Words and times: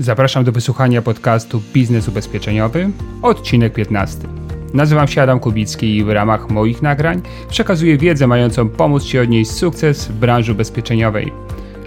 Zapraszam 0.00 0.44
do 0.44 0.52
wysłuchania 0.52 1.02
podcastu 1.02 1.62
Biznes 1.72 2.08
Ubezpieczeniowy, 2.08 2.90
odcinek 3.22 3.72
15. 3.72 4.18
Nazywam 4.74 5.08
się 5.08 5.22
Adam 5.22 5.40
Kubicki 5.40 5.96
i 5.96 6.04
w 6.04 6.10
ramach 6.10 6.50
moich 6.50 6.82
nagrań 6.82 7.22
przekazuję 7.48 7.98
wiedzę 7.98 8.26
mającą 8.26 8.68
pomóc 8.68 9.04
Ci 9.04 9.18
odnieść 9.18 9.50
sukces 9.50 10.08
w 10.08 10.12
branży 10.12 10.52
ubezpieczeniowej. 10.52 11.32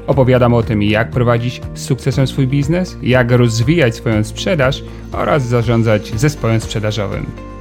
Opowiadam 0.07 0.53
o 0.53 0.63
tym, 0.63 0.83
jak 0.83 1.11
prowadzić 1.11 1.61
z 1.73 1.85
sukcesem 1.85 2.27
swój 2.27 2.47
biznes, 2.47 2.97
jak 3.01 3.31
rozwijać 3.31 3.95
swoją 3.95 4.23
sprzedaż 4.23 4.83
oraz 5.11 5.47
zarządzać 5.47 6.19
zespołem 6.19 6.59
sprzedażowym. 6.59 7.52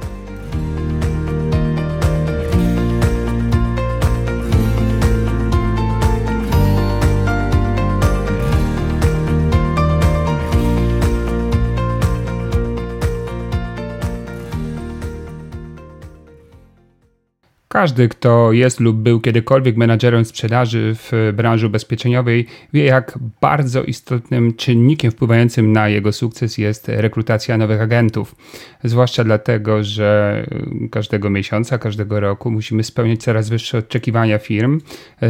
Każdy, 17.73 18.09
kto 18.09 18.51
jest 18.51 18.79
lub 18.79 18.97
był 18.97 19.19
kiedykolwiek 19.19 19.77
menadżerem 19.77 20.25
sprzedaży 20.25 20.95
w 20.95 21.33
branży 21.33 21.67
ubezpieczeniowej, 21.67 22.45
wie, 22.73 22.85
jak 22.85 23.19
bardzo 23.41 23.83
istotnym 23.83 24.53
czynnikiem 24.53 25.11
wpływającym 25.11 25.71
na 25.71 25.89
jego 25.89 26.11
sukces 26.11 26.57
jest 26.57 26.87
rekrutacja 26.89 27.57
nowych 27.57 27.81
agentów. 27.81 28.35
Zwłaszcza 28.83 29.23
dlatego, 29.23 29.83
że 29.83 30.45
każdego 30.91 31.29
miesiąca, 31.29 31.77
każdego 31.77 32.19
roku 32.19 32.51
musimy 32.51 32.83
spełniać 32.83 33.23
coraz 33.23 33.49
wyższe 33.49 33.77
oczekiwania 33.77 34.37
firm. 34.37 34.81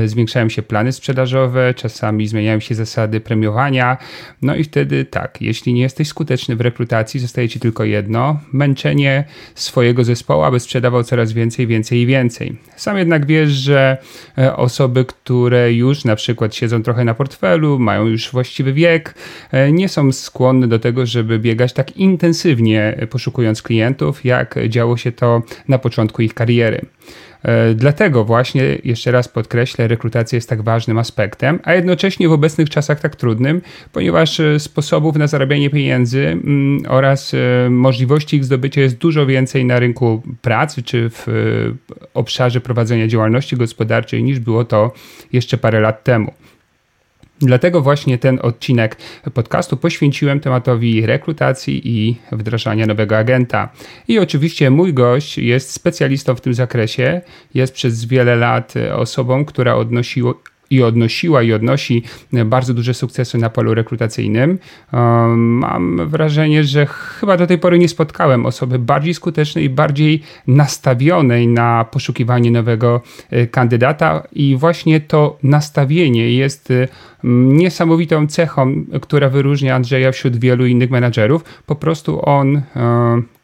Zwiększają 0.05 0.49
się 0.49 0.61
plany 0.61 0.91
sprzedażowe, 0.91 1.73
czasami 1.73 2.27
zmieniają 2.27 2.59
się 2.59 2.75
zasady 2.75 3.19
premiowania. 3.19 3.97
No 4.41 4.55
i 4.55 4.63
wtedy 4.63 5.05
tak, 5.05 5.41
jeśli 5.41 5.73
nie 5.73 5.81
jesteś 5.81 6.07
skuteczny 6.07 6.55
w 6.55 6.61
rekrutacji, 6.61 7.19
zostaje 7.19 7.49
ci 7.49 7.59
tylko 7.59 7.83
jedno: 7.83 8.39
męczenie 8.53 9.23
swojego 9.55 10.03
zespołu, 10.03 10.43
aby 10.43 10.59
sprzedawał 10.59 11.03
coraz 11.03 11.33
więcej, 11.33 11.67
więcej 11.67 11.99
i 11.99 12.05
więcej 12.05 12.32
więcej. 12.33 12.57
Sam 12.75 12.97
jednak 12.97 13.25
wiesz, 13.25 13.51
że 13.51 13.97
e, 14.37 14.55
osoby, 14.55 15.05
które 15.05 15.73
już 15.73 16.05
na 16.05 16.15
przykład 16.15 16.55
siedzą 16.55 16.83
trochę 16.83 17.05
na 17.05 17.13
portfelu, 17.13 17.79
mają 17.79 18.05
już 18.05 18.31
właściwy 18.31 18.73
wiek, 18.73 19.15
e, 19.51 19.71
nie 19.71 19.89
są 19.89 20.11
skłonne 20.11 20.67
do 20.67 20.79
tego, 20.79 21.05
żeby 21.05 21.39
biegać 21.39 21.73
tak 21.73 21.97
intensywnie 21.97 23.07
poszukując 23.09 23.61
klientów, 23.61 24.25
jak 24.25 24.55
działo 24.69 24.97
się 24.97 25.11
to 25.11 25.41
na 25.67 25.77
początku 25.77 26.21
ich 26.21 26.33
kariery. 26.33 26.85
E, 27.43 27.73
dlatego 27.73 28.25
właśnie, 28.25 28.77
jeszcze 28.83 29.11
raz 29.11 29.27
podkreślę, 29.27 29.87
rekrutacja 29.87 30.35
jest 30.35 30.49
tak 30.49 30.61
ważnym 30.61 30.97
aspektem, 30.97 31.59
a 31.63 31.73
jednocześnie 31.73 32.29
w 32.29 32.31
obecnych 32.31 32.69
czasach 32.69 32.99
tak 32.99 33.15
trudnym, 33.15 33.61
ponieważ 33.91 34.39
e, 34.39 34.59
sposobów 34.59 35.15
na 35.15 35.27
zarabianie 35.27 35.69
pieniędzy 35.69 36.27
mm, 36.27 36.83
oraz 36.87 37.33
e, 37.33 37.69
możliwości 37.69 38.35
ich 38.35 38.45
zdobycia 38.45 38.81
jest 38.81 38.97
dużo 38.97 39.25
więcej 39.25 39.65
na 39.65 39.79
rynku 39.79 40.21
pracy 40.41 40.83
czy 40.83 41.09
w 41.09 41.27
obszarze 42.13 42.61
prowadzenia 42.61 43.07
działalności 43.07 43.57
gospodarczej 43.57 44.23
niż 44.23 44.39
było 44.39 44.65
to 44.65 44.91
jeszcze 45.33 45.57
parę 45.57 45.79
lat 45.79 46.03
temu. 46.03 46.33
Dlatego 47.39 47.81
właśnie 47.81 48.17
ten 48.17 48.39
odcinek 48.41 48.97
podcastu 49.33 49.77
poświęciłem 49.77 50.39
tematowi 50.39 51.05
rekrutacji 51.05 51.81
i 51.85 52.17
wdrażania 52.31 52.85
nowego 52.85 53.17
agenta. 53.17 53.69
I 54.07 54.19
oczywiście 54.19 54.69
mój 54.69 54.93
gość 54.93 55.37
jest 55.37 55.71
specjalistą 55.71 56.35
w 56.35 56.41
tym 56.41 56.53
zakresie, 56.53 57.21
jest 57.53 57.73
przez 57.73 58.05
wiele 58.05 58.35
lat 58.35 58.73
osobą, 58.95 59.45
która 59.45 59.75
odnosiła, 59.75 60.33
i 60.73 60.83
odnosiła 60.83 61.41
i 61.41 61.53
odnosi 61.53 62.03
bardzo 62.45 62.73
duże 62.73 62.93
sukcesy 62.93 63.37
na 63.37 63.49
polu 63.49 63.73
rekrutacyjnym. 63.73 64.59
Mam 65.35 66.09
wrażenie, 66.09 66.63
że 66.63 66.85
chyba 66.85 67.37
do 67.37 67.47
tej 67.47 67.57
pory 67.57 67.79
nie 67.79 67.89
spotkałem 67.89 68.45
osoby 68.45 68.79
bardziej 68.79 69.13
skutecznej 69.13 69.65
i 69.65 69.69
bardziej 69.69 70.21
nastawionej 70.47 71.47
na 71.47 71.85
poszukiwanie 71.85 72.51
nowego 72.51 73.01
e, 73.29 73.47
kandydata, 73.47 74.23
i 74.31 74.55
właśnie 74.55 75.01
to 75.01 75.37
nastawienie 75.43 76.33
jest 76.33 76.71
e, 76.71 76.87
niesamowitą 77.23 78.27
cechą, 78.27 78.85
która 79.01 79.29
wyróżnia 79.29 79.75
Andrzeja 79.75 80.11
wśród 80.11 80.37
wielu 80.37 80.65
innych 80.65 80.89
menadżerów. 80.89 81.43
Po 81.65 81.75
prostu 81.75 82.25
on 82.25 82.57
e, 82.57 82.61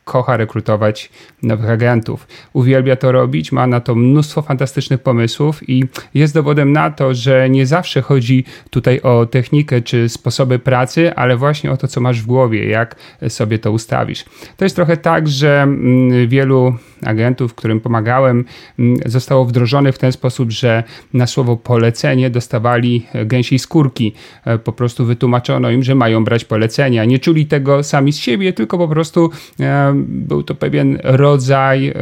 kocha 0.10 0.38
rekrutować 0.38 1.10
nowych 1.44 1.70
agentów. 1.70 2.28
Uwielbia 2.54 2.96
to 2.96 3.12
robić, 3.12 3.52
ma 3.52 3.68
na 3.68 3.80
to 3.80 3.96
mnóstwo 3.96 4.42
fantastycznych 4.42 5.02
pomysłów 5.02 5.70
i 5.70 5.84
jest 6.14 6.34
dowodem 6.34 6.72
na 6.72 6.92
to, 6.92 7.14
że 7.14 7.50
nie 7.50 7.66
zawsze 7.66 8.02
chodzi 8.02 8.44
tutaj 8.70 9.02
o 9.02 9.26
technikę 9.26 9.82
czy 9.82 10.10
sposoby 10.10 10.60
pracy, 10.60 11.16
ale 11.16 11.38
właśnie 11.38 11.72
o 11.72 11.78
to, 11.78 11.88
co 11.88 12.02
masz 12.02 12.22
w 12.22 12.26
głowie, 12.26 12.70
jak 12.70 12.96
sobie 13.28 13.60
to 13.60 13.72
ustawisz. 13.72 14.26
To 14.58 14.66
jest 14.66 14.76
trochę 14.76 14.98
tak, 14.98 15.28
że 15.28 15.62
mm, 15.62 16.28
wielu 16.28 16.74
agentów, 17.06 17.56
którym 17.56 17.80
pomagałem, 17.80 18.46
mm, 18.80 18.98
zostało 19.06 19.46
wdrożone 19.46 19.92
w 19.92 19.98
ten 19.98 20.12
sposób, 20.12 20.52
że 20.52 20.84
na 21.14 21.28
słowo 21.28 21.58
polecenie 21.58 22.30
dostawali 22.30 23.06
gęsiej 23.26 23.60
skórki. 23.60 24.14
E, 24.46 24.58
po 24.58 24.72
prostu 24.72 25.06
wytłumaczono 25.06 25.72
im, 25.72 25.84
że 25.84 25.96
mają 25.96 26.24
brać 26.24 26.46
polecenia. 26.46 27.06
Nie 27.06 27.20
czuli 27.20 27.46
tego 27.46 27.84
sami 27.84 28.14
z 28.14 28.18
siebie, 28.18 28.54
tylko 28.54 28.78
po 28.78 28.88
prostu 28.88 29.30
e, 29.60 29.99
był 30.08 30.44
to 30.44 30.56
pewien 30.56 31.00
rodzaj 31.04 31.88
e, 31.88 31.94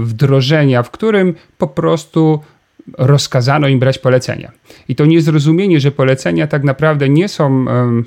wdrożenia, 0.00 0.82
w 0.82 0.90
którym 0.90 1.34
po 1.58 1.66
prostu 1.66 2.40
rozkazano 2.98 3.68
im 3.68 3.78
brać 3.78 3.98
polecenia. 3.98 4.52
I 4.88 4.94
to 4.94 5.06
niezrozumienie, 5.06 5.80
że 5.80 5.90
polecenia 5.90 6.46
tak 6.46 6.64
naprawdę 6.64 7.08
nie 7.08 7.28
są 7.28 7.64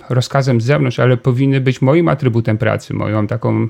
rozkazem 0.10 0.62
z 0.62 0.66
zewnątrz, 0.66 1.00
ale 1.00 1.18
powinny 1.18 1.62
być 1.62 1.82
moim 1.82 2.08
atrybutem 2.08 2.58
pracy, 2.58 2.94
moją 2.94 3.28
taką 3.28 3.68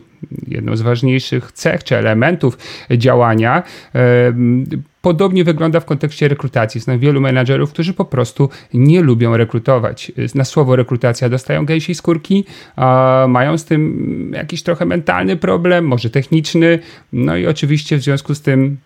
jedną 0.47 0.75
z 0.75 0.81
ważniejszych 0.81 1.51
cech 1.51 1.83
czy 1.83 1.97
elementów 1.97 2.57
działania. 2.91 3.63
Podobnie 5.01 5.43
wygląda 5.43 5.79
w 5.79 5.85
kontekście 5.85 6.27
rekrutacji. 6.27 6.81
Znam 6.81 6.99
wielu 6.99 7.21
menadżerów, 7.21 7.73
którzy 7.73 7.93
po 7.93 8.05
prostu 8.05 8.49
nie 8.73 9.01
lubią 9.01 9.37
rekrutować. 9.37 10.11
Na 10.35 10.45
słowo 10.45 10.75
rekrutacja 10.75 11.29
dostają 11.29 11.65
gęsiej 11.65 11.95
skórki, 11.95 12.45
mają 13.27 13.57
z 13.57 13.65
tym 13.65 14.31
jakiś 14.35 14.63
trochę 14.63 14.85
mentalny 14.85 15.37
problem, 15.37 15.85
może 15.85 16.09
techniczny. 16.09 16.79
No 17.13 17.37
i 17.37 17.47
oczywiście 17.47 17.97
w 17.97 18.01
związku 18.01 18.35
z 18.35 18.41
tym 18.41 18.77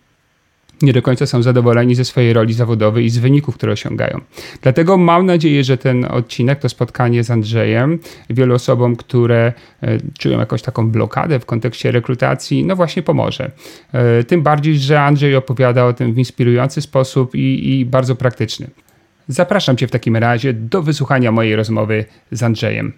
nie 0.82 0.92
do 0.92 1.02
końca 1.02 1.26
są 1.26 1.42
zadowoleni 1.42 1.94
ze 1.94 2.04
swojej 2.04 2.32
roli 2.32 2.54
zawodowej 2.54 3.04
i 3.04 3.10
z 3.10 3.18
wyników, 3.18 3.54
które 3.54 3.72
osiągają. 3.72 4.20
Dlatego 4.62 4.96
mam 4.96 5.26
nadzieję, 5.26 5.64
że 5.64 5.76
ten 5.76 6.04
odcinek, 6.04 6.58
to 6.58 6.68
spotkanie 6.68 7.24
z 7.24 7.30
Andrzejem, 7.30 7.98
wielu 8.30 8.54
osobom, 8.54 8.96
które 8.96 9.52
e, 9.82 9.98
czują 10.18 10.38
jakąś 10.38 10.62
taką 10.62 10.90
blokadę 10.90 11.40
w 11.40 11.46
kontekście 11.46 11.90
rekrutacji, 11.90 12.64
no 12.64 12.76
właśnie 12.76 13.02
pomoże. 13.02 13.50
E, 13.92 14.24
tym 14.24 14.42
bardziej, 14.42 14.78
że 14.78 15.00
Andrzej 15.00 15.36
opowiada 15.36 15.84
o 15.84 15.92
tym 15.92 16.14
w 16.14 16.18
inspirujący 16.18 16.82
sposób 16.82 17.34
i, 17.34 17.80
i 17.80 17.86
bardzo 17.86 18.16
praktyczny. 18.16 18.70
Zapraszam 19.28 19.76
Cię 19.76 19.86
w 19.86 19.90
takim 19.90 20.16
razie 20.16 20.52
do 20.52 20.82
wysłuchania 20.82 21.32
mojej 21.32 21.56
rozmowy 21.56 22.04
z 22.30 22.42
Andrzejem. 22.42 22.92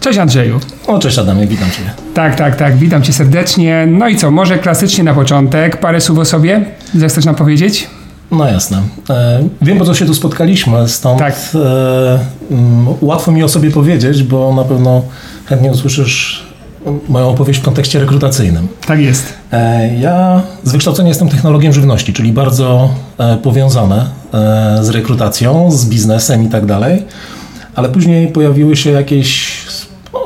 Cześć 0.00 0.18
Andrzeju. 0.18 0.60
O, 0.86 0.98
cześć 0.98 1.18
Adamie, 1.18 1.46
witam 1.46 1.70
Cię. 1.70 1.82
Tak, 2.14 2.36
tak, 2.36 2.56
tak, 2.56 2.76
witam 2.76 3.02
Cię 3.02 3.12
serdecznie. 3.12 3.86
No 3.90 4.08
i 4.08 4.16
co, 4.16 4.30
może 4.30 4.58
klasycznie 4.58 5.04
na 5.04 5.14
początek, 5.14 5.80
parę 5.80 6.00
słów 6.00 6.18
o 6.18 6.24
sobie, 6.24 6.64
zechcesz 6.94 7.24
nam 7.24 7.34
powiedzieć? 7.34 7.88
No 8.30 8.46
jasne. 8.48 8.82
E, 9.10 9.42
wiem, 9.62 9.78
po 9.78 9.84
co 9.84 9.94
się 9.94 10.06
tu 10.06 10.14
spotkaliśmy, 10.14 10.88
stąd 10.88 11.18
tak. 11.18 11.34
e, 11.54 12.18
m, 12.50 12.86
łatwo 13.00 13.32
mi 13.32 13.42
o 13.42 13.48
sobie 13.48 13.70
powiedzieć, 13.70 14.22
bo 14.22 14.54
na 14.54 14.64
pewno 14.64 15.02
chętnie 15.46 15.70
usłyszysz 15.70 16.46
moją 17.08 17.28
opowieść 17.28 17.60
w 17.60 17.62
kontekście 17.62 18.00
rekrutacyjnym. 18.00 18.68
Tak 18.86 19.00
jest. 19.00 19.34
E, 19.52 19.94
ja 19.94 20.42
z 20.64 20.72
wykształcenia 20.72 21.08
jestem 21.08 21.28
technologiem 21.28 21.72
żywności, 21.72 22.12
czyli 22.12 22.32
bardzo 22.32 22.90
powiązane 23.42 24.06
z 24.80 24.88
rekrutacją, 24.88 25.70
z 25.70 25.86
biznesem 25.86 26.44
i 26.44 26.48
tak 26.48 26.66
dalej, 26.66 27.02
ale 27.74 27.88
później 27.88 28.28
pojawiły 28.28 28.76
się 28.76 28.90
jakieś 28.90 29.52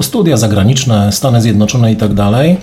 studia 0.02 0.36
zagraniczne, 0.36 1.12
Stany 1.12 1.42
Zjednoczone 1.42 1.92
i 1.92 1.96
tak 1.96 2.14
dalej. 2.14 2.56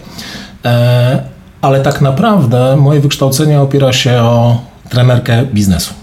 E, 0.66 1.24
ale 1.62 1.82
tak 1.82 2.02
naprawdę 2.02 2.78
moje 2.78 3.00
wykształcenie 3.00 3.62
opiera 3.62 3.94
się 3.94 4.22
o 4.22 4.62
trenerkę 4.90 5.46
biznesu. 5.46 5.94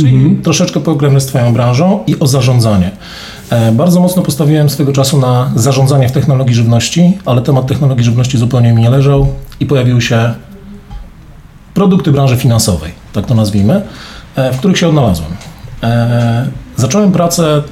Czyli 0.00 0.16
mhm. 0.16 0.42
troszeczkę 0.42 0.80
pogramy 0.80 1.20
z 1.20 1.26
Twoją 1.26 1.52
branżą 1.52 2.04
i 2.06 2.18
o 2.20 2.26
zarządzanie. 2.26 2.90
E, 3.50 3.72
bardzo 3.72 4.00
mocno 4.00 4.22
postawiłem 4.22 4.70
swego 4.70 4.92
czasu 4.92 5.20
na 5.20 5.50
zarządzanie 5.54 6.08
w 6.08 6.12
technologii 6.12 6.54
żywności, 6.54 7.18
ale 7.24 7.42
temat 7.42 7.66
technologii 7.66 8.04
żywności 8.04 8.38
zupełnie 8.38 8.72
mi 8.72 8.82
nie 8.82 8.90
leżał 8.90 9.26
i 9.60 9.66
pojawiły 9.66 10.02
się 10.02 10.34
produkty 11.74 12.12
branży 12.12 12.36
finansowej, 12.36 12.92
tak 13.12 13.26
to 13.26 13.34
nazwijmy, 13.34 13.82
e, 14.36 14.52
w 14.52 14.58
których 14.58 14.78
się 14.78 14.88
odnalazłem. 14.88 15.30
Zacząłem 16.76 17.12
pracę 17.12 17.62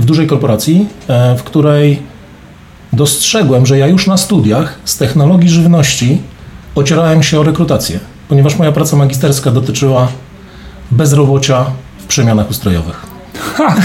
w 0.00 0.04
dużej 0.04 0.26
korporacji, 0.26 0.86
e, 1.08 1.36
w 1.36 1.42
której 1.42 2.02
dostrzegłem, 2.92 3.66
że 3.66 3.78
ja 3.78 3.86
już 3.86 4.06
na 4.06 4.16
studiach 4.16 4.78
z 4.84 4.96
technologii 4.96 5.48
żywności 5.48 6.22
ocierałem 6.74 7.22
się 7.22 7.40
o 7.40 7.42
rekrutację, 7.42 8.00
ponieważ 8.28 8.58
moja 8.58 8.72
praca 8.72 8.96
magisterska 8.96 9.50
dotyczyła 9.50 10.08
bezrobocia 10.90 11.66
w 11.98 12.06
przemianach 12.06 12.50
ustrojowych. 12.50 13.06
Ha. 13.56 13.76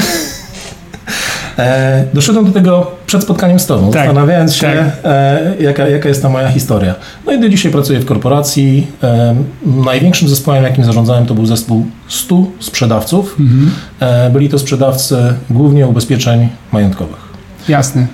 E, 1.59 2.05
doszedłem 2.13 2.45
do 2.45 2.51
tego 2.51 2.91
przed 3.05 3.23
spotkaniem 3.23 3.59
z 3.59 3.65
Tobą, 3.65 3.91
Tak, 3.91 3.93
zastanawiając 3.93 4.55
się, 4.55 4.67
tak. 4.67 4.85
e, 5.03 5.53
jaka, 5.59 5.87
jaka 5.87 6.09
jest 6.09 6.21
ta 6.21 6.29
moja 6.29 6.49
historia. 6.49 6.95
No 7.25 7.33
i 7.33 7.39
do 7.39 7.49
dzisiaj 7.49 7.71
pracuję 7.71 7.99
w 7.99 8.05
korporacji. 8.05 8.87
E, 9.03 9.35
największym 9.65 10.27
zespołem, 10.27 10.63
jakim 10.63 10.83
zarządzałem, 10.83 11.25
to 11.25 11.33
był 11.33 11.45
zespół 11.45 11.85
100 12.07 12.43
sprzedawców. 12.59 13.35
Mhm. 13.39 13.71
E, 13.99 14.29
byli 14.29 14.49
to 14.49 14.59
sprzedawcy 14.59 15.17
głównie 15.49 15.87
ubezpieczeń 15.87 16.49
majątkowych. 16.71 17.25
Jasne. 17.69 18.07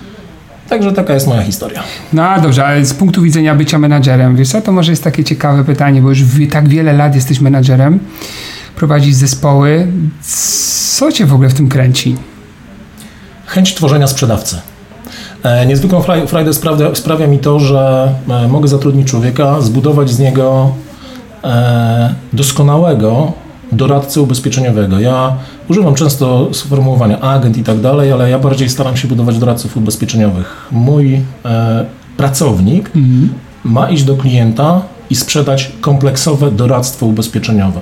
Także 0.70 0.92
taka 0.92 1.14
jest 1.14 1.28
moja 1.28 1.42
historia. 1.42 1.84
No 2.14 2.42
dobrze, 2.42 2.66
ale 2.66 2.86
z 2.86 2.94
punktu 2.94 3.22
widzenia 3.22 3.56
bycia 3.56 3.78
menadżerem, 3.80 4.36
wiesz 4.36 4.50
co, 4.50 4.62
to 4.62 4.72
może 4.72 4.92
jest 4.92 5.04
takie 5.04 5.24
ciekawe 5.24 5.64
pytanie, 5.64 6.02
bo 6.02 6.10
już 6.10 6.24
tak 6.52 6.68
wiele 6.70 6.94
lat 6.94 7.16
jesteś 7.16 7.42
menadżerem, 7.42 8.00
prowadzisz 8.76 9.14
zespoły. 9.16 9.88
Co 10.98 11.12
cię 11.12 11.26
w 11.26 11.34
ogóle 11.34 11.50
w 11.50 11.54
tym 11.54 11.70
kręci? 11.70 12.16
Chęć 13.52 13.76
tworzenia 13.76 14.08
sprzedawcy. 14.08 14.58
E, 15.44 15.66
Niezwykłą 15.66 16.00
fraj- 16.02 16.28
frajdę 16.28 16.54
sprawia, 16.54 16.96
sprawia 16.96 17.28
mi 17.28 17.40
to, 17.40 17.60
że 17.60 18.12
e, 18.30 18.48
mogę 18.48 18.68
zatrudnić 18.68 19.08
człowieka, 19.08 19.62
zbudować 19.62 20.10
z 20.10 20.20
niego 20.20 20.72
e, 21.44 22.16
doskonałego 22.34 23.32
doradcę 23.72 24.22
ubezpieczeniowego. 24.22 25.00
Ja 25.00 25.36
używam 25.70 25.96
często 25.96 26.54
sformułowania 26.54 27.20
agent 27.22 27.58
i 27.58 27.64
tak 27.64 27.80
dalej, 27.80 28.12
ale 28.12 28.30
ja 28.30 28.40
bardziej 28.40 28.70
staram 28.70 28.98
się 28.98 29.08
budować 29.08 29.38
doradców 29.38 29.78
ubezpieczeniowych. 29.78 30.68
Mój 30.72 31.22
pracownik 32.18 32.92
ma 33.64 33.90
iść 33.90 34.04
do 34.04 34.16
klienta 34.16 34.82
i 35.10 35.16
sprzedać 35.16 35.72
kompleksowe 35.82 36.52
doradztwo 36.52 37.06
ubezpieczeniowe. 37.06 37.80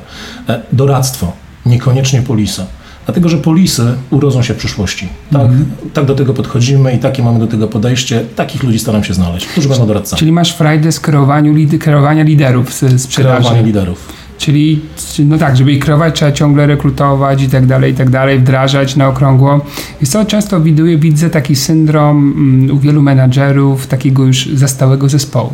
Doradztwo, 0.74 1.32
niekoniecznie 1.66 2.22
polisę. 2.22 2.66
Dlatego, 3.10 3.30
że 3.30 3.38
polisy 3.38 3.94
urodzą 4.10 4.42
się 4.42 4.54
w 4.54 4.58
przyszłości. 4.58 5.08
Tak, 5.32 5.48
tak 5.94 6.06
do 6.06 6.16
tego 6.16 6.34
podchodzimy 6.34 6.94
i 6.94 6.98
takie 7.00 7.24
mamy 7.24 7.40
do 7.40 7.48
tego 7.48 7.68
podejście. 7.68 8.26
Takich 8.36 8.64
ludzi 8.64 8.80
staram 8.80 9.04
się 9.04 9.14
znaleźć, 9.14 9.46
którzy 9.48 9.70
będą 9.70 9.88
doradcami. 9.88 10.20
Czyli 10.20 10.32
masz 10.32 10.54
frajdę 10.54 10.92
z 10.92 11.00
kreowania 11.00 12.24
liderów 12.24 12.74
z 12.74 13.02
sprzedaży. 13.02 13.40
Kreowanie 13.40 13.64
liderów. 13.64 14.14
Czyli, 14.40 14.82
czy- 15.16 15.26
no 15.26 15.38
tak, 15.38 15.58
żeby 15.58 15.72
ich 15.72 15.80
kreować, 15.80 16.16
trzeba 16.16 16.32
ciągle 16.32 16.68
rekrutować 16.68 17.44
i 17.44 17.50
tak 17.50 17.66
dalej, 17.66 17.92
i 17.92 17.96
tak 17.96 18.10
dalej, 18.10 18.40
wdrażać 18.40 18.96
na 18.96 19.08
okrągło. 19.08 19.66
I 20.02 20.06
co 20.06 20.26
często 20.26 20.62
widuję, 20.62 20.98
widzę 20.98 21.30
taki 21.30 21.56
syndrom 21.56 22.34
mm, 22.38 22.78
u 22.78 22.80
wielu 22.80 23.02
menadżerów 23.02 23.88
takiego 23.88 24.24
już 24.24 24.50
zastałego 24.54 25.10
zespołu. 25.10 25.54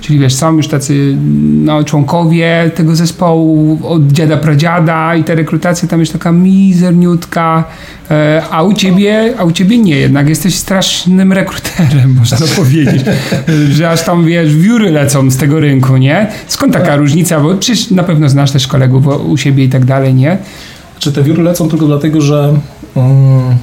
Czyli 0.00 0.18
wiesz, 0.18 0.34
są 0.34 0.56
już 0.56 0.68
tacy 0.68 1.16
no, 1.64 1.84
członkowie 1.84 2.70
tego 2.74 2.96
zespołu 2.96 3.78
od 3.82 4.12
dziada 4.12 4.36
pradziada 4.36 5.14
i 5.14 5.24
ta 5.24 5.34
rekrutacja 5.34 5.88
tam 5.88 6.00
jest 6.00 6.12
taka 6.12 6.32
mizerniutka, 6.32 7.64
e, 8.10 8.42
a 8.50 8.62
u 8.62 8.72
ciebie, 8.72 9.34
a 9.38 9.44
u 9.44 9.52
ciebie 9.52 9.78
nie, 9.78 9.96
jednak 9.96 10.28
jesteś 10.28 10.54
strasznym 10.54 11.32
rekruterem, 11.32 12.14
można 12.20 12.46
powiedzieć, 12.56 13.02
że 13.70 13.90
aż 13.90 14.04
tam 14.04 14.24
wiesz, 14.24 14.56
wióry 14.56 14.90
lecą 14.90 15.30
z 15.30 15.36
tego 15.36 15.60
rynku, 15.60 15.96
nie? 15.96 16.26
Skąd 16.48 16.72
taka 16.72 16.96
różnica, 16.96 17.40
bo 17.40 17.54
przecież 17.54 17.90
na 17.90 18.02
pewno 18.02 18.23
znasz 18.28 18.50
też 18.50 18.66
kolegów 18.66 19.06
u 19.26 19.36
siebie 19.36 19.64
i 19.64 19.68
tak 19.68 19.84
dalej, 19.84 20.14
nie? 20.14 20.38
Czy 20.98 21.12
te 21.12 21.22
wióry 21.22 21.42
lecą 21.42 21.68
tylko 21.68 21.86
dlatego, 21.86 22.20
że 22.20 22.54
mm, 22.96 23.56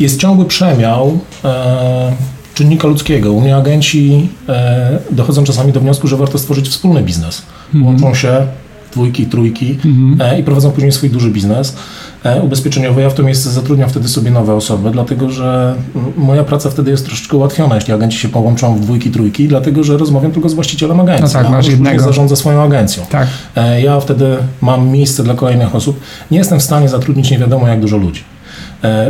jest 0.00 0.20
ciągły 0.20 0.44
przemiał 0.44 1.18
e, 1.44 2.12
czynnika 2.54 2.88
ludzkiego. 2.88 3.32
U 3.32 3.40
mnie 3.40 3.56
agenci 3.56 4.28
e, 4.48 4.98
dochodzą 5.10 5.44
czasami 5.44 5.72
do 5.72 5.80
wniosku, 5.80 6.08
że 6.08 6.16
warto 6.16 6.38
stworzyć 6.38 6.68
wspólny 6.68 7.02
biznes. 7.02 7.42
Łączą 7.82 8.14
się 8.14 8.46
dwójki, 8.92 9.26
trójki 9.26 9.78
e, 10.20 10.40
i 10.40 10.44
prowadzą 10.44 10.70
później 10.70 10.92
swój 10.92 11.10
duży 11.10 11.30
biznes 11.30 11.76
e, 12.24 12.42
ubezpieczeniowy. 12.42 13.02
Ja 13.02 13.10
w 13.10 13.14
to 13.14 13.22
miejsce 13.22 13.50
zatrudniam 13.50 13.88
wtedy 13.88 14.08
sobie 14.08 14.30
nowe 14.30 14.54
osoby, 14.54 14.90
dlatego 14.90 15.30
że 15.30 15.74
moja 16.16 16.44
praca 16.44 16.70
wtedy 16.70 16.90
jest 16.90 17.06
troszeczkę 17.06 17.36
ułatwiona, 17.36 17.74
jeśli 17.74 17.92
agenci 17.94 18.18
się 18.18 18.28
połączą 18.28 18.76
w 18.76 18.80
dwójki, 18.80 19.10
trójki, 19.10 19.48
dlatego 19.48 19.84
że 19.84 19.96
rozmawiam 19.96 20.32
tylko 20.32 20.48
z 20.48 20.54
właścicielem 20.54 21.00
agencji. 21.00 21.24
No 21.36 21.42
tak, 21.42 21.50
masz 21.50 21.66
jednego. 21.66 22.02
zarządza 22.04 22.36
swoją 22.36 22.62
agencją. 22.62 23.02
Tak. 23.10 23.28
E, 23.56 23.82
Ja 23.82 24.00
wtedy 24.00 24.36
mam 24.60 24.88
miejsce 24.88 25.22
dla 25.22 25.34
kolejnych 25.34 25.74
osób. 25.74 26.00
Nie 26.30 26.38
jestem 26.38 26.58
w 26.58 26.62
stanie 26.62 26.88
zatrudnić 26.88 27.30
nie 27.30 27.38
wiadomo 27.38 27.68
jak 27.68 27.80
dużo 27.80 27.96
ludzi. 27.96 28.24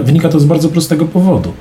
Wynika 0.04 0.28
to 0.28 0.40
z 0.40 0.44
bardzo 0.44 0.68
prostego 0.68 1.04
powodu. 1.04 1.52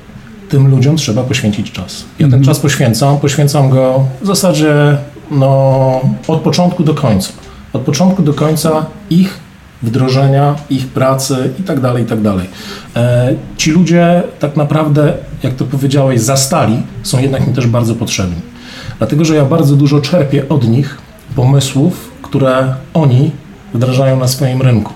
Tym 0.49 0.67
ludziom 0.67 0.95
trzeba 0.97 1.23
poświęcić 1.23 1.71
czas. 1.71 2.03
Ja 2.19 2.27
ten 2.29 2.43
czas 2.43 2.59
poświęcam, 2.59 3.17
poświęcam 3.17 3.69
go 3.69 4.03
w 4.21 4.27
zasadzie 4.27 4.97
no, 5.31 6.01
od 6.27 6.39
początku 6.41 6.83
do 6.83 6.93
końca. 6.93 7.29
Od 7.73 7.81
początku 7.81 8.21
do 8.23 8.33
końca 8.33 8.85
ich 9.09 9.39
wdrożenia, 9.83 10.55
ich 10.69 10.87
pracy 10.87 11.49
i 11.59 11.63
tak 11.63 11.79
dalej, 11.79 12.03
i 12.03 12.05
tak 12.05 12.21
dalej. 12.21 12.47
E, 12.95 13.33
Ci 13.57 13.71
ludzie 13.71 14.23
tak 14.39 14.55
naprawdę, 14.55 15.13
jak 15.43 15.53
to 15.53 15.65
powiedziałeś, 15.65 16.21
zastali, 16.21 16.81
są 17.03 17.19
jednak 17.19 17.47
mi 17.47 17.53
też 17.53 17.67
bardzo 17.67 17.95
potrzebni. 17.95 18.35
Dlatego, 18.97 19.25
że 19.25 19.35
ja 19.35 19.45
bardzo 19.45 19.75
dużo 19.75 20.01
czerpię 20.01 20.49
od 20.49 20.67
nich 20.67 20.97
pomysłów, 21.35 22.11
które 22.21 22.73
oni 22.93 23.31
wdrażają 23.73 24.19
na 24.19 24.27
swoim 24.27 24.61
rynku, 24.61 24.93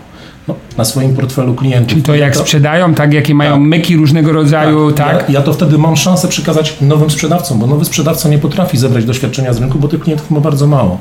no, 0.48 0.56
na 0.78 0.86
swoim 0.86 1.16
portfelu 1.16 1.54
klientów. 1.54 1.90
Czyli 1.90 2.02
to 2.04 2.16
jak 2.16 2.36
sprzedają, 2.36 2.94
tak, 2.94 3.14
jakie 3.14 3.36
mają 3.36 3.52
Tak. 3.52 3.62
myki 3.62 3.98
różnego 3.98 4.32
rodzaju, 4.32 4.92
tak? 4.92 5.30
Ja, 5.30 5.34
ja 5.34 5.42
to 5.42 5.54
wtedy 5.54 5.78
mam 5.78 5.98
szansę 5.98 6.28
przekazać 6.28 6.78
nowym 6.82 7.10
sprzedawcom, 7.10 7.60
bo 7.60 7.68
nowy 7.68 7.86
sprzedawca 7.86 8.30
nie 8.30 8.38
potrafi 8.40 8.78
zebrać 8.78 9.06
doświadczenia 9.06 9.54
z 9.54 9.60
rynku, 9.60 9.80
bo 9.80 9.88
tych 9.88 10.00
klientów 10.00 10.32
ma 10.32 10.40
bardzo 10.40 10.68
mało. 10.68 10.98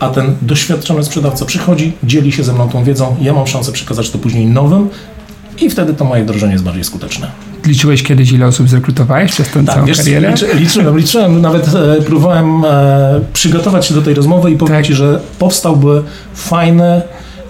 A 0.00 0.08
ten 0.08 0.34
doświadczony 0.42 1.04
sprzedawca 1.04 1.44
przychodzi, 1.44 1.92
dzieli 2.04 2.32
się 2.32 2.44
ze 2.44 2.52
mną 2.52 2.68
tą 2.68 2.84
wiedzą, 2.84 3.16
ja 3.20 3.32
mam 3.32 3.46
szansę 3.46 3.72
przekazać 3.72 4.10
to 4.10 4.18
później 4.18 4.46
nowym 4.46 4.88
i 5.60 5.70
wtedy 5.70 5.94
to 5.94 6.04
moje 6.04 6.22
wdrożenie 6.24 6.52
jest 6.52 6.64
bardziej 6.64 6.84
skuteczne. 6.84 7.30
Liczyłeś 7.66 8.02
kiedyś, 8.02 8.32
ile 8.32 8.46
osób 8.46 8.68
zrekrutowałeś 8.68 9.32
przez 9.32 9.48
tę 9.48 9.52
całą 9.64 9.66
Tak, 9.78 9.84
wiesz, 9.84 9.96
co, 9.98 10.02
karierę? 10.04 10.30
liczy, 10.30 10.46
liczyłem, 10.54 10.98
liczyłem, 10.98 11.40
nawet 11.40 11.68
e, 11.74 12.02
próbowałem 12.02 12.64
e, 12.64 13.20
przygotować 13.32 13.86
się 13.86 13.94
do 13.94 14.02
tej 14.02 14.14
rozmowy 14.14 14.50
i 14.50 14.56
powiem 14.56 14.74
Tak. 14.76 14.86
Ci, 14.86 14.94
że 14.94 15.20
powstałby 15.38 16.02
fajny 16.34 17.02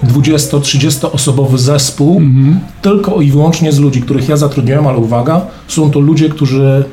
20-30 0.05 1.09
osobowy 1.13 1.59
zespół 1.59 2.17
Mhm. 2.21 2.61
tylko 2.83 3.21
i 3.21 3.31
wyłącznie 3.31 3.73
z 3.73 3.79
ludzi, 3.79 4.03
których 4.03 4.29
ja 4.29 4.37
zatrudniłem, 4.37 4.87
ale 4.87 4.99
uwaga, 4.99 5.41
są 5.69 5.91
to 5.91 6.01
ludzie, 6.01 6.29
którzy 6.29 6.85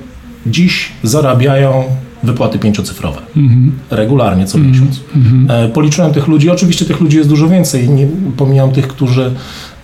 dziś 0.47 0.89
zarabiają 1.03 1.83
wypłaty 2.23 2.59
pięciocyfrowe. 2.59 3.21
Mhm. 3.37 3.71
Regularnie 3.91 4.45
co 4.45 4.57
miesiąc. 4.57 5.01
E, 5.49 5.69
Policzyłem 5.69 6.13
tych 6.13 6.27
ludzi, 6.27 6.49
oczywiście 6.49 6.85
tych 6.85 6.99
ludzi 6.99 7.17
jest 7.17 7.29
dużo 7.29 7.49
więcej, 7.49 7.89
nie 7.89 8.07
pomijam 8.37 8.71
tych, 8.71 8.87
którzy 8.87 9.31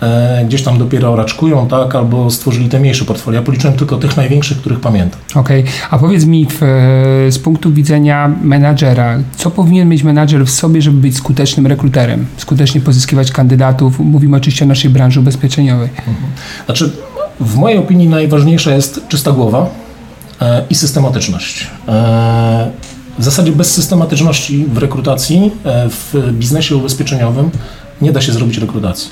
e, 0.02 0.46
gdzieś 0.48 0.64
tam 0.64 0.78
dopiero 0.78 1.16
raczkują, 1.16 1.68
tak, 1.68 1.96
albo 1.96 2.32
stworzyli 2.32 2.70
te 2.70 2.80
mniejsze 2.80 3.06
portfolio. 3.06 3.40
Ja 3.40 3.46
policzyłem 3.46 3.78
tylko 3.78 3.98
tych 3.98 4.18
największych, 4.18 4.58
których 4.58 4.80
pamiętam. 4.80 5.20
Okej, 5.36 5.64
a 5.90 6.00
powiedz 6.00 6.26
mi 6.26 6.46
w, 6.46 6.64
e, 6.64 7.32
z 7.32 7.40
punktu 7.40 7.72
widzenia 7.72 8.36
menadżera, 8.44 9.20
co 9.36 9.52
powinien 9.52 9.90
mieć 9.90 10.04
menadżer 10.04 10.46
w 10.46 10.50
sobie, 10.50 10.82
żeby 10.82 10.98
być 10.98 11.18
skutecznym 11.18 11.68
rekruterem, 11.68 12.26
skutecznie 12.38 12.82
pozyskiwać 12.82 13.32
kandydatów? 13.32 14.00
Mówimy 14.00 14.38
oczywiście 14.38 14.66
o 14.66 14.68
naszej 14.68 14.92
branży 14.92 15.20
ubezpieczeniowej. 15.20 15.90
Znaczy, 16.66 16.92
w 17.40 17.56
mojej 17.56 17.78
opinii 17.78 18.10
najważniejsza 18.10 18.76
jest 18.76 19.02
czysta 19.08 19.32
głowa 19.32 19.83
i 20.70 20.76
systematyczność. 20.76 21.68
E, 21.88 22.72
w 23.20 23.24
zasadzie 23.24 23.52
bez 23.52 23.74
systematyczności 23.74 24.66
w 24.66 24.78
rekrutacji, 24.78 25.52
e, 25.66 25.90
w 25.90 26.14
biznesie 26.32 26.76
ubezpieczeniowym 26.76 27.50
nie 28.02 28.12
da 28.12 28.22
się 28.22 28.34
zrobić 28.34 28.58
rekrutacji. 28.58 29.12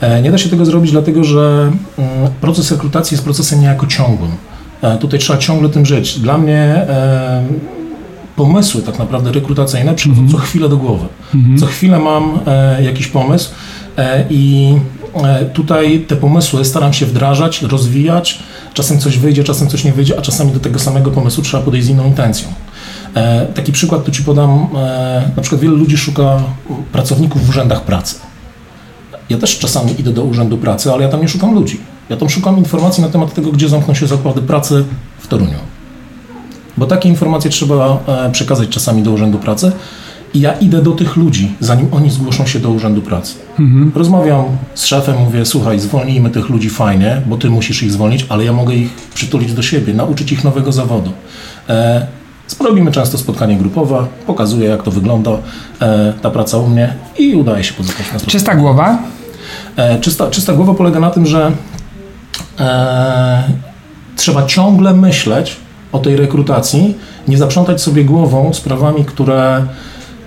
E, 0.00 0.22
nie 0.22 0.30
da 0.30 0.38
się 0.38 0.48
tego 0.48 0.64
zrobić 0.64 0.90
dlatego, 0.90 1.24
że 1.24 1.72
mm, 1.98 2.32
proces 2.40 2.70
rekrutacji 2.70 3.14
jest 3.14 3.24
procesem 3.24 3.60
niejako 3.60 3.86
ciągłym. 3.86 4.30
E, 4.82 4.98
tutaj 4.98 5.20
trzeba 5.20 5.38
ciągle 5.38 5.68
tym 5.68 5.86
żyć. 5.86 6.20
Dla 6.20 6.38
mnie 6.38 6.58
e, 6.58 7.44
pomysły 8.36 8.82
tak 8.82 8.98
naprawdę 8.98 9.32
rekrutacyjne 9.32 9.94
przychodzą 9.94 10.28
co 10.28 10.36
chwilę 10.36 10.68
do 10.68 10.76
głowy. 10.76 11.06
Co 11.60 11.66
chwilę 11.66 11.98
mam 11.98 12.40
e, 12.46 12.82
jakiś 12.82 13.06
pomysł 13.06 13.50
e, 13.96 14.24
i 14.30 14.74
e, 14.74 14.97
tutaj 15.52 16.04
te 16.08 16.16
pomysły 16.16 16.64
staram 16.64 16.92
się 16.92 17.06
wdrażać, 17.06 17.62
rozwijać. 17.62 18.38
Czasem 18.74 18.98
coś 18.98 19.18
wyjdzie, 19.18 19.44
czasem 19.44 19.68
coś 19.68 19.84
nie 19.84 19.92
wyjdzie, 19.92 20.18
a 20.18 20.22
czasami 20.22 20.52
do 20.52 20.60
tego 20.60 20.78
samego 20.78 21.10
pomysłu 21.10 21.44
trzeba 21.44 21.62
podejść 21.62 21.86
z 21.86 21.90
inną 21.90 22.06
intencją. 22.06 22.48
E, 23.14 23.46
taki 23.46 23.72
przykład 23.72 24.04
tu 24.04 24.10
Ci 24.10 24.22
podam. 24.22 24.68
E, 24.76 25.30
na 25.36 25.42
przykład 25.42 25.60
wielu 25.60 25.76
ludzi 25.76 25.96
szuka 25.96 26.42
pracowników 26.92 27.46
w 27.46 27.48
urzędach 27.48 27.82
pracy. 27.82 28.14
Ja 29.30 29.38
też 29.38 29.58
czasami 29.58 30.00
idę 30.00 30.10
do 30.10 30.24
urzędu 30.24 30.58
pracy, 30.58 30.92
ale 30.92 31.02
ja 31.02 31.08
tam 31.08 31.20
nie 31.20 31.28
szukam 31.28 31.54
ludzi. 31.54 31.80
Ja 32.08 32.16
tam 32.16 32.28
szukam 32.28 32.58
informacji 32.58 33.02
na 33.02 33.08
temat 33.08 33.34
tego, 33.34 33.52
gdzie 33.52 33.68
zamkną 33.68 33.94
się 33.94 34.06
zakłady 34.06 34.42
pracy 34.42 34.84
w 35.18 35.26
Toruniu. 35.26 35.58
Bo 36.76 36.86
takie 36.86 37.08
informacje 37.08 37.50
trzeba 37.50 37.98
e, 38.06 38.30
przekazać 38.32 38.68
czasami 38.68 39.02
do 39.02 39.10
urzędu 39.10 39.38
pracy. 39.38 39.72
I 40.34 40.40
ja 40.40 40.52
idę 40.52 40.82
do 40.82 40.92
tych 40.92 41.16
ludzi, 41.16 41.52
zanim 41.60 41.88
oni 41.92 42.10
zgłoszą 42.10 42.46
się 42.46 42.60
do 42.60 42.70
urzędu 42.70 43.02
pracy. 43.02 43.34
Rozmawiam 43.94 44.44
z 44.74 44.84
szefem, 44.86 45.18
mówię: 45.24 45.46
Słuchaj, 45.46 45.80
zwolnijmy 45.80 46.30
tych 46.30 46.48
ludzi 46.48 46.70
fajnie, 46.70 47.22
bo 47.26 47.36
ty 47.36 47.50
musisz 47.50 47.82
ich 47.82 47.92
zwolnić, 47.92 48.26
ale 48.28 48.44
ja 48.44 48.52
mogę 48.52 48.74
ich 48.74 48.94
przytulić 49.14 49.52
do 49.52 49.62
siebie, 49.62 49.94
nauczyć 49.94 50.32
ich 50.32 50.44
nowego 50.44 50.72
zawodu. 50.72 51.12
E, 51.68 52.06
Robimy 52.60 52.90
często 52.90 53.18
spotkanie 53.18 53.56
grupowe, 53.56 54.06
pokazuję 54.26 54.68
jak 54.68 54.82
to 54.82 54.90
wygląda, 54.90 55.30
e, 55.80 56.12
ta 56.22 56.30
praca 56.30 56.58
u 56.58 56.68
mnie 56.68 56.94
i 57.18 57.34
udaje 57.34 57.64
się 57.64 57.74
pozyskać 57.74 58.12
na 58.12 58.18
Czysta 58.20 58.54
głowa? 58.54 58.98
E, 59.76 60.00
Czysta, 60.00 60.30
czysta 60.30 60.52
głowa 60.52 60.74
polega 60.74 61.00
na 61.00 61.10
tym, 61.10 61.26
że 61.26 61.52
e, 62.60 63.42
trzeba 64.16 64.46
ciągle 64.46 64.94
myśleć 64.94 65.56
o 65.92 65.98
tej 65.98 66.16
rekrutacji, 66.16 66.94
nie 67.28 67.38
zaprzątać 67.38 67.82
sobie 67.82 68.04
głową 68.04 68.54
sprawami, 68.54 69.04
które 69.04 69.66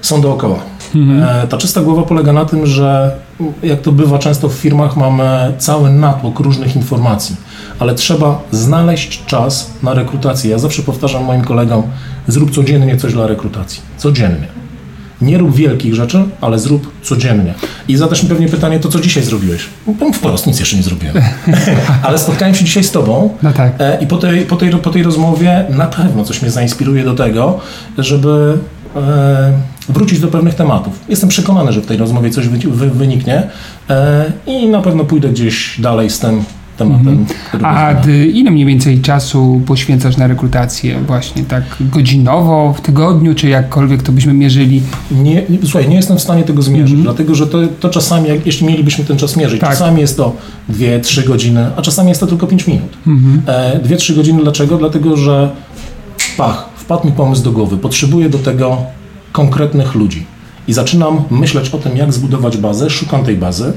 są 0.01 0.21
dookoła. 0.21 0.59
Mhm. 0.95 1.47
Ta 1.47 1.57
czysta 1.57 1.81
głowa 1.81 2.03
polega 2.03 2.33
na 2.33 2.45
tym, 2.45 2.65
że 2.65 3.15
jak 3.63 3.81
to 3.81 3.91
bywa 3.91 4.19
często 4.19 4.49
w 4.49 4.53
firmach, 4.53 4.97
mamy 4.97 5.53
cały 5.57 5.89
natłok 5.89 6.39
różnych 6.39 6.75
informacji, 6.75 7.35
ale 7.79 7.95
trzeba 7.95 8.41
znaleźć 8.51 9.25
czas 9.25 9.71
na 9.83 9.93
rekrutację. 9.93 10.51
Ja 10.51 10.59
zawsze 10.59 10.83
powtarzam 10.83 11.23
moim 11.23 11.41
kolegom, 11.41 11.83
zrób 12.27 12.51
codziennie 12.51 12.97
coś 12.97 13.13
dla 13.13 13.27
rekrutacji. 13.27 13.81
Codziennie. 13.97 14.47
Nie 15.21 15.37
rób 15.37 15.55
wielkich 15.55 15.95
rzeczy, 15.95 16.23
ale 16.41 16.59
zrób 16.59 16.91
codziennie. 17.03 17.53
I 17.87 17.97
zadasz 17.97 18.23
mi 18.23 18.29
pewnie 18.29 18.47
pytanie, 18.47 18.79
to 18.79 18.89
co 18.89 18.99
dzisiaj 18.99 19.23
zrobiłeś? 19.23 19.61
Powiem 19.99 20.13
wprost, 20.13 20.47
nic 20.47 20.59
jeszcze 20.59 20.77
nie 20.77 20.83
zrobiłem. 20.83 21.15
ale 22.03 22.17
spotkałem 22.17 22.55
się 22.55 22.65
dzisiaj 22.65 22.83
z 22.83 22.91
Tobą 22.91 23.29
no 23.43 23.53
tak. 23.53 23.73
E, 23.79 23.97
i 24.01 24.07
po 24.07 24.17
tej, 24.17 24.45
po, 24.45 24.55
tej, 24.55 24.71
po 24.71 24.89
tej 24.89 25.03
rozmowie 25.03 25.65
na 25.69 25.85
pewno 25.85 26.23
coś 26.23 26.41
mnie 26.41 26.51
zainspiruje 26.51 27.03
do 27.03 27.13
tego, 27.13 27.59
żeby 27.97 28.57
e, 28.95 29.53
wrócić 29.91 30.19
do 30.19 30.27
pewnych 30.27 30.55
tematów. 30.55 30.99
Jestem 31.09 31.29
przekonany, 31.29 31.71
że 31.71 31.81
w 31.81 31.85
tej 31.85 31.97
rozmowie 31.97 32.29
coś 32.29 32.47
wyniknie 32.47 33.43
e, 33.89 34.31
i 34.47 34.67
na 34.67 34.81
pewno 34.81 35.03
pójdę 35.03 35.29
gdzieś 35.29 35.81
dalej 35.81 36.09
z 36.09 36.19
tym 36.19 36.43
tematem. 36.77 37.25
Mhm. 37.53 37.65
A 37.65 38.07
ile 38.33 38.51
mniej 38.51 38.65
więcej 38.65 39.01
czasu 39.01 39.61
poświęcasz 39.65 40.17
na 40.17 40.27
rekrutację? 40.27 40.99
Właśnie 41.07 41.43
tak 41.43 41.63
godzinowo, 41.79 42.73
w 42.77 42.81
tygodniu, 42.81 43.35
czy 43.35 43.49
jakkolwiek 43.49 44.03
to 44.03 44.11
byśmy 44.11 44.33
mierzyli? 44.33 44.81
Nie, 45.11 45.43
słuchaj, 45.63 45.89
nie 45.89 45.95
jestem 45.95 46.17
w 46.17 46.21
stanie 46.21 46.43
tego 46.43 46.61
zmierzyć, 46.61 46.97
mhm. 46.97 47.03
dlatego 47.03 47.35
że 47.35 47.47
to, 47.47 47.57
to 47.79 47.89
czasami, 47.89 48.29
jak, 48.29 48.45
jeśli 48.45 48.67
mielibyśmy 48.67 49.05
ten 49.05 49.17
czas 49.17 49.37
mierzyć, 49.37 49.61
tak. 49.61 49.69
czasami 49.69 50.01
jest 50.01 50.17
to 50.17 50.35
2-3 50.69 51.27
godziny, 51.27 51.67
a 51.75 51.81
czasami 51.81 52.09
jest 52.09 52.21
to 52.21 52.27
tylko 52.27 52.47
5 52.47 52.67
minut. 52.67 52.97
2-3 53.07 53.07
mhm. 53.07 54.15
godziny 54.15 54.43
dlaczego? 54.43 54.77
Dlatego, 54.77 55.17
że 55.17 55.49
pach, 56.37 56.69
wpadł 56.75 57.07
mi 57.07 57.13
pomysł 57.13 57.43
do 57.43 57.51
głowy, 57.51 57.77
potrzebuję 57.77 58.29
do 58.29 58.37
tego 58.37 58.77
konkretnych 59.31 59.95
ludzi. 59.95 60.25
I 60.67 60.73
zaczynam 60.73 61.23
myśleć 61.29 61.69
o 61.69 61.77
tym, 61.77 61.97
jak 61.97 62.13
zbudować 62.13 62.57
bazę, 62.57 62.89
szukam 62.89 63.23
tej 63.23 63.37
bazy, 63.37 63.73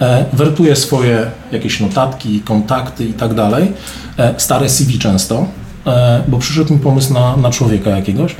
e, 0.00 0.24
wertuję 0.32 0.76
swoje 0.76 1.30
jakieś 1.52 1.80
notatki, 1.80 2.40
kontakty 2.40 3.04
i 3.04 3.12
tak 3.12 3.34
dalej, 3.34 3.72
e, 4.18 4.34
stare 4.36 4.68
CV 4.68 4.98
często, 4.98 5.46
e, 5.86 6.22
bo 6.28 6.38
przyszedł 6.38 6.72
mi 6.74 6.80
pomysł 6.80 7.14
na, 7.14 7.36
na 7.36 7.50
człowieka 7.50 7.90
jakiegoś 7.90 8.36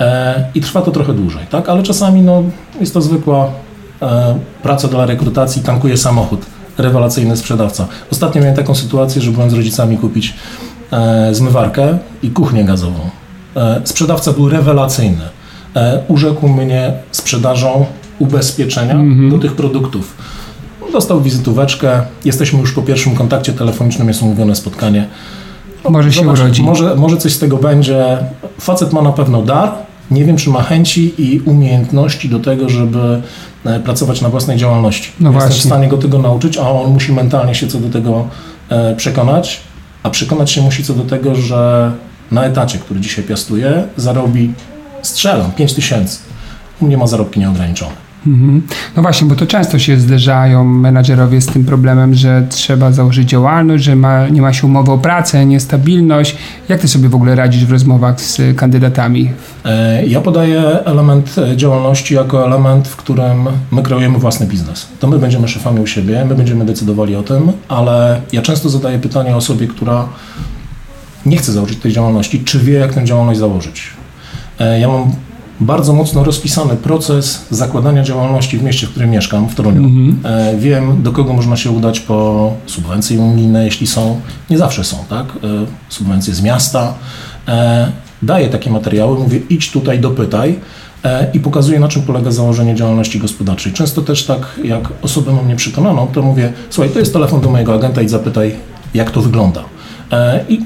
e, 0.00 0.44
i 0.54 0.60
trwa 0.60 0.82
to 0.82 0.90
trochę 0.90 1.14
dłużej, 1.14 1.46
tak? 1.50 1.68
Ale 1.68 1.82
czasami 1.82 2.22
no, 2.22 2.42
jest 2.80 2.94
to 2.94 3.02
zwykła 3.02 3.50
e, 4.02 4.38
praca 4.62 4.88
dla 4.88 5.06
rekrutacji, 5.06 5.62
tankuje 5.62 5.96
samochód, 5.96 6.46
rewelacyjny 6.78 7.36
sprzedawca. 7.36 7.86
Ostatnio 8.12 8.40
miałem 8.40 8.56
taką 8.56 8.74
sytuację, 8.74 9.22
że 9.22 9.30
byłem 9.30 9.50
z 9.50 9.54
rodzicami 9.54 9.98
kupić 9.98 10.34
e, 10.92 11.34
zmywarkę 11.34 11.98
i 12.22 12.30
kuchnię 12.30 12.64
gazową. 12.64 13.10
sprzedawca 13.84 14.32
był 14.32 14.48
rewelacyjny 14.48 15.24
urzekł 16.08 16.48
mnie 16.48 16.92
sprzedażą 17.10 17.86
ubezpieczenia 18.18 18.94
-hmm. 18.94 19.30
do 19.30 19.38
tych 19.38 19.52
produktów. 19.52 20.16
Dostał 20.92 21.20
wizytóweczkę, 21.20 22.02
jesteśmy 22.24 22.60
już 22.60 22.72
po 22.72 22.82
pierwszym 22.82 23.14
kontakcie 23.14 23.52
telefonicznym, 23.52 24.08
jest 24.08 24.22
umówione 24.22 24.56
spotkanie. 24.56 25.06
No, 25.84 25.90
może 25.90 26.12
się 26.12 26.20
zobacz, 26.20 26.40
urodzi. 26.40 26.62
Może, 26.62 26.94
może 26.94 27.16
coś 27.16 27.32
z 27.32 27.38
tego 27.38 27.56
będzie. 27.56 28.18
Facet 28.60 28.92
ma 28.92 29.02
na 29.02 29.12
pewno 29.12 29.42
dar, 29.42 29.72
nie 30.10 30.24
wiem, 30.24 30.36
czy 30.36 30.50
ma 30.50 30.62
chęci 30.62 31.14
i 31.18 31.40
umiejętności 31.40 32.28
do 32.28 32.38
tego, 32.38 32.68
żeby 32.68 33.22
e, 33.64 33.80
pracować 33.80 34.20
na 34.20 34.28
własnej 34.28 34.56
działalności. 34.56 35.12
No 35.20 35.30
Jestem 35.30 35.48
właśnie. 35.48 35.62
w 35.62 35.64
stanie 35.64 35.88
go 35.88 35.98
tego 35.98 36.18
nauczyć, 36.18 36.58
a 36.58 36.70
on 36.70 36.92
musi 36.92 37.12
mentalnie 37.12 37.54
się 37.54 37.66
co 37.66 37.78
do 37.78 37.88
tego 37.88 38.28
e, 38.68 38.96
przekonać, 38.96 39.60
a 40.02 40.10
przekonać 40.10 40.50
się 40.50 40.62
musi 40.62 40.84
co 40.84 40.94
do 40.94 41.04
tego, 41.04 41.34
że 41.34 41.92
na 42.30 42.44
etacie, 42.44 42.78
który 42.78 43.00
dzisiaj 43.00 43.24
piastuje, 43.24 43.84
zarobi 43.96 44.52
strzelam, 45.04 45.52
5 45.52 45.74
tysięcy. 45.74 46.18
U 46.80 46.86
mnie 46.86 46.96
ma 46.96 47.06
zarobki 47.06 47.40
nieograniczone. 47.40 48.04
Mhm. 48.26 48.62
No 48.96 49.02
właśnie, 49.02 49.28
bo 49.28 49.34
to 49.34 49.46
często 49.46 49.78
się 49.78 49.96
zderzają 49.96 50.64
menadżerowie 50.64 51.40
z 51.40 51.46
tym 51.46 51.64
problemem, 51.64 52.14
że 52.14 52.46
trzeba 52.50 52.92
założyć 52.92 53.28
działalność, 53.28 53.84
że 53.84 53.96
ma, 53.96 54.28
nie 54.28 54.42
ma 54.42 54.52
się 54.52 54.66
umowy 54.66 54.92
o 54.92 54.98
pracę, 54.98 55.46
niestabilność. 55.46 56.36
Jak 56.68 56.80
ty 56.80 56.88
sobie 56.88 57.08
w 57.08 57.14
ogóle 57.14 57.34
radzisz 57.34 57.64
w 57.64 57.72
rozmowach 57.72 58.20
z 58.20 58.56
kandydatami? 58.56 59.30
E, 59.64 60.06
ja 60.06 60.20
podaję 60.20 60.62
element 60.84 61.36
działalności 61.56 62.14
jako 62.14 62.46
element, 62.46 62.88
w 62.88 62.96
którym 62.96 63.48
my 63.70 63.82
kreujemy 63.82 64.18
własny 64.18 64.46
biznes. 64.46 64.88
To 65.00 65.06
my 65.06 65.18
będziemy 65.18 65.48
szefami 65.48 65.80
u 65.80 65.86
siebie, 65.86 66.24
my 66.28 66.34
będziemy 66.34 66.64
decydowali 66.64 67.16
o 67.16 67.22
tym, 67.22 67.52
ale 67.68 68.20
ja 68.32 68.42
często 68.42 68.68
zadaję 68.68 68.98
pytanie 68.98 69.36
osobie, 69.36 69.66
która 69.66 70.08
nie 71.26 71.36
chce 71.36 71.52
założyć 71.52 71.78
tej 71.78 71.92
działalności, 71.92 72.44
czy 72.44 72.58
wie, 72.58 72.72
jak 72.72 72.94
tę 72.94 73.04
działalność 73.04 73.38
założyć. 73.38 73.90
E, 74.58 74.80
ja 74.80 74.88
mam 74.88 75.12
bardzo 75.60 75.92
mocno 75.92 76.24
rozpisany 76.24 76.76
proces 76.76 77.46
zakładania 77.50 78.02
działalności 78.02 78.58
w 78.58 78.62
mieście, 78.62 78.86
w 78.86 78.90
którym 78.90 79.10
mieszkam, 79.10 79.48
w 79.48 79.54
Toruniu. 79.54 79.84
Mhm. 79.84 80.20
E, 80.24 80.56
wiem, 80.56 81.02
do 81.02 81.12
kogo 81.12 81.32
można 81.32 81.56
się 81.56 81.70
udać 81.70 82.00
po 82.00 82.52
subwencje 82.66 83.20
unijne, 83.20 83.64
jeśli 83.64 83.86
są. 83.86 84.20
Nie 84.50 84.58
zawsze 84.58 84.84
są, 84.84 84.96
tak? 85.08 85.26
E, 85.26 85.30
subwencje 85.88 86.34
z 86.34 86.42
miasta. 86.42 86.94
Daję 88.22 88.48
takie 88.48 88.70
materiały, 88.70 89.18
mówię 89.18 89.40
idź 89.50 89.70
tutaj, 89.70 90.00
dopytaj 90.00 90.58
i 91.34 91.40
pokazuję, 91.40 91.80
na 91.80 91.88
czym 91.88 92.02
polega 92.02 92.30
założenie 92.30 92.74
działalności 92.74 93.18
gospodarczej. 93.18 93.72
Często 93.72 94.02
też 94.02 94.24
tak, 94.24 94.60
jak 94.64 94.88
osobę 95.02 95.32
mam 95.32 95.44
mnie 95.44 95.56
przekonaną, 95.56 96.06
to 96.06 96.22
mówię, 96.22 96.52
słuchaj, 96.70 96.92
to 96.92 96.98
jest 96.98 97.12
telefon 97.12 97.40
do 97.40 97.50
mojego 97.50 97.74
agenta 97.74 98.02
i 98.02 98.08
zapytaj, 98.08 98.54
jak 98.94 99.10
to 99.10 99.20
wygląda. 99.20 99.64
I 100.48 100.60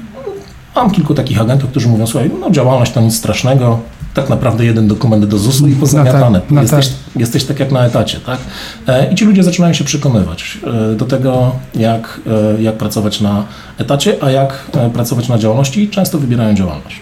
Mam 0.79 0.91
kilku 0.91 1.13
takich 1.13 1.41
agentów, 1.41 1.69
którzy 1.69 1.87
mówią, 1.87 2.07
słuchaj, 2.07 2.31
no 2.39 2.51
działalność 2.51 2.91
to 2.91 3.01
nic 3.01 3.15
strasznego, 3.15 3.79
tak 4.13 4.29
naprawdę 4.29 4.65
jeden 4.65 4.87
dokument 4.87 5.25
do 5.25 5.37
ZUS-u 5.37 5.67
i 5.67 5.75
pozamiatane. 5.75 6.41
No 6.51 6.61
jesteś, 6.61 6.87
tak. 6.87 6.95
jesteś 7.15 7.43
tak 7.43 7.59
jak 7.59 7.71
na 7.71 7.85
etacie, 7.85 8.19
tak? 8.19 8.39
E, 8.87 9.11
I 9.11 9.15
ci 9.15 9.25
ludzie 9.25 9.43
zaczynają 9.43 9.73
się 9.73 9.83
przekonywać 9.83 10.57
e, 10.91 10.95
do 10.95 11.05
tego, 11.05 11.51
jak, 11.75 12.21
e, 12.57 12.61
jak 12.61 12.77
pracować 12.77 13.21
na 13.21 13.43
etacie, 13.77 14.15
a 14.21 14.31
jak 14.31 14.71
pracować 14.93 15.27
na 15.27 15.37
działalności 15.37 15.83
i 15.83 15.89
często 15.89 16.19
wybierają 16.19 16.53
działalność. 16.53 16.99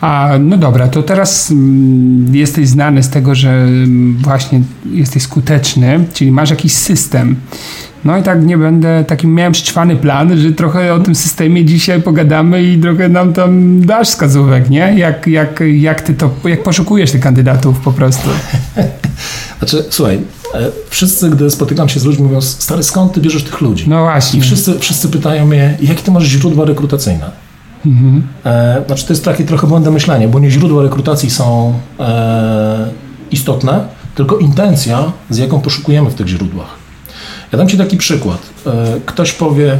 A 0.00 0.30
no 0.40 0.56
dobra, 0.56 0.88
to 0.88 1.02
teraz 1.02 1.50
mm, 1.50 2.34
jesteś 2.34 2.68
znany 2.68 3.02
z 3.02 3.10
tego, 3.10 3.34
że 3.34 3.50
mm, 3.50 4.18
właśnie 4.22 4.62
jesteś 4.90 5.22
skuteczny, 5.22 6.04
czyli 6.14 6.32
masz 6.32 6.50
jakiś 6.50 6.72
system. 6.72 7.36
No 8.04 8.18
i 8.18 8.22
tak 8.22 8.44
nie 8.44 8.58
będę, 8.58 9.04
taki 9.04 9.26
miałem 9.26 9.54
szczwany 9.54 9.96
plan, 9.96 10.38
że 10.38 10.52
trochę 10.52 10.94
o 10.94 10.98
tym 10.98 11.14
systemie 11.14 11.64
dzisiaj 11.64 12.02
pogadamy 12.02 12.62
i 12.62 12.78
trochę 12.78 13.08
nam 13.08 13.32
tam 13.32 13.80
dasz 13.86 14.08
wskazówek, 14.08 14.70
nie? 14.70 14.94
Jak, 14.96 15.26
jak, 15.26 15.62
jak 15.72 16.00
ty 16.00 16.14
to, 16.14 16.30
jak 16.44 16.62
poszukujesz 16.62 17.10
tych 17.10 17.20
kandydatów 17.20 17.80
po 17.80 17.92
prostu? 17.92 18.28
Znaczy, 19.58 19.84
słuchaj, 19.90 20.20
e, 20.54 20.70
wszyscy, 20.90 21.30
gdy 21.30 21.50
spotykam 21.50 21.88
się 21.88 22.00
z 22.00 22.04
ludźmi, 22.04 22.24
mówią, 22.24 22.40
stary, 22.40 22.82
skąd 22.82 23.12
ty 23.12 23.20
bierzesz 23.20 23.44
tych 23.44 23.60
ludzi? 23.60 23.84
No 23.88 24.02
właśnie. 24.02 24.38
I 24.38 24.42
wszyscy, 24.42 24.78
wszyscy 24.78 25.08
pytają 25.08 25.46
mnie, 25.46 25.78
jakie 25.80 26.02
ty 26.02 26.10
masz 26.10 26.24
źródła 26.24 26.64
rekrutacyjne? 26.64 27.30
Mhm. 27.86 28.22
E, 28.44 28.82
znaczy, 28.86 29.06
to 29.06 29.12
jest 29.12 29.24
takie 29.24 29.44
trochę 29.44 29.66
błędne 29.66 29.90
myślenie, 29.90 30.28
bo 30.28 30.38
nie 30.38 30.50
źródła 30.50 30.82
rekrutacji 30.82 31.30
są 31.30 31.74
e, 32.00 32.88
istotne, 33.30 33.80
tylko 34.14 34.38
intencja, 34.38 35.12
z 35.30 35.38
jaką 35.38 35.60
poszukujemy 35.60 36.10
w 36.10 36.14
tych 36.14 36.28
źródłach. 36.28 36.77
Ja 37.52 37.58
dam 37.58 37.68
Ci 37.68 37.78
taki 37.78 37.96
przykład. 37.96 38.38
E, 38.66 39.00
ktoś 39.06 39.32
powie, 39.32 39.78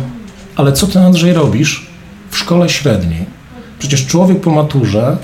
ale 0.57 0.73
co 0.73 0.87
Ty 0.87 0.99
Andrzej 0.99 1.33
robisz 1.33 1.87
w 2.31 2.39
szkole 2.39 2.69
średniej? 2.69 3.27
Przecież 3.79 4.07
człowiek 4.07 4.41
po 4.41 4.51
maturze 4.51 5.17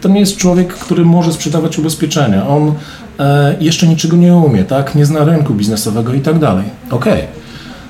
to 0.00 0.08
nie 0.08 0.20
jest 0.20 0.36
człowiek, 0.36 0.74
który 0.74 1.04
może 1.04 1.32
sprzedawać 1.32 1.78
ubezpieczenia. 1.78 2.48
On 2.48 2.74
e, 3.18 3.56
jeszcze 3.60 3.86
niczego 3.86 4.16
nie 4.16 4.36
umie, 4.36 4.64
tak? 4.64 4.94
Nie 4.94 5.06
zna 5.06 5.24
rynku 5.24 5.54
biznesowego 5.54 6.14
i 6.14 6.20
tak 6.20 6.38
dalej. 6.38 6.64
Okej. 6.90 7.12
Okay. 7.12 7.26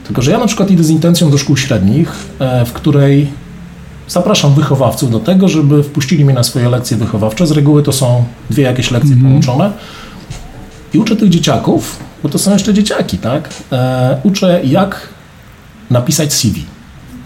Tylko, 0.07 0.23
że 0.23 0.31
ja 0.31 0.39
na 0.39 0.47
przykład 0.47 0.71
idę 0.71 0.85
z 0.85 0.91
intencją 0.91 1.31
do 1.31 1.39
szkół 1.39 1.57
średnich, 1.57 2.13
e, 2.39 2.65
w 2.65 2.73
której 2.73 3.29
zapraszam 4.09 4.55
wychowawców 4.55 5.11
do 5.11 5.21
tego, 5.21 5.49
żeby 5.49 5.83
wpuścili 5.83 6.25
mnie 6.25 6.35
na 6.35 6.43
swoje 6.43 6.69
lekcje 6.69 6.97
wychowawcze. 6.97 7.47
Z 7.47 7.51
reguły 7.51 7.83
to 7.83 7.93
są 7.93 8.25
dwie 8.51 8.65
jakieś 8.65 8.91
lekcje 8.91 9.13
mm 9.13 9.25
-hmm. 9.25 9.29
połączone. 9.29 9.73
I 10.95 10.99
uczę 10.99 11.17
tych 11.17 11.29
dzieciaków 11.29 11.99
bo 12.23 12.29
to 12.29 12.39
są 12.39 12.53
jeszcze 12.53 12.75
dzieciaki, 12.75 13.19
tak? 13.19 13.49
E, 13.73 14.17
uczę, 14.23 14.61
jak 14.65 15.09
napisać 15.91 16.33
CV 16.33 16.65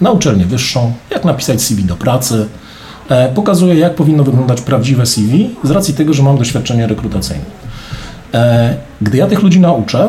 na 0.00 0.10
uczelnię 0.10 0.46
wyższą, 0.46 0.92
jak 1.10 1.24
napisać 1.24 1.62
CV 1.62 1.84
do 1.84 1.96
pracy. 1.96 2.48
E, 3.08 3.28
pokazuję, 3.28 3.74
jak 3.74 3.94
powinno 3.94 4.24
wyglądać 4.24 4.60
prawdziwe 4.60 5.06
CV 5.06 5.50
z 5.64 5.70
racji 5.70 5.94
tego, 5.94 6.14
że 6.14 6.22
mam 6.22 6.38
doświadczenie 6.38 6.86
rekrutacyjne. 6.86 7.44
E, 8.34 8.76
gdy 9.00 9.18
ja 9.18 9.26
tych 9.26 9.42
ludzi 9.42 9.60
nauczę, 9.60 10.08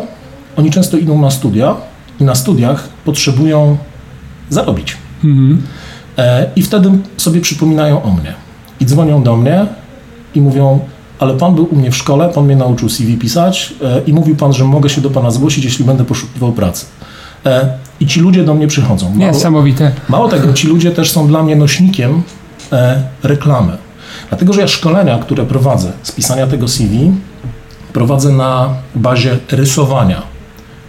oni 0.57 0.71
często 0.71 0.97
idą 0.97 1.21
na 1.21 1.31
studia 1.31 1.75
i 2.19 2.23
na 2.23 2.35
studiach 2.35 2.89
potrzebują 3.05 3.77
zarobić. 4.49 4.97
Mhm. 5.23 5.61
E, 6.17 6.49
I 6.55 6.61
wtedy 6.61 6.91
sobie 7.17 7.41
przypominają 7.41 8.03
o 8.03 8.11
mnie. 8.11 8.33
I 8.79 8.85
dzwonią 8.85 9.23
do 9.23 9.37
mnie 9.37 9.65
i 10.35 10.41
mówią, 10.41 10.79
ale 11.21 11.33
pan 11.33 11.55
był 11.55 11.67
u 11.71 11.75
mnie 11.75 11.91
w 11.91 11.97
szkole, 11.97 12.29
pan 12.29 12.45
mnie 12.45 12.55
nauczył 12.55 12.89
CV 12.89 13.17
pisać 13.17 13.73
e, 13.83 14.01
i 14.07 14.13
mówił 14.13 14.35
pan, 14.35 14.53
że 14.53 14.65
mogę 14.65 14.89
się 14.89 15.01
do 15.01 15.09
pana 15.09 15.31
zgłosić, 15.31 15.65
jeśli 15.65 15.85
będę 15.85 16.05
poszukiwał 16.05 16.51
pracy. 16.51 16.85
E, 17.45 17.77
I 17.99 18.07
ci 18.07 18.19
ludzie 18.19 18.43
do 18.43 18.53
mnie 18.53 18.67
przychodzą. 18.67 19.09
Mało, 19.09 19.31
Niesamowite. 19.31 19.91
Mało 20.09 20.27
tego, 20.27 20.53
ci 20.53 20.67
ludzie 20.67 20.91
też 20.91 21.11
są 21.11 21.27
dla 21.27 21.43
mnie 21.43 21.55
nośnikiem 21.55 22.21
e, 22.71 23.03
reklamy. 23.23 23.77
Dlatego, 24.29 24.53
że 24.53 24.61
ja 24.61 24.67
szkolenia, 24.67 25.17
które 25.17 25.45
prowadzę 25.45 25.91
z 26.03 26.11
pisania 26.11 26.47
tego 26.47 26.67
CV, 26.67 27.11
prowadzę 27.93 28.31
na 28.31 28.69
bazie 28.95 29.37
rysowania. 29.51 30.21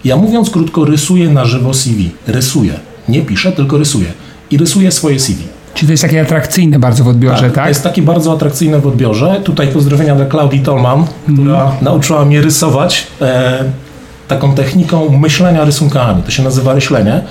Ja 0.05 0.17
mówiąc 0.17 0.51
krótko, 0.51 0.85
rysuję 0.85 1.31
na 1.31 1.45
żywo 1.45 1.75
CV. 1.75 2.11
Rysuję. 2.27 2.75
Nie 3.09 3.23
piszę, 3.23 3.53
tylko 3.53 3.79
rysuję. 3.79 4.13
I 4.51 4.59
rysuję 4.59 4.93
swoje 4.93 5.21
CV. 5.21 5.43
Czyli 5.75 5.87
to 5.87 5.93
jest 5.93 6.03
takie 6.03 6.21
atrakcyjne 6.21 6.79
bardzo 6.79 7.05
w 7.05 7.09
odbiorze, 7.09 7.43
tak? 7.43 7.55
tak? 7.55 7.65
To 7.65 7.69
jest 7.69 7.83
takie 7.83 8.03
bardzo 8.03 8.33
atrakcyjne 8.33 8.79
w 8.79 8.87
odbiorze. 8.87 9.41
Tutaj 9.45 9.69
pozdrowienia 9.69 10.15
dla 10.15 10.27
Klaudii 10.27 10.61
Tolman, 10.61 11.05
która 11.25 11.63
mm. 11.63 11.75
nauczyła 11.83 12.25
mnie 12.25 12.41
rysować 12.41 13.07
e, 13.21 13.65
taką 14.29 14.55
techniką 14.55 15.19
myślenia 15.19 15.65
rysunkami. 15.65 16.23
To 16.23 16.31
się 16.31 16.43
nazywa 16.43 16.75
ryślenie. 16.75 17.23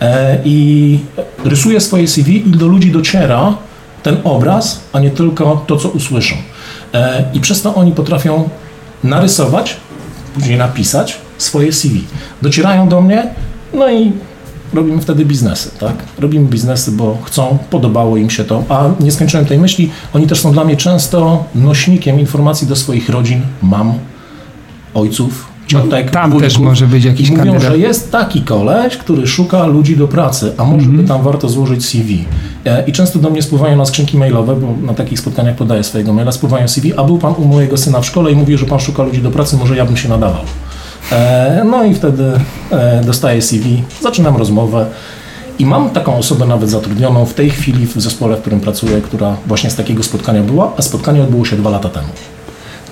E, 0.00 0.38
I 0.44 0.98
rysuję 1.44 1.80
swoje 1.80 2.08
CV 2.08 2.48
i 2.48 2.50
do 2.50 2.66
ludzi 2.66 2.90
dociera 2.90 3.54
ten 4.02 4.16
obraz, 4.24 4.80
a 4.92 5.00
nie 5.00 5.10
tylko 5.10 5.64
to, 5.66 5.76
co 5.76 5.88
usłyszą. 5.88 6.34
E, 6.94 7.24
I 7.34 7.40
przez 7.40 7.62
to 7.62 7.74
oni 7.74 7.92
potrafią 7.92 8.48
narysować, 9.04 9.76
później 10.34 10.58
napisać 10.58 11.18
swoje 11.38 11.72
CV. 11.72 12.04
Docierają 12.42 12.88
do 12.88 13.00
mnie, 13.00 13.26
no 13.74 13.90
i 13.90 14.12
robimy 14.74 15.02
wtedy 15.02 15.24
biznesy, 15.24 15.70
tak? 15.80 15.94
Robimy 16.18 16.48
biznesy, 16.48 16.92
bo 16.92 17.18
chcą, 17.24 17.58
podobało 17.70 18.16
im 18.16 18.30
się 18.30 18.44
to, 18.44 18.64
a 18.68 18.90
nie 19.00 19.12
skończyłem 19.12 19.46
tej 19.46 19.58
myśli, 19.58 19.90
oni 20.12 20.26
też 20.26 20.40
są 20.40 20.52
dla 20.52 20.64
mnie 20.64 20.76
często 20.76 21.44
nośnikiem 21.54 22.20
informacji 22.20 22.66
do 22.66 22.76
swoich 22.76 23.08
rodzin, 23.08 23.40
mam, 23.62 23.92
ojców, 24.94 25.52
ciotek, 25.66 26.10
Tam 26.10 26.30
wujków, 26.30 26.52
też 26.52 26.58
może 26.58 26.86
być 26.86 27.04
jakiś 27.04 27.28
i 27.28 27.32
mówią, 27.32 27.44
kandydat. 27.44 27.72
że 27.72 27.78
jest 27.78 28.12
taki 28.12 28.42
koleś, 28.42 28.96
który 28.96 29.26
szuka 29.26 29.66
ludzi 29.66 29.96
do 29.96 30.08
pracy, 30.08 30.52
a 30.58 30.64
może 30.64 30.86
by 30.86 30.90
mhm. 30.90 31.08
tam 31.08 31.22
warto 31.22 31.48
złożyć 31.48 31.84
CV. 31.84 32.24
E, 32.66 32.84
I 32.86 32.92
często 32.92 33.18
do 33.18 33.30
mnie 33.30 33.42
spływają 33.42 33.76
na 33.76 33.84
skrzynki 33.84 34.18
mailowe, 34.18 34.56
bo 34.56 34.86
na 34.86 34.94
takich 34.94 35.18
spotkaniach 35.18 35.56
podaję 35.56 35.84
swojego 35.84 36.12
maila, 36.12 36.32
spływają 36.32 36.68
CV, 36.68 36.94
a 36.96 37.04
był 37.04 37.18
pan 37.18 37.34
u 37.38 37.44
mojego 37.44 37.76
syna 37.76 38.00
w 38.00 38.06
szkole 38.06 38.32
i 38.32 38.36
mówi, 38.36 38.58
że 38.58 38.66
pan 38.66 38.80
szuka 38.80 39.02
ludzi 39.02 39.22
do 39.22 39.30
pracy, 39.30 39.56
może 39.56 39.76
ja 39.76 39.84
bym 39.84 39.96
się 39.96 40.08
nadawał. 40.08 40.42
E, 41.12 41.62
no 41.64 41.84
i 41.84 41.94
wtedy 41.94 42.32
e, 42.70 43.02
dostaję 43.04 43.42
CV, 43.42 43.82
zaczynam 44.00 44.36
rozmowę. 44.36 44.86
I 45.58 45.66
mam 45.66 45.90
taką 45.90 46.16
osobę 46.16 46.46
nawet 46.46 46.70
zatrudnioną 46.70 47.26
w 47.26 47.34
tej 47.34 47.50
chwili 47.50 47.86
w 47.86 48.00
zespole, 48.00 48.36
w 48.36 48.40
którym 48.40 48.60
pracuję, 48.60 49.00
która 49.00 49.36
właśnie 49.46 49.70
z 49.70 49.76
takiego 49.76 50.02
spotkania 50.02 50.42
była, 50.42 50.72
a 50.76 50.82
spotkanie 50.82 51.22
odbyło 51.22 51.44
się 51.44 51.56
dwa 51.56 51.70
lata 51.70 51.88
temu. 51.88 52.08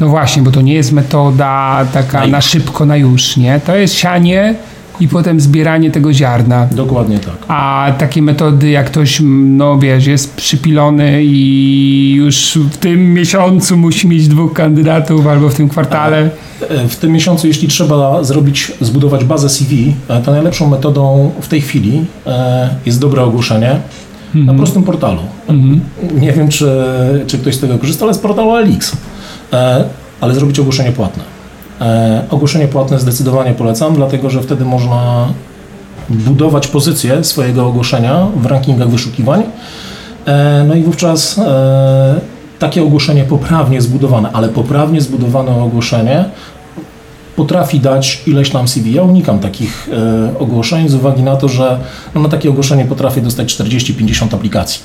No 0.01 0.09
właśnie, 0.09 0.43
bo 0.43 0.51
to 0.51 0.61
nie 0.61 0.75
jest 0.75 0.93
metoda 0.93 1.87
taka 1.93 2.21
na, 2.21 2.27
na 2.27 2.41
szybko, 2.41 2.87
na 2.87 2.97
już, 2.97 3.37
nie? 3.37 3.61
To 3.67 3.77
jest 3.77 3.95
sianie 3.95 4.55
i 5.01 5.09
potem 5.09 5.41
zbieranie 5.41 5.91
tego 5.91 6.13
ziarna. 6.13 6.69
Dokładnie 6.73 7.19
tak. 7.19 7.37
A 7.49 7.93
takie 7.99 8.23
metody, 8.23 8.71
jak 8.71 8.87
ktoś, 8.87 9.23
no 9.25 9.79
wiesz, 9.79 10.07
jest 10.07 10.35
przypilony 10.35 11.25
i 11.25 12.15
już 12.17 12.59
w 12.73 12.77
tym 12.77 13.15
miesiącu 13.15 13.77
musi 13.77 14.09
mieć 14.09 14.29
dwóch 14.29 14.53
kandydatów 14.53 15.27
albo 15.27 15.49
w 15.49 15.55
tym 15.55 15.69
kwartale. 15.69 16.31
E, 16.69 16.89
w 16.89 16.97
tym 16.97 17.13
miesiącu, 17.13 17.47
jeśli 17.47 17.69
trzeba 17.69 18.25
zrobić, 18.25 18.73
zbudować 18.81 19.25
bazę 19.25 19.49
CV, 19.49 19.95
e, 20.09 20.23
to 20.23 20.33
najlepszą 20.33 20.69
metodą 20.69 21.31
w 21.41 21.49
tej 21.49 21.61
chwili 21.61 22.05
e, 22.27 22.69
jest 22.87 23.01
dobre 23.01 23.23
ogłoszenie 23.23 23.81
na 24.35 24.41
mhm. 24.41 24.59
prostym 24.59 24.83
portalu. 24.83 25.21
Mhm. 25.49 25.81
Nie 26.21 26.33
wiem, 26.33 26.49
czy, 26.49 26.71
czy 27.27 27.39
ktoś 27.39 27.55
z 27.55 27.61
tego 27.61 27.79
korzysta, 27.79 28.05
ale 28.05 28.15
z 28.15 28.19
portalu 28.19 28.57
Elix. 28.57 28.97
Ale 30.21 30.35
zrobić 30.35 30.59
ogłoszenie 30.59 30.93
płatne. 30.93 31.40
Ogłoszenie 32.31 32.69
płatne 32.69 32.99
zdecydowanie 32.99 33.55
polecam, 33.55 33.95
dlatego 33.95 34.31
że 34.31 34.43
wtedy 34.43 34.65
można 34.65 35.29
budować 36.09 36.69
pozycję 36.69 37.25
swojego 37.25 37.67
ogłoszenia 37.67 38.27
w 38.37 38.47
rankingach 38.47 38.89
wyszukiwań. 38.89 39.43
No 40.69 40.75
i 40.75 40.83
wówczas 40.83 41.41
takie 42.59 42.83
ogłoszenie 42.83 43.25
poprawnie 43.25 43.81
zbudowane, 43.81 44.33
ale 44.33 44.49
poprawnie 44.49 45.01
zbudowane 45.01 45.63
ogłoszenie 45.63 46.25
potrafi 47.37 47.81
dać 47.81 48.23
ileś 48.27 48.51
tam 48.51 48.69
CV. 48.69 48.93
Ja 48.93 49.03
unikam 49.03 49.39
takich 49.39 49.89
e, 49.93 50.39
ogłoszeń 50.39 50.89
z 50.89 50.95
uwagi 50.95 51.23
na 51.23 51.37
to, 51.37 51.49
że 51.49 51.79
no, 52.15 52.21
na 52.21 52.29
takie 52.29 52.51
ogłoszenie 52.51 52.85
potrafię 52.85 53.21
dostać 53.21 53.55
40-50 53.57 54.35
aplikacji. 54.35 54.81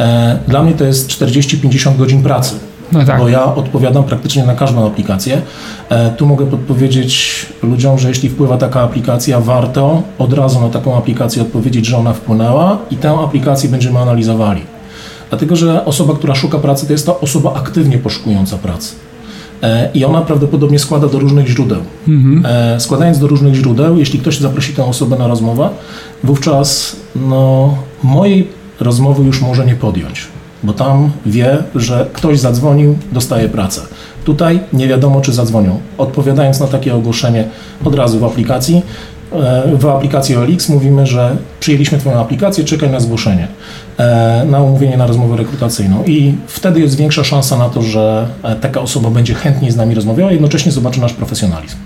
E, 0.00 0.38
dla 0.48 0.62
mnie 0.62 0.74
to 0.74 0.84
jest 0.84 1.10
40-50 1.10 1.96
godzin 1.96 2.22
pracy. 2.22 2.54
No 2.92 3.04
tak. 3.04 3.18
Bo 3.18 3.28
ja 3.28 3.54
odpowiadam 3.54 4.04
praktycznie 4.04 4.44
na 4.44 4.54
każdą 4.54 4.86
aplikację. 4.86 5.42
E, 5.88 6.10
tu 6.10 6.26
mogę 6.26 6.46
podpowiedzieć 6.46 7.46
ludziom, 7.62 7.98
że 7.98 8.08
jeśli 8.08 8.28
wpływa 8.28 8.58
taka 8.58 8.80
aplikacja, 8.80 9.40
warto 9.40 10.02
od 10.18 10.32
razu 10.32 10.60
na 10.60 10.68
taką 10.68 10.96
aplikację 10.96 11.42
odpowiedzieć, 11.42 11.86
że 11.86 11.96
ona 11.96 12.12
wpłynęła 12.12 12.78
i 12.90 12.96
tę 12.96 13.10
aplikację 13.10 13.70
będziemy 13.70 13.98
analizowali. 13.98 14.62
Dlatego, 15.28 15.56
że 15.56 15.84
osoba, 15.84 16.14
która 16.14 16.34
szuka 16.34 16.58
pracy, 16.58 16.86
to 16.86 16.92
jest 16.92 17.06
to 17.06 17.20
osoba 17.20 17.54
aktywnie 17.54 17.98
poszukująca 17.98 18.58
pracy. 18.58 18.94
E, 19.62 19.90
I 19.94 20.04
ona 20.04 20.20
prawdopodobnie 20.20 20.78
składa 20.78 21.08
do 21.08 21.18
różnych 21.18 21.46
źródeł. 21.46 21.80
Mhm. 22.08 22.46
E, 22.46 22.80
składając 22.80 23.18
do 23.18 23.26
różnych 23.26 23.54
źródeł, 23.54 23.98
jeśli 23.98 24.18
ktoś 24.18 24.38
zaprosi 24.38 24.72
tę 24.72 24.84
osobę 24.84 25.18
na 25.18 25.26
rozmowę, 25.26 25.68
wówczas 26.24 26.96
no, 27.16 27.74
mojej 28.02 28.48
rozmowy 28.80 29.24
już 29.24 29.40
może 29.40 29.66
nie 29.66 29.74
podjąć, 29.74 30.26
bo 30.62 30.72
tam 30.72 31.10
wie, 31.26 31.58
że 31.74 32.06
ktoś 32.12 32.40
zadzwonił, 32.40 32.98
dostaje 33.12 33.48
pracę. 33.48 33.80
Tutaj 34.24 34.60
nie 34.72 34.88
wiadomo, 34.88 35.20
czy 35.20 35.32
zadzwonią. 35.32 35.80
Odpowiadając 35.98 36.60
na 36.60 36.66
takie 36.66 36.94
ogłoszenie 36.94 37.48
od 37.84 37.94
razu 37.94 38.18
w 38.18 38.24
aplikacji, 38.24 38.82
E, 39.32 39.76
w 39.76 39.86
aplikacji 39.86 40.36
OLX 40.36 40.68
mówimy, 40.68 41.06
że 41.06 41.36
przyjęliśmy 41.60 41.98
Twoją 41.98 42.20
aplikację, 42.20 42.64
czekaj 42.64 42.90
na 42.90 43.00
zgłoszenie, 43.00 43.48
e, 43.98 44.44
na 44.50 44.62
umówienie 44.62 44.96
na 44.96 45.06
rozmowę 45.06 45.36
rekrutacyjną 45.36 46.04
i 46.04 46.34
wtedy 46.46 46.80
jest 46.80 46.96
większa 46.96 47.24
szansa 47.24 47.56
na 47.58 47.68
to, 47.68 47.82
że 47.82 48.28
e, 48.42 48.56
taka 48.56 48.80
osoba 48.80 49.10
będzie 49.10 49.34
chętnie 49.34 49.72
z 49.72 49.76
nami 49.76 49.94
rozmawiała 49.94 50.32
jednocześnie 50.32 50.72
zobaczy 50.72 51.00
nasz 51.00 51.12
profesjonalizm. 51.12 51.76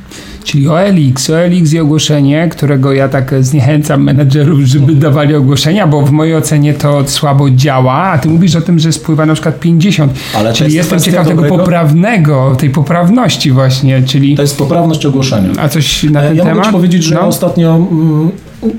Czyli 0.45 0.69
OLX, 0.69 1.31
OLX 1.31 1.73
i 1.73 1.79
ogłoszenie, 1.79 2.49
którego 2.49 2.93
ja 2.93 3.09
tak 3.09 3.45
zniechęcam 3.45 4.03
menedżerów, 4.03 4.61
żeby 4.61 4.95
dawali 4.95 5.35
ogłoszenia, 5.35 5.87
bo 5.87 6.03
w 6.03 6.11
mojej 6.11 6.37
ocenie 6.37 6.75
to 6.75 7.09
słabo 7.09 7.51
działa, 7.51 7.95
a 7.95 8.19
ty 8.19 8.29
mówisz 8.29 8.57
o 8.57 8.61
tym, 8.61 8.79
że 8.79 8.93
spływa 8.93 9.27
na 9.27 9.33
przykład 9.35 9.61
50. 9.61 10.13
Ale 10.37 10.53
czyli 10.53 10.75
jestem 10.75 11.01
ciekaw 11.01 11.29
tego 11.29 11.43
poprawnego, 11.43 12.57
tej 12.59 12.71
poprawności 12.71 13.53
właśnie, 13.53 14.03
czyli... 14.03 14.37
To 14.37 14.43
jest 14.43 14.59
poprawność 14.59 15.07
ogłoszenia. 15.07 15.51
A 15.59 15.69
coś 15.69 16.03
na 16.03 16.21
ten 16.21 16.37
ja 16.37 16.45
temat? 16.45 16.57
Ja 16.57 16.63
mogę 16.65 16.73
powiedzieć, 16.73 17.05
że 17.05 17.15
no. 17.15 17.21
ostatnio 17.21 17.77
mm, 17.77 18.31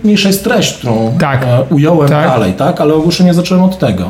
mniejsza 0.04 0.28
jest 0.28 0.44
treść, 0.44 0.78
którą 0.78 1.16
tak. 1.20 1.44
E, 1.44 1.64
ująłem 1.70 2.10
tak. 2.10 2.28
dalej, 2.28 2.54
tak? 2.54 2.82
Ale 2.82 2.94
ogłoszenie 2.94 3.34
zacząłem 3.34 3.64
od 3.64 3.80
tego. 3.80 4.10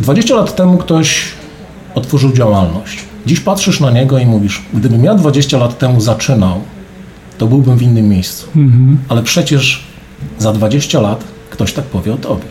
20 0.00 0.34
lat 0.34 0.56
temu 0.56 0.78
ktoś 0.78 1.28
otworzył 1.94 2.32
działalność 2.32 3.13
Dziś 3.26 3.40
patrzysz 3.40 3.80
na 3.80 3.90
niego 3.90 4.18
i 4.18 4.26
mówisz, 4.26 4.62
gdybym 4.74 5.04
ja 5.04 5.14
20 5.14 5.58
lat 5.58 5.78
temu 5.78 6.00
zaczynał, 6.00 6.60
to 7.38 7.46
byłbym 7.46 7.76
w 7.76 7.82
innym 7.82 8.08
miejscu. 8.08 8.46
Mhm. 8.56 8.98
Ale 9.08 9.22
przecież 9.22 9.84
za 10.38 10.52
20 10.52 11.00
lat 11.00 11.24
ktoś 11.50 11.72
tak 11.72 11.84
powie 11.84 12.12
o 12.12 12.16
tobie. 12.16 12.44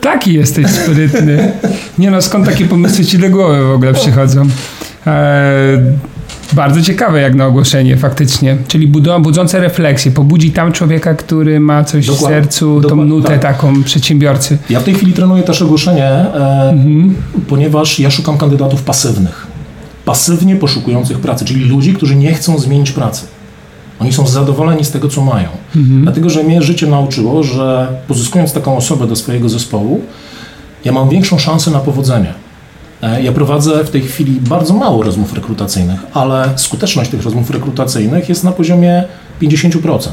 Taki 0.00 0.34
jesteś 0.34 0.66
sprytny. 0.70 1.52
Nie 1.98 2.10
no, 2.10 2.22
skąd 2.22 2.46
takie 2.46 2.64
pomysły 2.64 3.04
ci 3.04 3.18
do 3.18 3.30
głowy 3.30 3.64
w 3.64 3.70
ogóle 3.70 3.94
przychodzą? 3.94 4.48
Eee, 5.06 5.78
bardzo 6.52 6.82
ciekawe 6.82 7.20
jak 7.20 7.34
na 7.34 7.46
ogłoszenie 7.46 7.96
faktycznie. 7.96 8.56
Czyli 8.68 8.88
budzą, 8.88 9.22
budzące 9.22 9.60
refleksje. 9.60 10.12
Pobudzi 10.12 10.50
tam 10.50 10.72
człowieka, 10.72 11.14
który 11.14 11.60
ma 11.60 11.84
coś 11.84 12.06
dokładnie, 12.06 12.28
w 12.28 12.30
sercu, 12.30 12.80
tą 12.80 12.96
nutę 12.96 13.28
tak. 13.28 13.40
taką 13.40 13.82
przedsiębiorcy. 13.82 14.58
Ja 14.70 14.80
w 14.80 14.84
tej 14.84 14.94
chwili 14.94 15.12
trenuję 15.12 15.42
też 15.42 15.62
ogłoszenie, 15.62 16.04
e, 16.04 16.70
mhm. 16.70 17.14
ponieważ 17.48 17.98
ja 17.98 18.10
szukam 18.10 18.38
kandydatów 18.38 18.82
pasywnych. 18.82 19.45
Pasywnie 20.06 20.56
poszukujących 20.56 21.18
pracy, 21.18 21.44
czyli 21.44 21.64
ludzi, 21.64 21.94
którzy 21.94 22.16
nie 22.16 22.34
chcą 22.34 22.58
zmienić 22.58 22.90
pracy. 22.90 23.26
Oni 24.00 24.12
są 24.12 24.26
zadowoleni 24.26 24.84
z 24.84 24.90
tego, 24.90 25.08
co 25.08 25.24
mają. 25.24 25.48
Mhm. 25.76 26.02
Dlatego, 26.02 26.30
że 26.30 26.42
mnie 26.42 26.62
życie 26.62 26.86
nauczyło, 26.86 27.42
że 27.42 27.88
pozyskując 28.08 28.52
taką 28.52 28.76
osobę 28.76 29.06
do 29.06 29.16
swojego 29.16 29.48
zespołu, 29.48 30.00
ja 30.84 30.92
mam 30.92 31.08
większą 31.08 31.38
szansę 31.38 31.70
na 31.70 31.78
powodzenie. 31.78 32.34
E, 33.02 33.22
ja 33.22 33.32
prowadzę 33.32 33.84
w 33.84 33.90
tej 33.90 34.00
chwili 34.00 34.40
bardzo 34.40 34.74
mało 34.74 35.02
rozmów 35.02 35.34
rekrutacyjnych, 35.34 36.00
ale 36.14 36.50
skuteczność 36.56 37.10
tych 37.10 37.22
rozmów 37.22 37.50
rekrutacyjnych 37.50 38.28
jest 38.28 38.44
na 38.44 38.52
poziomie 38.52 39.04
50%. 39.42 40.08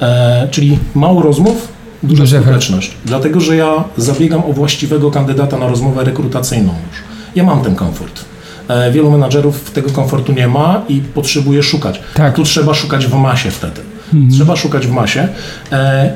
E, 0.00 0.48
czyli 0.50 0.78
mało 0.94 1.22
rozmów, 1.22 1.68
duża 2.02 2.26
skuteczność. 2.40 2.90
Dlatego, 3.04 3.40
że 3.40 3.56
ja 3.56 3.84
zabiegam 3.96 4.42
o 4.44 4.52
właściwego 4.52 5.10
kandydata 5.10 5.58
na 5.58 5.68
rozmowę 5.68 6.04
rekrutacyjną 6.04 6.72
już. 6.72 7.02
Ja 7.34 7.44
mam 7.44 7.62
ten 7.62 7.74
komfort. 7.74 8.31
E, 8.68 8.92
wielu 8.92 9.10
menadżerów 9.10 9.70
tego 9.70 9.90
komfortu 9.90 10.32
nie 10.32 10.48
ma 10.48 10.82
i 10.88 11.00
potrzebuje 11.00 11.62
szukać. 11.62 12.00
Tak. 12.14 12.34
Tu 12.34 12.42
trzeba 12.42 12.74
szukać 12.74 13.06
w 13.06 13.14
masie 13.14 13.50
wtedy. 13.50 13.80
Mhm. 14.14 14.30
Trzeba 14.32 14.56
szukać 14.56 14.86
w 14.86 14.90
masie. 14.90 15.28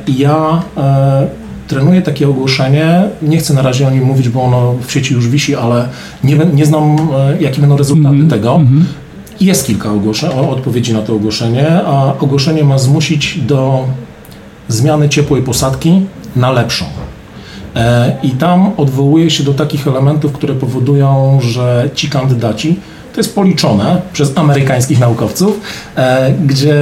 I 0.06 0.18
ja 0.18 0.62
trenuję 1.68 2.02
takie 2.02 2.28
ogłoszenie. 2.28 3.02
Nie 3.22 3.38
chcę 3.38 3.54
na 3.54 3.62
razie 3.62 3.88
o 3.88 3.90
nim 3.90 4.04
mówić, 4.04 4.28
bo 4.28 4.42
ono 4.42 4.74
w 4.86 4.92
sieci 4.92 5.14
już 5.14 5.28
wisi, 5.28 5.54
ale 5.54 5.88
nie, 6.24 6.36
nie 6.36 6.66
znam, 6.66 6.96
e, 6.96 7.42
jakie 7.42 7.60
będą 7.60 7.76
rezultaty 7.76 8.14
mm 8.14 8.26
-hmm. 8.26 8.30
tego. 8.30 8.54
-hmm. 8.54 8.82
Jest 9.40 9.66
kilka 9.66 9.92
ogłoszeń, 9.92 10.30
odpowiedzi 10.30 10.92
na 10.92 11.02
to 11.02 11.14
ogłoszenie, 11.14 11.80
a 11.86 12.14
ogłoszenie 12.20 12.64
ma 12.64 12.78
zmusić 12.78 13.38
do 13.38 13.84
zmiany 14.68 15.08
ciepłej 15.08 15.42
posadki 15.42 16.00
na 16.36 16.52
lepszą. 16.52 16.84
E, 17.76 18.16
I 18.22 18.30
tam 18.30 18.70
odwołuje 18.76 19.30
się 19.30 19.44
do 19.44 19.54
takich 19.54 19.88
elementów, 19.88 20.32
które 20.32 20.54
powodują, 20.54 21.38
że 21.40 21.90
ci 21.94 22.10
kandydaci, 22.10 22.80
to 23.12 23.20
jest 23.20 23.34
policzone 23.34 24.02
przez 24.12 24.38
amerykańskich 24.38 25.00
naukowców, 25.00 25.60
e, 25.96 26.32
gdzie 26.32 26.76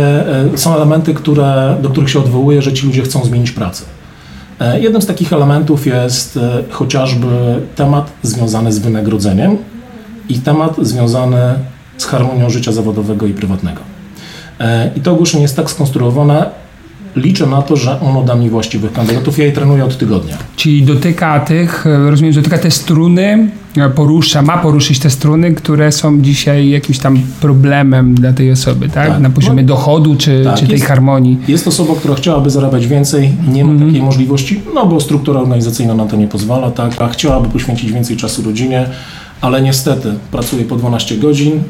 e, 0.55 0.59
są 0.59 0.77
elementy, 0.77 1.15
które, 1.15 1.77
do 1.83 1.91
których 1.91 2.11
się 2.11 2.19
odwołuje, 2.19 2.63
że 2.63 2.73
ci 2.73 2.87
ludzie 2.87 3.03
chcą 3.03 3.25
zmienić 3.25 3.51
pracę. 3.51 3.85
Jednym 4.81 5.03
z 5.03 5.07
takich 5.07 5.33
elementów 5.33 5.87
jest 5.87 6.39
chociażby 6.71 7.27
temat 7.77 8.13
związany 8.23 8.73
z 8.73 8.79
wynagrodzeniem 8.79 9.57
i 10.29 10.35
temat 10.35 10.77
związany 10.83 11.39
z 11.99 12.05
harmonią 12.05 12.51
życia 12.51 12.73
zawodowego 12.73 13.27
i 13.27 13.33
prywatnego. 13.33 13.81
I 14.97 15.01
to 15.01 15.13
ogłoszenie 15.13 15.43
jest 15.43 15.57
tak 15.57 15.71
skonstruowane, 15.71 16.51
liczę 17.17 17.47
na 17.47 17.63
to, 17.63 17.77
że 17.77 18.01
ono 18.01 18.23
da 18.23 18.35
mi 18.35 18.51
właściwych 18.51 18.93
kandydatów. 18.93 19.39
Ja 19.39 19.45
je 19.45 19.53
trenuję 19.53 19.85
od 19.85 19.99
tygodnia. 19.99 20.39
Czyli 20.57 20.83
dotyka 20.83 21.41
tych, 21.41 21.85
rozumiem, 22.09 22.35
dotyka 22.35 22.59
te 22.59 22.71
struny, 22.71 23.49
porusza, 23.95 24.43
ma 24.43 24.59
poruszyć 24.59 24.99
te 24.99 25.11
struny, 25.11 25.55
które 25.55 25.93
są 25.93 26.21
dzisiaj 26.21 26.69
jakimś 26.69 26.99
tam 26.99 27.19
problemem 27.41 28.15
dla 28.15 28.33
tej 28.33 28.53
osoby, 28.53 28.89
tak? 28.89 29.09
tak. 29.09 29.21
Na 29.21 29.31
poziomie 29.31 29.63
no, 29.63 29.69
dochodu 29.69 30.17
czy, 30.17 30.43
tak, 30.45 30.55
czy 30.55 30.67
tej 30.67 30.73
jest, 30.73 30.85
harmonii. 30.85 31.39
Jest 31.49 31.69
osoba, 31.69 31.95
która 31.95 32.15
chciałaby 32.15 32.51
zarabiać 32.51 32.87
więcej, 32.87 33.31
nie 33.49 33.65
ma 33.65 33.71
mm 33.71 33.83
-hmm. 33.83 33.87
takiej 33.87 34.03
możliwości, 34.03 34.61
no 34.75 34.87
bo 34.87 35.01
struktura 35.01 35.41
organizacyjna 35.41 35.95
na 35.95 36.07
to 36.07 36.17
nie 36.17 36.29
pozwala, 36.29 36.71
tak? 36.71 37.03
A 37.03 37.09
chciałaby 37.09 37.49
poświęcić 37.49 37.93
więcej 37.93 38.17
czasu 38.17 38.43
rodzinie, 38.43 38.87
ale 39.41 39.63
niestety 39.63 40.15
pracuje 40.31 40.65
po 40.65 40.77
12 40.77 41.17
godzin, 41.17 41.63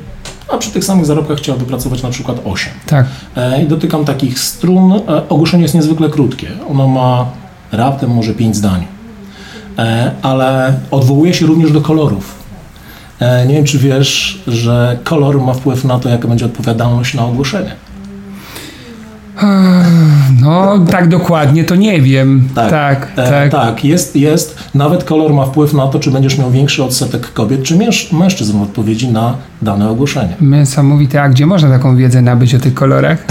a 0.49 0.59
przy 0.59 0.71
tych 0.71 0.85
samych 0.85 1.07
zarobkach 1.07 1.39
chciałaby 1.39 1.65
pracować 1.65 2.03
na 2.03 2.11
przykład 2.11 2.41
8. 2.45 2.73
Tak. 2.87 3.07
E, 3.37 3.63
I 3.63 3.67
dotykam 3.67 4.05
takich 4.05 4.39
strun. 4.39 4.93
E, 4.93 5.29
ogłoszenie 5.29 5.63
jest 5.63 5.75
niezwykle 5.75 6.09
krótkie. 6.09 6.49
Ono 6.71 6.89
ma 6.89 7.27
raptem 7.73 8.11
może 8.11 8.35
5 8.35 8.57
zdań. 8.57 8.87
E, 9.79 10.11
ale 10.23 10.75
odwołuje 10.91 11.35
się 11.35 11.47
również 11.47 11.73
do 11.73 11.81
kolorów. 11.81 12.45
Nie 13.47 13.55
wiem, 13.55 13.65
czy 13.65 13.79
wiesz, 13.79 14.43
że 14.47 14.99
kolor 15.05 15.41
ma 15.41 15.55
wpływ 15.55 15.85
na 15.85 15.99
to, 15.99 16.09
jaka 16.09 16.29
będzie 16.29 16.47
odpowiadalność 16.47 17.15
na 17.15 17.25
ogłoszenie. 17.27 17.77
No, 20.43 20.79
tak 20.91 21.09
dokładnie 21.09 21.65
to 21.65 21.75
nie 21.75 22.01
wiem. 22.03 22.49
Tak, 22.55 22.71
tak. 22.71 23.13
E, 23.17 23.31
tak. 23.31 23.51
tak. 23.51 23.85
Jest, 23.85 24.17
jest. 24.17 24.59
Nawet 24.75 25.05
kolor 25.05 25.33
ma 25.33 25.47
wpływ 25.47 25.73
na 25.73 25.87
to, 25.87 25.99
czy 25.99 26.11
będziesz 26.11 26.39
miał 26.39 26.51
większy 26.51 26.85
odsetek 26.85 27.33
kobiet, 27.33 27.63
czy 27.63 27.79
mężczyzn 28.13 28.59
w 28.59 28.63
odpowiedzi 28.63 29.09
na 29.09 29.37
dane 29.63 29.91
ogłoszenie. 29.91 30.37
Niesamowite. 30.41 31.23
A 31.23 31.29
gdzie 31.29 31.47
można 31.47 31.71
taką 31.71 31.97
wiedzę 31.97 32.23
nabyć 32.23 32.55
o 32.55 32.59
tych 32.59 32.75
kolorach? 32.75 33.25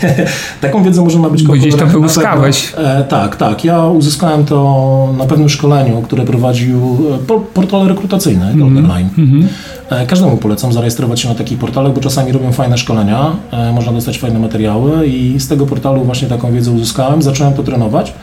taką 0.60 0.82
wiedzę 0.82 1.02
można 1.02 1.22
nabyć 1.22 1.42
Bo 1.42 1.52
gdzieś 1.52 1.76
to 1.76 1.86
wyłuskałeś. 1.86 2.72
E, 2.76 3.04
tak, 3.04 3.36
tak. 3.36 3.64
Ja 3.64 3.86
uzyskałem 3.86 4.44
to 4.44 5.14
na 5.18 5.24
pewnym 5.24 5.48
szkoleniu, 5.48 6.02
które 6.02 6.24
prowadził 6.24 6.98
e, 7.30 7.40
portal 7.54 7.88
rekrutacyjny 7.88 8.50
mm 8.50 8.58
-hmm. 8.58 8.78
online. 8.78 9.08
Mm 9.18 9.30
-hmm. 9.30 9.46
E, 9.90 10.06
każdemu 10.06 10.36
polecam 10.36 10.72
zarejestrować 10.72 11.20
się 11.20 11.28
na 11.28 11.34
takich 11.34 11.58
portalach, 11.58 11.92
bo 11.92 12.00
czasami 12.00 12.32
robią 12.32 12.52
fajne 12.52 12.78
szkolenia, 12.78 13.36
e, 13.50 13.72
można 13.72 13.92
dostać 13.92 14.18
fajne 14.18 14.38
materiały 14.38 15.06
i 15.06 15.40
z 15.44 15.48
tego 15.48 15.66
portalu 15.66 16.04
właśnie 16.04 16.28
taką 16.28 16.52
wiedzę 16.52 16.70
uzyskałem, 16.70 17.22
zacząłem 17.22 17.54
to 17.54 17.62
trenować 17.62 18.14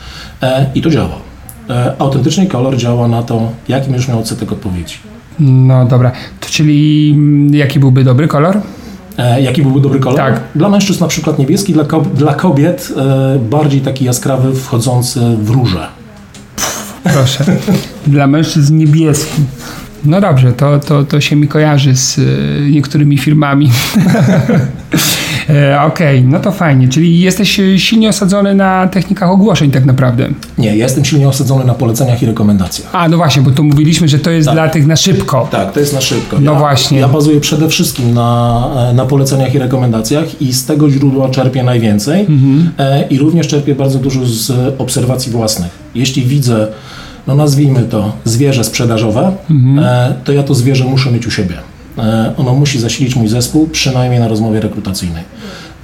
e, 0.41 0.65
i 0.75 0.81
to 0.81 0.89
działa. 0.89 1.15
Autentyczny 1.99 2.47
kolor 2.47 2.77
działa 2.77 3.07
na 3.07 3.23
to, 3.23 3.49
jaki 3.67 3.89
będziesz 3.89 4.07
miał 4.07 4.19
odsetek 4.19 4.51
odpowiedzi. 4.51 4.95
No 5.39 5.85
dobra, 5.85 6.11
to 6.39 6.49
czyli 6.49 7.11
mm, 7.15 7.55
jaki 7.55 7.79
byłby 7.79 8.03
dobry 8.03 8.27
kolor? 8.27 8.61
E, 9.17 9.41
jaki 9.41 9.61
byłby 9.61 9.81
dobry 9.81 9.99
kolor? 9.99 10.17
Tak. 10.17 10.41
Dla 10.55 10.69
mężczyzn 10.69 11.03
na 11.03 11.07
przykład 11.07 11.39
niebieski, 11.39 11.73
dla, 11.73 11.83
kobiet, 11.83 12.13
dla 12.13 12.33
kobiet 12.33 12.93
e, 12.97 13.39
bardziej 13.39 13.81
taki 13.81 14.05
jaskrawy, 14.05 14.55
wchodzący 14.55 15.19
w 15.37 15.49
róże. 15.49 15.87
Proszę. 17.03 17.45
dla 18.07 18.27
mężczyzn 18.27 18.77
niebieski. 18.77 19.41
No 20.05 20.21
dobrze, 20.21 20.53
to, 20.53 20.79
to, 20.79 21.03
to 21.03 21.21
się 21.21 21.35
mi 21.35 21.47
kojarzy 21.47 21.95
z 21.95 22.19
e, 22.19 22.21
niektórymi 22.71 23.17
firmami. 23.17 23.71
E, 25.49 25.81
okej, 25.81 26.19
okay, 26.19 26.31
no 26.31 26.39
to 26.39 26.51
fajnie. 26.51 26.87
Czyli 26.87 27.19
jesteś 27.19 27.61
silnie 27.77 28.09
osadzony 28.09 28.55
na 28.55 28.87
technikach 28.87 29.29
ogłoszeń 29.29 29.71
tak 29.71 29.85
naprawdę. 29.85 30.27
Nie, 30.57 30.67
ja 30.67 30.83
jestem 30.83 31.05
silnie 31.05 31.27
osadzony 31.27 31.65
na 31.65 31.73
poleceniach 31.73 32.23
i 32.23 32.25
rekomendacjach. 32.25 32.95
A, 32.95 33.09
no 33.09 33.17
właśnie, 33.17 33.41
bo 33.41 33.51
tu 33.51 33.63
mówiliśmy, 33.63 34.07
że 34.07 34.19
to 34.19 34.31
jest 34.31 34.45
tak. 34.45 34.55
dla 34.55 34.69
tych 34.69 34.87
na 34.87 34.95
szybko. 34.95 35.47
Tak, 35.51 35.73
to 35.73 35.79
jest 35.79 35.93
na 35.93 36.01
szybko. 36.01 36.39
No 36.39 36.53
ja, 36.53 36.59
właśnie. 36.59 36.99
Ja 36.99 37.07
bazuję 37.07 37.39
przede 37.39 37.69
wszystkim 37.69 38.13
na, 38.13 38.69
e, 38.91 38.93
na 38.93 39.05
poleceniach 39.05 39.55
i 39.55 39.59
rekomendacjach 39.59 40.41
i 40.41 40.53
z 40.53 40.65
tego 40.65 40.89
źródła 40.89 41.29
czerpię 41.29 41.63
najwięcej 41.63 42.21
mhm. 42.21 42.71
i 43.09 43.17
również 43.17 43.47
czerpię 43.47 43.75
bardzo 43.75 43.99
dużo 43.99 44.25
z 44.25 44.51
obserwacji 44.77 45.31
własnych. 45.31 45.71
Jeśli 45.95 46.23
widzę 46.23 46.67
no 47.27 47.35
nazwijmy 47.35 47.83
to, 47.83 48.11
zwierzę 48.25 48.63
sprzedażowe, 48.63 49.31
mhm. 49.49 49.79
E, 49.79 50.13
to 50.23 50.31
ja 50.31 50.43
to 50.43 50.55
zwierzę 50.55 50.85
muszę 50.85 51.11
mieć 51.11 51.27
u 51.27 51.31
siebie. 51.31 51.55
E, 51.97 52.33
ono 52.37 52.53
musi 52.53 52.79
zasilić 52.79 53.15
mój 53.15 53.27
zespół, 53.27 53.67
przynajmniej 53.67 54.19
na 54.19 54.27
rozmowie 54.27 54.59
rekrutacyjnej. 54.59 55.23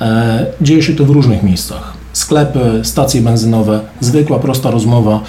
E, 0.02 0.46
dzieje 0.62 0.84
się 0.84 0.96
to 0.96 1.06
w 1.06 1.10
różnych 1.10 1.44
miejscach. 1.44 1.94
Sklepy, 2.14 2.60
stacje 2.84 3.22
benzynowe, 3.22 3.80
zwykła, 4.00 4.40
prosta 4.40 4.72
rozmowa. 4.72 5.20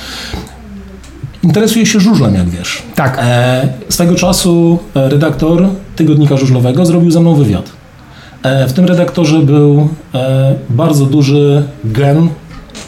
Interesuje 1.42 1.86
się 1.86 2.00
żużlem, 2.00 2.34
jak 2.34 2.48
wiesz. 2.48 2.82
Tak. 2.94 3.24
swego 3.88 4.14
czasu 4.14 4.78
redaktor 4.94 5.68
tygodnika 5.96 6.36
żużlowego 6.36 6.86
zrobił 6.86 7.10
ze 7.10 7.20
mną 7.20 7.34
wywiad. 7.34 7.70
w 8.68 8.72
tym 8.72 8.84
redaktorze 8.84 9.38
był 9.38 9.88
bardzo 10.70 11.06
duży 11.06 11.64
gen 11.84 12.28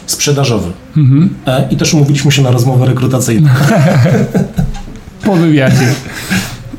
sprzedażowy. 0.05 0.71
Mhm. 0.97 1.35
E, 1.47 1.67
I 1.71 1.77
też 1.77 1.93
umówiliśmy 1.93 2.31
się 2.31 2.41
na 2.41 2.51
rozmowę 2.51 2.85
rekrutacyjną. 2.85 3.49
po 5.25 5.35
wywiadzie. 5.35 5.93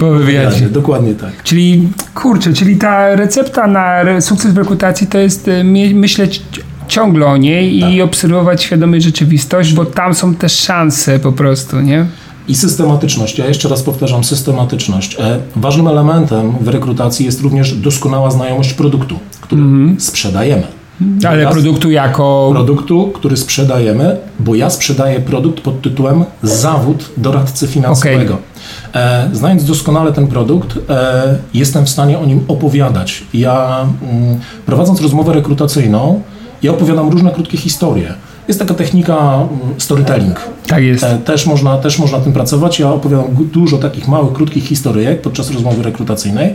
Po 0.02 0.10
wywiadzie. 0.10 0.68
Dokładnie 0.68 1.14
tak. 1.14 1.42
Czyli, 1.42 1.88
kurczę, 2.14 2.52
czyli 2.52 2.76
ta 2.76 3.16
recepta 3.16 3.66
na 3.66 4.20
sukces 4.20 4.52
w 4.52 4.58
rekrutacji 4.58 5.06
to 5.06 5.18
jest 5.18 5.48
e, 5.48 5.64
myśleć 5.94 6.42
ciągle 6.88 7.26
o 7.26 7.36
niej 7.36 7.80
tak. 7.80 7.92
i 7.92 8.02
obserwować 8.02 8.62
świadomie 8.62 9.00
rzeczywistość, 9.00 9.72
bo 9.74 9.84
tam 9.84 10.14
są 10.14 10.34
też 10.34 10.52
szanse 10.52 11.18
po 11.18 11.32
prostu, 11.32 11.80
nie? 11.80 12.06
I 12.48 12.54
systematyczność. 12.54 13.38
Ja 13.38 13.46
jeszcze 13.46 13.68
raz 13.68 13.82
powtarzam, 13.82 14.24
systematyczność. 14.24 15.16
E, 15.20 15.38
ważnym 15.56 15.88
elementem 15.88 16.52
w 16.60 16.68
rekrutacji 16.68 17.26
jest 17.26 17.40
również 17.40 17.74
doskonała 17.74 18.30
znajomość 18.30 18.72
produktu, 18.72 19.18
który 19.40 19.62
mm 19.62 19.96
-hmm. 19.96 20.00
sprzedajemy. 20.00 20.82
Ale 21.28 21.46
produktu 21.46 21.90
jako. 21.90 22.50
Produktu, 22.52 23.10
który 23.14 23.36
sprzedajemy, 23.36 24.16
bo 24.40 24.54
ja 24.54 24.70
sprzedaję 24.70 25.20
produkt 25.20 25.60
pod 25.60 25.82
tytułem 25.82 26.24
Zawód 26.42 27.10
doradcy 27.16 27.66
finansowego. 27.66 28.34
Okay. 28.34 29.02
E, 29.02 29.30
znając 29.32 29.64
doskonale 29.64 30.12
ten 30.12 30.26
produkt, 30.26 30.78
e, 30.90 31.38
jestem 31.54 31.86
w 31.86 31.90
stanie 31.90 32.18
o 32.18 32.26
nim 32.26 32.44
opowiadać. 32.48 33.24
Ja 33.34 33.86
mm, 34.02 34.40
prowadząc 34.66 35.00
rozmowę 35.00 35.32
rekrutacyjną, 35.32 36.22
ja 36.62 36.70
opowiadam 36.70 37.08
różne 37.08 37.30
krótkie 37.30 37.58
historie. 37.58 38.14
Jest 38.48 38.60
taka 38.60 38.74
technika 38.74 39.34
mm, 39.34 39.48
storytelling. 39.78 40.40
Tak 40.66 40.82
jest. 40.82 41.04
E, 41.04 41.18
też 41.18 41.46
można, 41.46 41.78
też 41.78 41.98
można 41.98 42.20
tym 42.20 42.32
pracować. 42.32 42.78
Ja 42.78 42.90
opowiadam 42.90 43.26
dużo 43.52 43.78
takich 43.78 44.08
małych, 44.08 44.32
krótkich 44.32 44.64
historyjek 44.64 45.20
podczas 45.20 45.50
rozmowy 45.50 45.82
rekrutacyjnej 45.82 46.54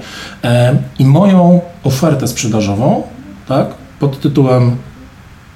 i 0.99 1.05
moją 1.05 1.61
ofertę 1.83 2.27
sprzedażową, 2.27 3.03
tak, 3.47 3.67
pod 3.99 4.19
tytułem 4.19 4.75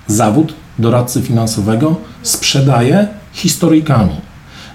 Zawód 0.07 0.53
doradcy 0.79 1.21
finansowego 1.21 1.95
sprzedaje 2.23 3.07
historyjkami. 3.33 4.15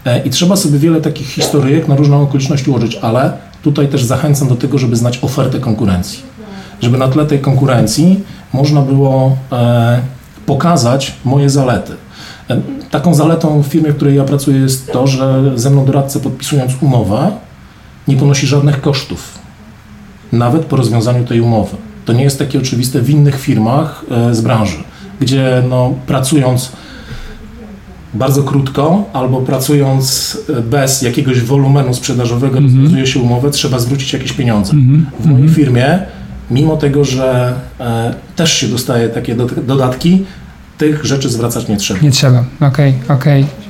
E, 0.05 0.22
I 0.24 0.31
trzeba 0.31 0.57
sobie 0.57 0.79
wiele 0.79 1.00
takich 1.00 1.29
historyjek 1.29 1.88
na 1.88 1.96
różne 1.96 2.16
okoliczności 2.16 2.70
ułożyć, 2.70 2.96
ale 2.96 3.33
tutaj 3.62 3.88
też 3.88 4.05
zachęcam 4.05 4.48
do 4.48 4.57
tego, 4.57 4.79
żeby 4.79 4.96
znać 4.96 5.18
ofertę 5.22 5.61
konkurencji. 5.61 6.22
Żeby 6.81 6.98
na 6.98 7.09
tle 7.09 7.26
tej 7.26 7.38
konkurencji 7.38 8.20
można 8.52 8.83
było 8.83 9.37
e, 9.52 10.00
pokazać 10.46 11.14
moje 11.24 11.50
zalety. 11.50 11.92
E, 12.50 12.61
taką 12.90 13.14
zaletą 13.14 13.62
w 13.62 13.66
firmie, 13.66 13.92
w 13.92 13.96
której 13.96 14.16
ja 14.16 14.24
pracuję 14.24 14.59
jest 14.59 14.92
to, 14.92 15.07
że 15.07 15.52
ze 15.55 15.70
mną 15.70 15.85
doradca 15.85 16.20
podpisując 16.20 16.72
umowę 16.81 17.31
nie 18.09 18.16
ponosi 18.16 18.46
żadnych 18.46 18.81
kosztów, 18.81 19.38
nawet 20.33 20.64
po 20.64 20.76
rozwiązaniu 20.76 21.24
tej 21.24 21.40
umowy. 21.40 21.76
To 22.07 22.12
nie 22.12 22.25
jest 22.25 22.38
takie 22.38 22.59
oczywiste 22.59 23.01
w 23.01 23.11
innych 23.11 23.40
firmach 23.40 24.05
e, 24.11 24.35
z 24.35 24.40
branży, 24.40 24.77
gdzie 25.21 25.62
no, 25.69 25.95
pracując 26.07 26.73
bardzo 28.14 28.42
krótko 28.42 29.05
albo 29.12 29.40
pracując 29.40 30.38
e, 30.59 30.62
bez 30.62 31.03
jakiegoś 31.03 31.40
wolumenu 31.40 31.95
sprzedażowego, 31.95 32.59
mm 32.59 32.71
-hmm. 32.71 32.75
rozwiązuje 32.75 33.07
się 33.07 33.21
umowę, 33.21 33.51
trzeba 33.51 33.79
zwrócić 33.79 34.12
jakieś 34.12 34.33
pieniądze. 34.33 34.73
Mm 34.73 34.87
-hmm. 34.87 35.23
W 35.23 35.27
mojej 35.27 35.49
-hmm. 35.49 35.55
firmie, 35.55 35.99
mimo 36.51 36.77
tego, 36.77 37.05
że 37.05 37.55
e, 37.81 38.14
też 38.37 38.53
się 38.53 38.69
dostaje 38.69 39.09
takie 39.09 39.35
do, 39.35 39.47
dodatki, 39.47 40.25
tych 40.79 41.05
rzeczy 41.05 41.29
zwracać 41.29 41.69
nie 41.69 41.77
trzeba. 41.77 42.01
Nie 42.01 42.11
trzeba, 42.11 42.45
okej, 42.61 42.95
okay, 43.05 43.16
okej. 43.16 43.42
Okay. 43.42 43.66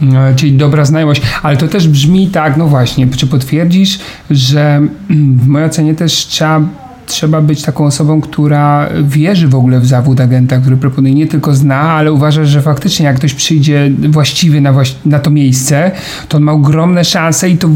No, 0.00 0.20
czyli 0.36 0.52
dobra 0.52 0.84
znajomość, 0.84 1.22
ale 1.42 1.56
to 1.56 1.68
też 1.68 1.88
brzmi 1.88 2.28
tak, 2.28 2.56
no 2.56 2.68
właśnie, 2.68 3.06
czy 3.06 3.26
potwierdzisz, 3.26 3.98
że 4.30 4.80
w 5.42 5.46
mojej 5.46 5.68
ocenie 5.68 5.94
też 5.94 6.12
trzeba 6.12 6.60
trzeba 7.06 7.40
być 7.40 7.62
taką 7.62 7.84
osobą, 7.84 8.20
która 8.20 8.88
wierzy 9.02 9.48
w 9.48 9.54
ogóle 9.54 9.80
w 9.80 9.86
zawód 9.86 10.20
agenta, 10.20 10.58
który 10.58 10.76
proponuje, 10.76 11.14
nie 11.14 11.26
tylko 11.26 11.54
zna, 11.54 11.80
ale 11.80 12.12
uważa, 12.12 12.44
że 12.44 12.62
faktycznie 12.62 13.06
jak 13.06 13.16
ktoś 13.16 13.34
przyjdzie 13.34 13.90
właściwy 14.08 14.60
na, 14.60 14.74
na 15.06 15.18
to 15.18 15.30
miejsce, 15.30 15.90
to 16.28 16.36
on 16.36 16.42
ma 16.42 16.52
ogromne 16.52 17.04
szanse 17.04 17.50
i 17.50 17.58
to 17.58 17.68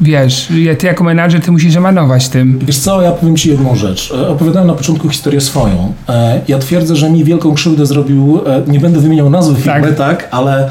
wiesz, 0.00 0.48
ty 0.78 0.86
jako 0.86 1.04
menadżer, 1.04 1.40
ty 1.40 1.52
musisz 1.52 1.76
emanować 1.76 2.28
tym. 2.28 2.58
Wiesz 2.62 2.78
co, 2.78 3.02
ja 3.02 3.12
powiem 3.12 3.36
Ci 3.36 3.48
jedną 3.48 3.76
rzecz. 3.76 4.12
E, 4.18 4.28
opowiadałem 4.28 4.68
na 4.68 4.74
początku 4.74 5.08
historię 5.08 5.40
swoją. 5.40 5.92
E, 6.08 6.40
ja 6.48 6.58
twierdzę, 6.58 6.96
że 6.96 7.10
mi 7.10 7.24
wielką 7.24 7.54
krzywdę 7.54 7.86
zrobił, 7.86 8.40
e, 8.46 8.62
nie 8.66 8.80
będę 8.80 9.00
wymieniał 9.00 9.30
nazwy 9.30 9.62
firmy, 9.62 9.92
tak, 9.92 9.96
tak 9.96 10.28
ale 10.30 10.70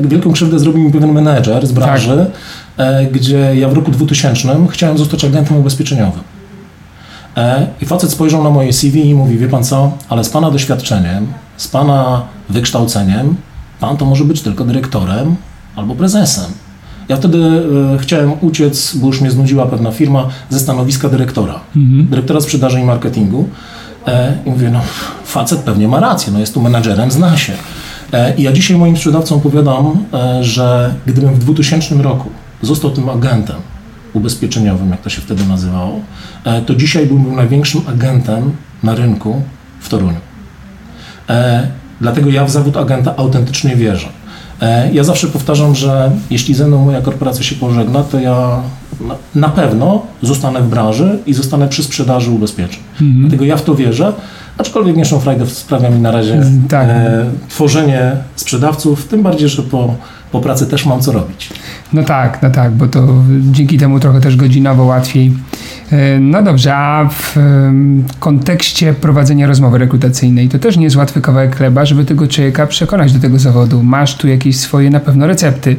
wielką 0.00 0.32
krzywdę 0.32 0.58
zrobił 0.58 0.82
mi 0.82 0.92
pewien 0.92 1.12
menedżer 1.12 1.66
z 1.66 1.72
branży, 1.72 2.26
tak. 2.76 3.12
gdzie 3.12 3.52
ja 3.54 3.68
w 3.68 3.72
roku 3.72 3.90
2000 3.90 4.66
chciałem 4.70 4.98
zostać 4.98 5.24
agentem 5.24 5.56
ubezpieczeniowym. 5.56 6.22
I 7.80 7.86
facet 7.86 8.10
spojrzał 8.10 8.44
na 8.44 8.50
moje 8.50 8.72
CV 8.72 9.08
i 9.08 9.14
mówi, 9.14 9.38
wie 9.38 9.48
pan 9.48 9.64
co, 9.64 9.92
ale 10.08 10.24
z 10.24 10.28
pana 10.28 10.50
doświadczeniem, 10.50 11.26
z 11.56 11.68
pana 11.68 12.22
wykształceniem, 12.48 13.36
pan 13.80 13.96
to 13.96 14.04
może 14.04 14.24
być 14.24 14.42
tylko 14.42 14.64
dyrektorem 14.64 15.36
albo 15.76 15.94
prezesem. 15.94 16.44
Ja 17.08 17.16
wtedy 17.16 17.38
e, 17.94 17.98
chciałem 17.98 18.32
uciec, 18.40 18.96
bo 18.96 19.06
już 19.06 19.20
mnie 19.20 19.30
znudziła 19.30 19.66
pewna 19.66 19.92
firma, 19.92 20.28
ze 20.50 20.60
stanowiska 20.60 21.08
dyrektora. 21.08 21.60
Mhm. 21.76 22.06
Dyrektora 22.06 22.40
sprzedaży 22.40 22.80
i 22.80 22.84
marketingu. 22.84 23.48
E, 24.06 24.36
I 24.46 24.50
mówię, 24.50 24.70
no 24.70 24.80
facet 25.24 25.60
pewnie 25.60 25.88
ma 25.88 26.00
rację, 26.00 26.32
no 26.32 26.38
jest 26.38 26.54
tu 26.54 26.62
menadżerem, 26.62 27.10
zna 27.10 27.36
się. 27.36 27.52
E, 28.12 28.34
I 28.36 28.42
ja 28.42 28.52
dzisiaj 28.52 28.76
moim 28.76 28.96
sprzedawcom 28.96 29.38
opowiadam, 29.38 30.04
e, 30.14 30.44
że 30.44 30.94
gdybym 31.06 31.34
w 31.34 31.38
2000 31.38 31.94
roku 31.94 32.30
został 32.62 32.90
tym 32.90 33.08
agentem 33.08 33.56
ubezpieczeniowym, 34.12 34.90
jak 34.90 35.00
to 35.00 35.10
się 35.10 35.20
wtedy 35.20 35.46
nazywało, 35.46 36.00
e, 36.44 36.62
to 36.62 36.74
dzisiaj 36.74 37.06
byłbym 37.06 37.36
największym 37.36 37.80
agentem 37.88 38.52
na 38.82 38.94
rynku 38.94 39.42
w 39.80 39.88
Toruniu. 39.88 40.20
E, 41.28 41.68
dlatego 42.00 42.30
ja 42.30 42.44
w 42.44 42.50
zawód 42.50 42.76
agenta 42.76 43.16
autentycznie 43.16 43.76
wierzę. 43.76 44.08
E, 44.60 44.92
ja 44.92 45.04
zawsze 45.04 45.26
powtarzam, 45.26 45.74
że 45.74 46.10
jeśli 46.30 46.54
ze 46.54 46.66
mną 46.66 46.84
moja 46.84 47.00
korporacja 47.00 47.44
się 47.44 47.54
pożegna, 47.54 48.02
to 48.02 48.20
ja 48.20 48.62
na 49.34 49.48
pewno 49.48 50.02
zostanę 50.22 50.60
w 50.62 50.68
branży 50.68 51.18
i 51.26 51.34
zostanę 51.34 51.68
przy 51.68 51.82
sprzedaży 51.82 52.30
ubezpieczeń. 52.30 52.80
Mhm. 52.92 53.20
Dlatego 53.20 53.44
ja 53.44 53.56
w 53.56 53.62
to 53.62 53.74
wierzę, 53.74 54.12
aczkolwiek 54.58 54.94
mniejszą 54.94 55.20
frajdę 55.20 55.46
sprawia 55.46 55.90
mi 55.90 56.00
na 56.00 56.10
razie 56.10 56.42
tak. 56.68 56.88
e, 56.88 57.24
tworzenie 57.48 58.16
sprzedawców, 58.36 59.08
tym 59.08 59.22
bardziej, 59.22 59.48
że 59.48 59.62
po, 59.62 59.94
po 60.32 60.40
pracy 60.40 60.66
też 60.66 60.86
mam 60.86 61.00
co 61.00 61.12
robić. 61.12 61.50
No 61.92 62.02
tak, 62.02 62.42
no 62.42 62.50
tak, 62.50 62.72
bo 62.72 62.86
to 62.86 63.06
dzięki 63.40 63.78
temu 63.78 64.00
trochę 64.00 64.20
też 64.20 64.36
godzinowo 64.36 64.84
łatwiej 64.84 65.32
E, 65.92 66.20
no 66.20 66.42
dobrze, 66.42 66.76
a 66.76 67.08
w 67.08 67.36
kontekście 68.18 68.94
prowadzenia 68.94 69.46
rozmowy 69.46 69.78
rekrutacyjnej 69.78 70.48
to 70.48 70.58
też 70.58 70.76
nie 70.76 70.84
jest 70.84 70.96
łatwy 70.96 71.20
kawałek 71.20 71.56
chleba, 71.56 71.84
żeby 71.84 72.04
tego 72.04 72.28
człowieka 72.28 72.66
przekonać 72.66 73.12
do 73.12 73.20
tego 73.20 73.38
zawodu. 73.38 73.82
Masz 73.82 74.14
tu 74.14 74.28
jakieś 74.28 74.56
swoje 74.56 74.90
na 74.90 75.00
pewno 75.00 75.26
recepty 75.26 75.76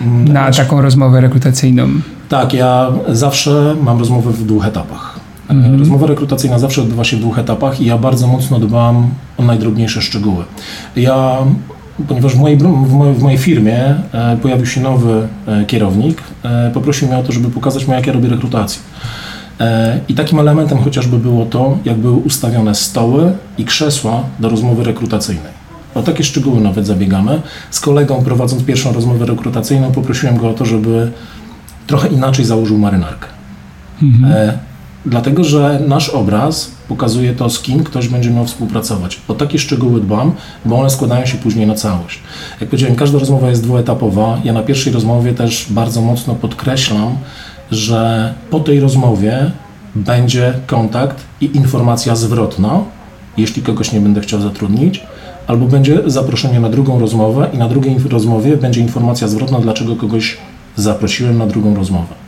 mm, 0.00 0.24
na 0.24 0.30
znaczy, 0.30 0.58
taką 0.58 0.82
rozmowę 0.82 1.20
rekrutacyjną. 1.20 1.88
Tak, 2.28 2.54
ja 2.54 2.92
zawsze 3.08 3.76
mam 3.82 3.98
rozmowę 3.98 4.30
w 4.30 4.46
dwóch 4.46 4.66
etapach. 4.66 5.20
E, 5.48 5.52
mhm. 5.52 5.78
Rozmowa 5.78 6.06
rekrutacyjna 6.06 6.58
zawsze 6.58 6.82
odbywa 6.82 7.04
się 7.04 7.16
w 7.16 7.20
dwóch 7.20 7.38
etapach 7.38 7.80
i 7.80 7.84
ja 7.84 7.98
bardzo 7.98 8.26
mocno 8.26 8.58
dbam 8.58 9.08
o 9.38 9.42
najdrobniejsze 9.44 10.02
szczegóły. 10.02 10.44
Ja 10.96 11.36
ponieważ 12.08 12.34
w 12.34 12.38
mojej, 12.38 12.58
w 13.14 13.22
mojej, 13.22 13.38
firmie 13.38 13.78
e, 14.12 14.36
pojawił 14.42 14.66
się 14.66 14.80
nowy 14.80 15.28
e, 15.46 15.64
kierownik, 15.64 16.22
e, 16.42 16.70
poprosił 16.74 17.08
mnie 17.08 17.18
o 17.18 17.22
to, 17.22 17.32
żeby 17.32 17.50
pokazać 17.50 17.86
mu, 17.86 17.94
jak 17.94 18.06
ja 18.06 18.12
robię 18.12 18.28
rekrutację. 18.28 18.82
I 20.08 20.14
takim 20.14 20.40
elementem 20.40 20.78
chociażby 20.78 21.18
było 21.18 21.46
to, 21.46 21.78
jak 21.84 21.98
były 21.98 22.16
ustawione 22.16 22.74
stoły 22.74 23.32
i 23.58 23.64
krzesła 23.64 24.22
do 24.38 24.48
rozmowy 24.48 24.84
rekrutacyjnej. 24.84 25.52
O 25.94 26.02
takie 26.02 26.24
szczegóły 26.24 26.60
nawet 26.60 26.86
zabiegamy. 26.86 27.42
Z 27.70 27.80
kolegą 27.80 28.24
prowadząc 28.24 28.64
pierwszą 28.64 28.92
rozmowę 28.92 29.26
rekrutacyjną 29.26 29.92
poprosiłem 29.92 30.36
go 30.36 30.50
o 30.50 30.54
to, 30.54 30.64
żeby 30.64 31.10
trochę 31.86 32.08
inaczej 32.08 32.44
założył 32.44 32.78
marynarkę. 32.78 33.26
Mhm. 34.02 34.52
Dlatego, 35.06 35.44
że 35.44 35.80
nasz 35.86 36.08
obraz 36.08 36.70
pokazuje 36.88 37.32
to, 37.32 37.50
z 37.50 37.60
kim 37.60 37.84
ktoś 37.84 38.08
będzie 38.08 38.30
miał 38.30 38.46
współpracować. 38.46 39.20
O 39.28 39.34
takie 39.34 39.58
szczegóły 39.58 40.00
dbam, 40.00 40.32
bo 40.64 40.78
one 40.78 40.90
składają 40.90 41.26
się 41.26 41.38
później 41.38 41.66
na 41.66 41.74
całość. 41.74 42.20
Jak 42.60 42.70
powiedziałem, 42.70 42.96
każda 42.96 43.18
rozmowa 43.18 43.50
jest 43.50 43.62
dwuetapowa. 43.62 44.38
Ja 44.44 44.52
na 44.52 44.62
pierwszej 44.62 44.92
rozmowie 44.92 45.32
też 45.32 45.66
bardzo 45.70 46.00
mocno 46.00 46.34
podkreślam, 46.34 47.16
że 47.70 48.34
po 48.50 48.60
tej 48.60 48.80
rozmowie 48.80 49.50
będzie 49.94 50.52
kontakt 50.66 51.24
i 51.40 51.56
informacja 51.56 52.16
zwrotna, 52.16 52.80
jeśli 53.36 53.62
kogoś 53.62 53.92
nie 53.92 54.00
będę 54.00 54.20
chciał 54.20 54.40
zatrudnić, 54.40 55.02
albo 55.46 55.66
będzie 55.66 55.98
zaproszenie 56.06 56.60
na 56.60 56.68
drugą 56.68 57.00
rozmowę 57.00 57.48
i 57.52 57.58
na 57.58 57.68
drugiej 57.68 57.96
rozmowie 58.10 58.56
będzie 58.56 58.80
informacja 58.80 59.28
zwrotna, 59.28 59.60
dlaczego 59.60 59.96
kogoś 59.96 60.36
zaprosiłem 60.76 61.38
na 61.38 61.46
drugą 61.46 61.74
rozmowę. 61.74 62.19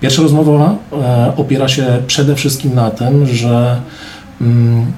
Pierwsza 0.00 0.22
rozmowa 0.22 0.74
e, 0.92 1.32
opiera 1.36 1.68
się 1.68 2.02
przede 2.06 2.34
wszystkim 2.34 2.74
na 2.74 2.90
tym, 2.90 3.26
że 3.26 3.80
mm, 4.40 4.92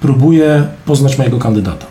próbuję 0.00 0.66
poznać 0.84 1.18
mojego 1.18 1.38
kandydata. 1.38 1.86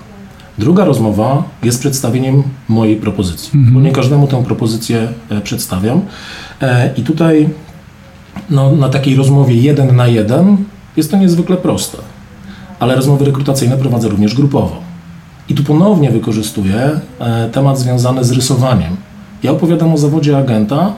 Druga 0.57 0.85
rozmowa 0.85 1.43
jest 1.63 1.79
przedstawieniem 1.79 2.43
mojej 2.69 2.95
propozycji, 2.95 3.51
mhm. 3.55 3.73
bo 3.73 3.81
nie 3.81 3.91
każdemu 3.91 4.27
tę 4.27 4.43
propozycję 4.43 5.07
e, 5.29 5.41
przedstawiam. 5.41 6.01
E, 6.61 6.93
I 6.97 7.01
tutaj 7.01 7.49
no, 8.49 8.71
na 8.71 8.89
takiej 8.89 9.15
rozmowie 9.15 9.55
jeden 9.55 9.95
na 9.95 10.07
jeden 10.07 10.57
jest 10.97 11.11
to 11.11 11.17
niezwykle 11.17 11.57
proste, 11.57 11.97
ale 12.79 12.95
rozmowy 12.95 13.25
rekrutacyjne 13.25 13.77
prowadzę 13.77 14.09
również 14.09 14.35
grupowo. 14.35 14.75
I 15.49 15.53
tu 15.53 15.63
ponownie 15.63 16.11
wykorzystuję 16.11 16.99
temat 17.51 17.79
związany 17.79 18.23
z 18.23 18.31
rysowaniem. 18.31 18.95
Ja 19.43 19.51
opowiadam 19.51 19.93
o 19.93 19.97
zawodzie 19.97 20.37
agenta 20.37 20.93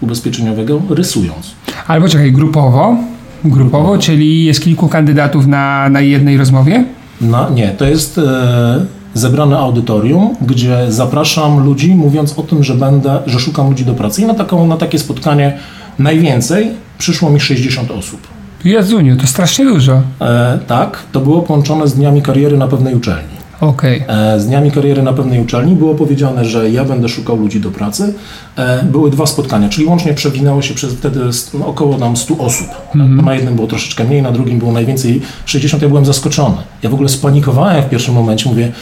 ubezpieczeniowego 0.00 0.82
rysując. 0.90 1.54
Albo 1.86 2.08
czekaj, 2.08 2.32
grupowo? 2.32 2.96
Grupowo, 3.44 3.98
czyli 3.98 4.44
jest 4.44 4.64
kilku 4.64 4.88
kandydatów 4.88 5.46
na, 5.46 5.88
na 5.88 6.00
jednej 6.00 6.36
rozmowie? 6.36 6.84
No, 7.20 7.50
nie, 7.50 7.68
to 7.68 7.84
jest 7.84 8.18
e, 8.18 8.86
zebrane 9.14 9.58
audytorium, 9.58 10.34
gdzie 10.40 10.86
zapraszam 10.88 11.64
ludzi, 11.64 11.94
mówiąc 11.94 12.38
o 12.38 12.42
tym, 12.42 12.64
że 12.64 12.74
będę, 12.74 13.18
że 13.26 13.40
szukam 13.40 13.68
ludzi 13.68 13.84
do 13.84 13.94
pracy. 13.94 14.22
I 14.22 14.26
na, 14.26 14.34
taką, 14.34 14.66
na 14.66 14.76
takie 14.76 14.98
spotkanie 14.98 15.58
najwięcej 15.98 16.70
przyszło 16.98 17.30
mi 17.30 17.40
60 17.40 17.90
osób. 17.90 18.20
Jezuniu, 18.64 19.16
to 19.16 19.26
strasznie 19.26 19.64
dużo. 19.64 20.02
E, 20.20 20.58
tak, 20.66 21.02
to 21.12 21.20
było 21.20 21.42
połączone 21.42 21.88
z 21.88 21.94
dniami 21.94 22.22
kariery 22.22 22.56
na 22.56 22.68
pewnej 22.68 22.94
uczelni. 22.94 23.39
Okay. 23.60 24.04
E, 24.08 24.40
z 24.40 24.46
dniami 24.46 24.70
kariery 24.70 25.02
na 25.02 25.12
pewnej 25.12 25.40
uczelni 25.40 25.76
było 25.76 25.94
powiedziane, 25.94 26.44
że 26.44 26.70
ja 26.70 26.84
będę 26.84 27.08
szukał 27.08 27.36
ludzi 27.36 27.60
do 27.60 27.70
pracy. 27.70 28.14
E, 28.56 28.84
były 28.84 29.10
dwa 29.10 29.26
spotkania, 29.26 29.68
czyli 29.68 29.86
łącznie 29.86 30.14
przewinęło 30.14 30.62
się 30.62 30.74
przez 30.74 30.92
wtedy 30.92 31.20
około 31.64 31.98
nam 31.98 32.16
100 32.16 32.38
osób. 32.38 32.66
Mm 32.94 33.08
-hmm. 33.08 33.24
Na 33.24 33.34
jednym 33.34 33.54
było 33.54 33.66
troszeczkę 33.66 34.04
mniej, 34.04 34.22
na 34.22 34.32
drugim 34.32 34.58
było 34.58 34.72
najwięcej 34.72 35.22
60. 35.46 35.82
Ja 35.82 35.88
byłem 35.88 36.04
zaskoczony. 36.04 36.56
Ja 36.82 36.90
w 36.90 36.94
ogóle 36.94 37.08
spanikowałem 37.08 37.82
w 37.82 37.88
pierwszym 37.88 38.14
momencie, 38.14 38.48
mówię, 38.48 38.72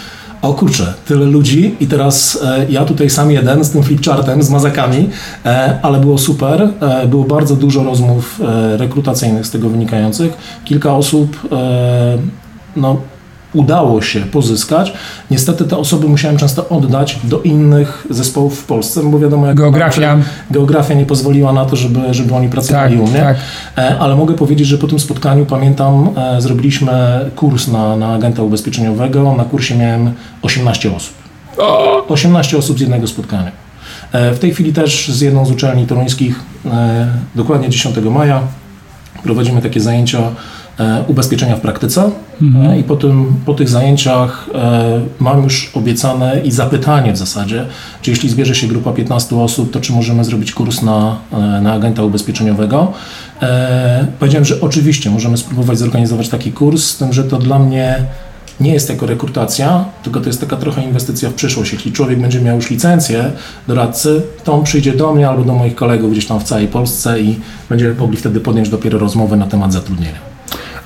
o 0.42 0.54
kurczę, 0.54 0.94
tyle 1.06 1.26
ludzi 1.26 1.76
i 1.80 1.86
teraz 1.86 2.38
e, 2.44 2.66
ja 2.68 2.84
tutaj 2.84 3.10
sam 3.10 3.30
jeden 3.30 3.64
z 3.64 3.70
tym 3.70 3.82
flipchartem, 3.82 4.42
z 4.42 4.50
mazakami, 4.50 5.08
e, 5.46 5.78
ale 5.82 6.00
było 6.00 6.18
super. 6.18 6.68
E, 6.80 7.06
było 7.06 7.24
bardzo 7.24 7.56
dużo 7.56 7.84
rozmów 7.84 8.40
e, 8.40 8.76
rekrutacyjnych 8.76 9.46
z 9.46 9.50
tego 9.50 9.68
wynikających. 9.68 10.32
Kilka 10.64 10.96
osób 10.96 11.48
no, 12.76 12.96
udało 13.54 14.02
się 14.02 14.20
pozyskać. 14.20 14.92
Niestety 15.30 15.64
te 15.64 15.76
osoby 15.76 16.08
musiałem 16.08 16.36
często 16.36 16.68
oddać 16.68 17.18
do 17.24 17.42
innych 17.42 18.06
zespołów 18.10 18.60
w 18.60 18.64
Polsce, 18.64 19.02
bo 19.04 19.18
wiadomo, 19.18 19.46
jak 19.46 19.56
geografia. 19.56 20.18
geografia 20.50 20.94
nie 20.94 21.06
pozwoliła 21.06 21.52
na 21.52 21.64
to, 21.64 21.76
żeby, 21.76 22.14
żeby 22.14 22.34
oni 22.34 22.48
pracowali 22.48 22.96
tak, 22.96 23.06
u 23.06 23.10
mnie. 23.10 23.20
Tak. 23.20 23.36
E, 23.78 23.98
ale 23.98 24.16
mogę 24.16 24.34
powiedzieć, 24.34 24.68
że 24.68 24.78
po 24.78 24.86
tym 24.86 25.00
spotkaniu 25.00 25.46
pamiętam, 25.46 26.10
e, 26.16 26.40
zrobiliśmy 26.40 26.92
kurs 27.36 27.68
na, 27.68 27.96
na 27.96 28.14
agenta 28.14 28.42
ubezpieczeniowego. 28.42 29.34
Na 29.36 29.44
kursie 29.44 29.76
miałem 29.76 30.12
18 30.42 30.96
osób. 30.96 31.14
18 32.08 32.58
osób 32.58 32.78
z 32.78 32.80
jednego 32.80 33.06
spotkania. 33.06 33.52
E, 34.12 34.32
w 34.32 34.38
tej 34.38 34.54
chwili 34.54 34.72
też 34.72 35.08
z 35.08 35.20
jedną 35.20 35.46
z 35.46 35.50
uczelni 35.50 35.86
toruńskich, 35.86 36.40
dokładnie 37.34 37.68
10 37.68 37.96
maja, 38.10 38.40
prowadzimy 39.22 39.62
takie 39.62 39.80
zajęcia 39.80 40.18
ubezpieczenia 41.08 41.56
w 41.56 41.60
praktyce 41.60 42.10
mhm. 42.42 42.70
E, 42.70 42.78
i 42.78 42.84
po, 42.84 42.96
tym, 42.96 43.34
po 43.46 43.54
tych 43.54 43.68
zajęciach 43.68 44.48
e, 44.54 45.00
mam 45.18 45.42
już 45.42 45.70
obiecane 45.74 46.40
i 46.44 46.50
zapytanie 46.50 47.12
w 47.12 47.16
zasadzie, 47.16 47.66
czy 48.02 48.10
jeśli 48.10 48.28
zbierze 48.28 48.54
się 48.54 48.66
grupa 48.66 48.92
15 48.92 49.36
osób, 49.36 49.72
to 49.72 49.80
czy 49.80 49.92
możemy 49.92 50.24
zrobić 50.24 50.52
kurs 50.52 50.82
na, 50.82 51.16
na 51.62 51.72
agenta 51.72 52.02
ubezpieczeniowego. 52.02 52.92
Powiedziałem, 54.18 54.44
że 54.44 54.60
oczywiście 54.60 55.10
możemy 55.10 55.36
spróbować 55.36 55.78
zorganizować 55.78 56.28
taki 56.28 56.52
kurs, 56.52 56.84
z 56.84 56.96
tym, 56.96 57.12
że 57.12 57.24
to 57.24 57.38
dla 57.38 57.58
mnie 57.58 58.04
nie 58.60 58.72
jest 58.72 58.90
jako 58.90 59.06
rekrutacja, 59.06 59.84
tylko 60.02 60.20
to 60.20 60.26
jest 60.26 60.40
taka 60.40 60.56
trochę 60.56 60.82
inwestycja 60.82 61.30
w 61.30 61.34
przyszłość. 61.34 61.72
Jeśli 61.72 61.92
człowiek 61.92 62.20
będzie 62.20 62.40
miał 62.40 62.56
już 62.56 62.70
licencję 62.70 63.30
doradcy, 63.68 64.22
to 64.44 64.52
on 64.52 64.64
przyjdzie 64.64 64.92
do 64.92 65.14
mnie 65.14 65.28
albo 65.28 65.44
do 65.44 65.54
moich 65.54 65.74
kolegów 65.74 66.12
gdzieś 66.12 66.26
tam 66.26 66.40
w 66.40 66.44
całej 66.44 66.68
Polsce 66.68 67.20
i 67.20 67.40
będziemy 67.68 67.94
mogli 67.94 68.16
wtedy 68.16 68.40
podjąć 68.40 68.68
dopiero 68.68 68.98
rozmowę 68.98 69.36
na 69.36 69.46
temat 69.46 69.72
zatrudnienia. 69.72 70.27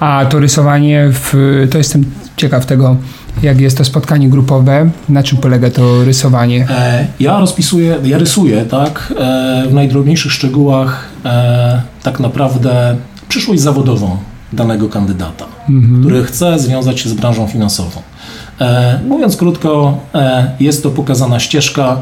A 0.02 0.26
to 0.26 0.38
rysowanie, 0.38 1.10
w, 1.12 1.34
to 1.70 1.78
jestem 1.78 2.04
ciekaw 2.36 2.66
tego, 2.66 2.96
jak 3.42 3.60
jest 3.60 3.78
to 3.78 3.84
spotkanie 3.84 4.28
grupowe, 4.28 4.90
na 5.08 5.22
czym 5.22 5.38
polega 5.38 5.70
to 5.70 6.04
rysowanie? 6.04 6.66
E, 6.70 7.06
ja 7.20 7.38
rozpisuję, 7.38 7.96
ja 8.04 8.18
rysuję, 8.18 8.64
tak, 8.64 9.14
e, 9.18 9.66
w 9.68 9.74
najdrobniejszych 9.74 10.32
szczegółach 10.32 11.08
e, 11.24 11.82
tak 12.02 12.20
naprawdę 12.20 12.96
przyszłość 13.28 13.60
zawodową 13.60 14.16
danego 14.52 14.88
kandydata, 14.88 15.44
mhm. 15.68 16.00
który 16.00 16.24
chce 16.24 16.58
związać 16.58 17.00
się 17.00 17.08
z 17.08 17.14
branżą 17.14 17.46
finansową. 17.46 18.02
Mówiąc 19.08 19.36
krótko, 19.36 19.98
jest 20.60 20.82
to 20.82 20.90
pokazana 20.90 21.40
ścieżka 21.40 21.96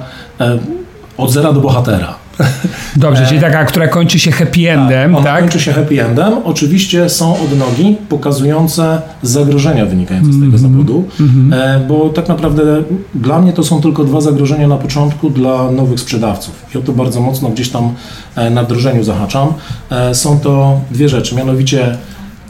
od 1.17 1.33
zera 1.33 1.53
do 1.53 1.61
bohatera. 1.61 2.15
Dobrze, 2.97 3.27
czyli 3.27 3.41
taka, 3.41 3.65
która 3.65 3.89
kończy 3.89 4.19
się 4.19 4.31
happy 4.31 4.71
endem, 4.71 5.15
tak? 5.15 5.25
tak? 5.25 5.41
kończy 5.41 5.61
się 5.61 5.73
happy 5.73 6.05
endem. 6.05 6.33
Oczywiście 6.45 7.09
są 7.09 7.41
odnogi 7.41 7.97
pokazujące 8.09 9.03
zagrożenia 9.23 9.87
wynikające 9.87 10.33
z 10.33 10.41
tego 10.41 10.57
-hmm. 10.57 10.61
zawodu, 10.61 11.05
mm 11.21 11.51
-hmm. 11.51 11.87
bo 11.89 12.09
tak 12.09 12.29
naprawdę 12.29 12.63
dla 13.15 13.39
mnie 13.39 13.53
to 13.53 13.65
są 13.65 13.81
tylko 13.81 14.05
dwa 14.05 14.21
zagrożenia 14.21 14.69
na 14.69 14.77
początku 14.77 15.31
dla 15.31 15.71
nowych 15.71 16.01
sprzedawców. 16.01 16.67
I 16.75 16.79
o 16.79 16.81
to 16.81 16.93
bardzo 16.93 17.21
mocno 17.21 17.49
gdzieś 17.49 17.69
tam 17.69 17.95
e, 18.37 18.51
na 18.51 18.63
wdrożeniu 18.63 19.05
zahaczam. 19.05 19.53
E, 19.91 20.15
są 20.15 20.41
to 20.41 20.81
dwie 20.91 21.09
rzeczy, 21.09 21.35
mianowicie 21.35 21.97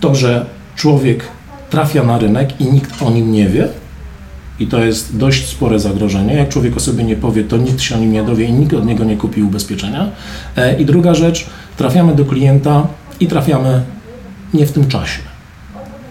to, 0.00 0.14
że 0.14 0.46
człowiek 0.76 1.24
trafia 1.70 2.02
na 2.02 2.18
rynek 2.18 2.60
i 2.60 2.64
nikt 2.64 3.02
o 3.02 3.10
nim 3.10 3.32
nie 3.32 3.48
wie, 3.48 3.68
i 4.60 4.66
to 4.66 4.84
jest 4.84 5.16
dość 5.16 5.48
spore 5.48 5.78
zagrożenie. 5.78 6.34
Jak 6.34 6.48
człowiek 6.48 6.76
o 6.76 6.80
sobie 6.80 7.04
nie 7.04 7.16
powie, 7.16 7.44
to 7.44 7.56
nikt 7.56 7.80
się 7.80 7.94
o 7.94 7.98
nim 7.98 8.12
nie 8.12 8.22
dowie 8.22 8.44
i 8.44 8.52
nikt 8.52 8.74
od 8.74 8.86
niego 8.86 9.04
nie 9.04 9.16
kupi 9.16 9.42
ubezpieczenia. 9.42 10.08
E, 10.56 10.80
I 10.80 10.84
druga 10.84 11.14
rzecz, 11.14 11.46
trafiamy 11.76 12.14
do 12.14 12.24
klienta 12.24 12.86
i 13.20 13.26
trafiamy 13.26 13.82
nie 14.54 14.66
w 14.66 14.72
tym 14.72 14.88
czasie. 14.88 15.20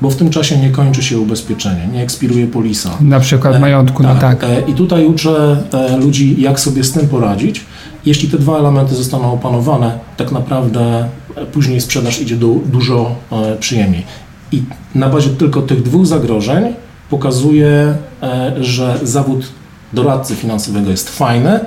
Bo 0.01 0.09
w 0.09 0.15
tym 0.15 0.29
czasie 0.29 0.57
nie 0.57 0.69
kończy 0.69 1.03
się 1.03 1.19
ubezpieczenie, 1.19 1.87
nie 1.93 2.03
ekspiruje 2.03 2.47
polisa. 2.47 2.89
Na 3.01 3.19
przykład 3.19 3.55
e, 3.55 3.59
majątku, 3.59 4.03
tak. 4.03 4.13
no 4.15 4.21
tak. 4.21 4.45
I 4.67 4.73
tutaj 4.73 5.05
uczę 5.05 5.63
ludzi, 5.99 6.41
jak 6.41 6.59
sobie 6.59 6.83
z 6.83 6.91
tym 6.91 7.07
poradzić. 7.07 7.65
Jeśli 8.05 8.29
te 8.29 8.37
dwa 8.37 8.57
elementy 8.57 8.95
zostaną 8.95 9.33
opanowane, 9.33 9.99
tak 10.17 10.31
naprawdę 10.31 11.09
później 11.51 11.81
sprzedaż 11.81 12.21
idzie 12.21 12.35
do, 12.35 12.47
dużo 12.65 13.15
przyjemniej. 13.59 14.03
I 14.51 14.63
na 14.95 15.09
bazie 15.09 15.29
tylko 15.29 15.61
tych 15.61 15.83
dwóch 15.83 16.05
zagrożeń 16.05 16.73
pokazuje, 17.09 17.95
e, 18.23 18.53
że 18.59 18.99
zawód 19.03 19.45
doradcy 19.93 20.35
finansowego 20.35 20.91
jest 20.91 21.09
fajny, 21.09 21.59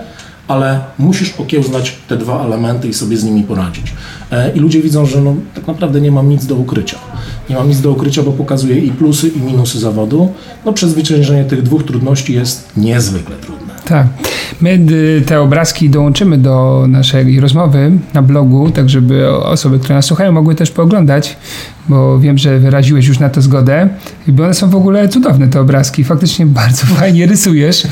ale 0.49 0.81
musisz 0.99 1.35
okiełznać 1.41 1.97
te 2.09 2.17
dwa 2.17 2.45
elementy 2.45 2.89
i 2.89 2.95
sobie 2.95 3.17
z 3.17 3.25
nimi 3.25 3.43
poradzić. 3.43 3.93
E, 4.31 4.53
I 4.53 4.61
ludzie 4.61 4.83
widzą, 4.83 5.07
że 5.07 5.21
no, 5.21 5.35
tak 5.55 5.67
naprawdę 5.67 6.01
nie 6.01 6.13
mam 6.13 6.29
nic 6.29 6.47
do 6.47 6.55
ukrycia. 6.55 6.99
Nie 7.51 7.57
mam 7.57 7.69
nic 7.69 7.81
do 7.81 7.91
ukrycia, 7.91 8.23
bo 8.23 8.33
pokazuje 8.33 8.79
i 8.79 8.91
plusy, 8.91 9.29
i 9.29 9.41
minusy 9.41 9.79
zawodu. 9.79 10.33
No, 10.65 10.73
przezwyciężenie 10.73 11.45
tych 11.45 11.63
dwóch 11.63 11.83
trudności 11.83 12.35
jest 12.35 12.77
niezwykle 12.77 13.37
trudne. 13.37 13.73
Tak. 13.85 14.07
My 14.61 14.71
y, 14.91 15.23
te 15.27 15.41
obrazki 15.41 15.91
dołączymy 15.91 16.39
do 16.39 16.85
naszej 16.89 17.41
rozmowy 17.41 17.93
na 18.15 18.23
blogu, 18.23 18.71
tak 18.71 18.91
żeby 18.91 19.37
osoby, 19.37 19.79
które 19.79 19.95
nas 19.95 20.05
słuchają, 20.05 20.33
mogły 20.33 20.55
też 20.55 20.71
pooglądać 20.71 21.37
bo 21.88 22.18
wiem, 22.18 22.38
że 22.38 22.59
wyraziłeś 22.59 23.07
już 23.07 23.18
na 23.18 23.29
to 23.29 23.42
zgodę. 23.42 23.88
I 24.29 24.42
one 24.42 24.55
są 24.55 24.71
w 24.71 24.75
ogóle 24.75 25.09
cudowne, 25.09 25.49
te 25.49 25.61
obrazki. 25.61 26.05
Faktycznie 26.05 26.47
bardzo 26.62 26.87
fajnie 26.87 27.27
rysujesz. 27.27 27.83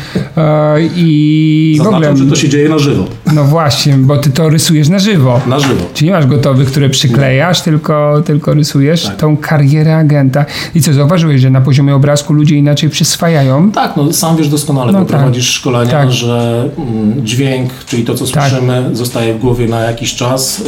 I 0.97 1.75
Zaznaczam, 1.77 2.01
w 2.01 2.05
ogóle, 2.05 2.17
że 2.17 2.31
to 2.31 2.37
się 2.37 2.49
dzieje 2.49 2.69
na 2.69 2.79
żywo. 2.79 3.05
No 3.35 3.45
właśnie, 3.45 3.95
bo 3.95 4.17
ty 4.17 4.31
to 4.31 4.49
rysujesz 4.49 4.89
na 4.89 4.99
żywo. 4.99 5.41
Na 5.47 5.61
żywo. 5.61 5.85
Czyli 5.95 6.11
nie 6.11 6.17
masz 6.17 6.27
gotowych, 6.27 6.69
które 6.69 6.89
przyklejasz, 6.89 7.61
tylko, 7.63 8.23
tylko 8.25 8.55
rysujesz 8.55 9.05
tak. 9.05 9.17
tą 9.17 9.37
karierę 9.37 9.97
agenta. 9.97 10.45
I 10.75 10.83
co, 10.83 10.93
zauważyłeś, 10.93 11.41
że 11.41 11.51
na 11.51 11.61
poziomie 11.61 11.95
obrazku 11.95 12.33
ludzie 12.33 12.57
inaczej 12.57 12.91
przyswajają? 12.91 13.73
Tak, 13.73 13.97
no 13.97 14.13
sam 14.13 14.37
wiesz 14.37 14.49
doskonale, 14.49 14.93
no 14.93 14.99
bo 14.99 15.05
tak. 15.05 15.17
prowadzisz 15.17 15.51
szkolenia, 15.51 15.91
tak. 15.91 16.13
że 16.13 16.69
mm, 16.79 17.27
dźwięk, 17.27 17.71
czyli 17.87 18.05
to, 18.05 18.15
co 18.15 18.27
tak. 18.27 18.51
słyszymy, 18.51 18.91
zostaje 18.93 19.35
w 19.35 19.39
głowie 19.39 19.69
na 19.69 19.81
jakiś 19.81 20.15
czas. 20.15 20.61
Y, 20.61 20.65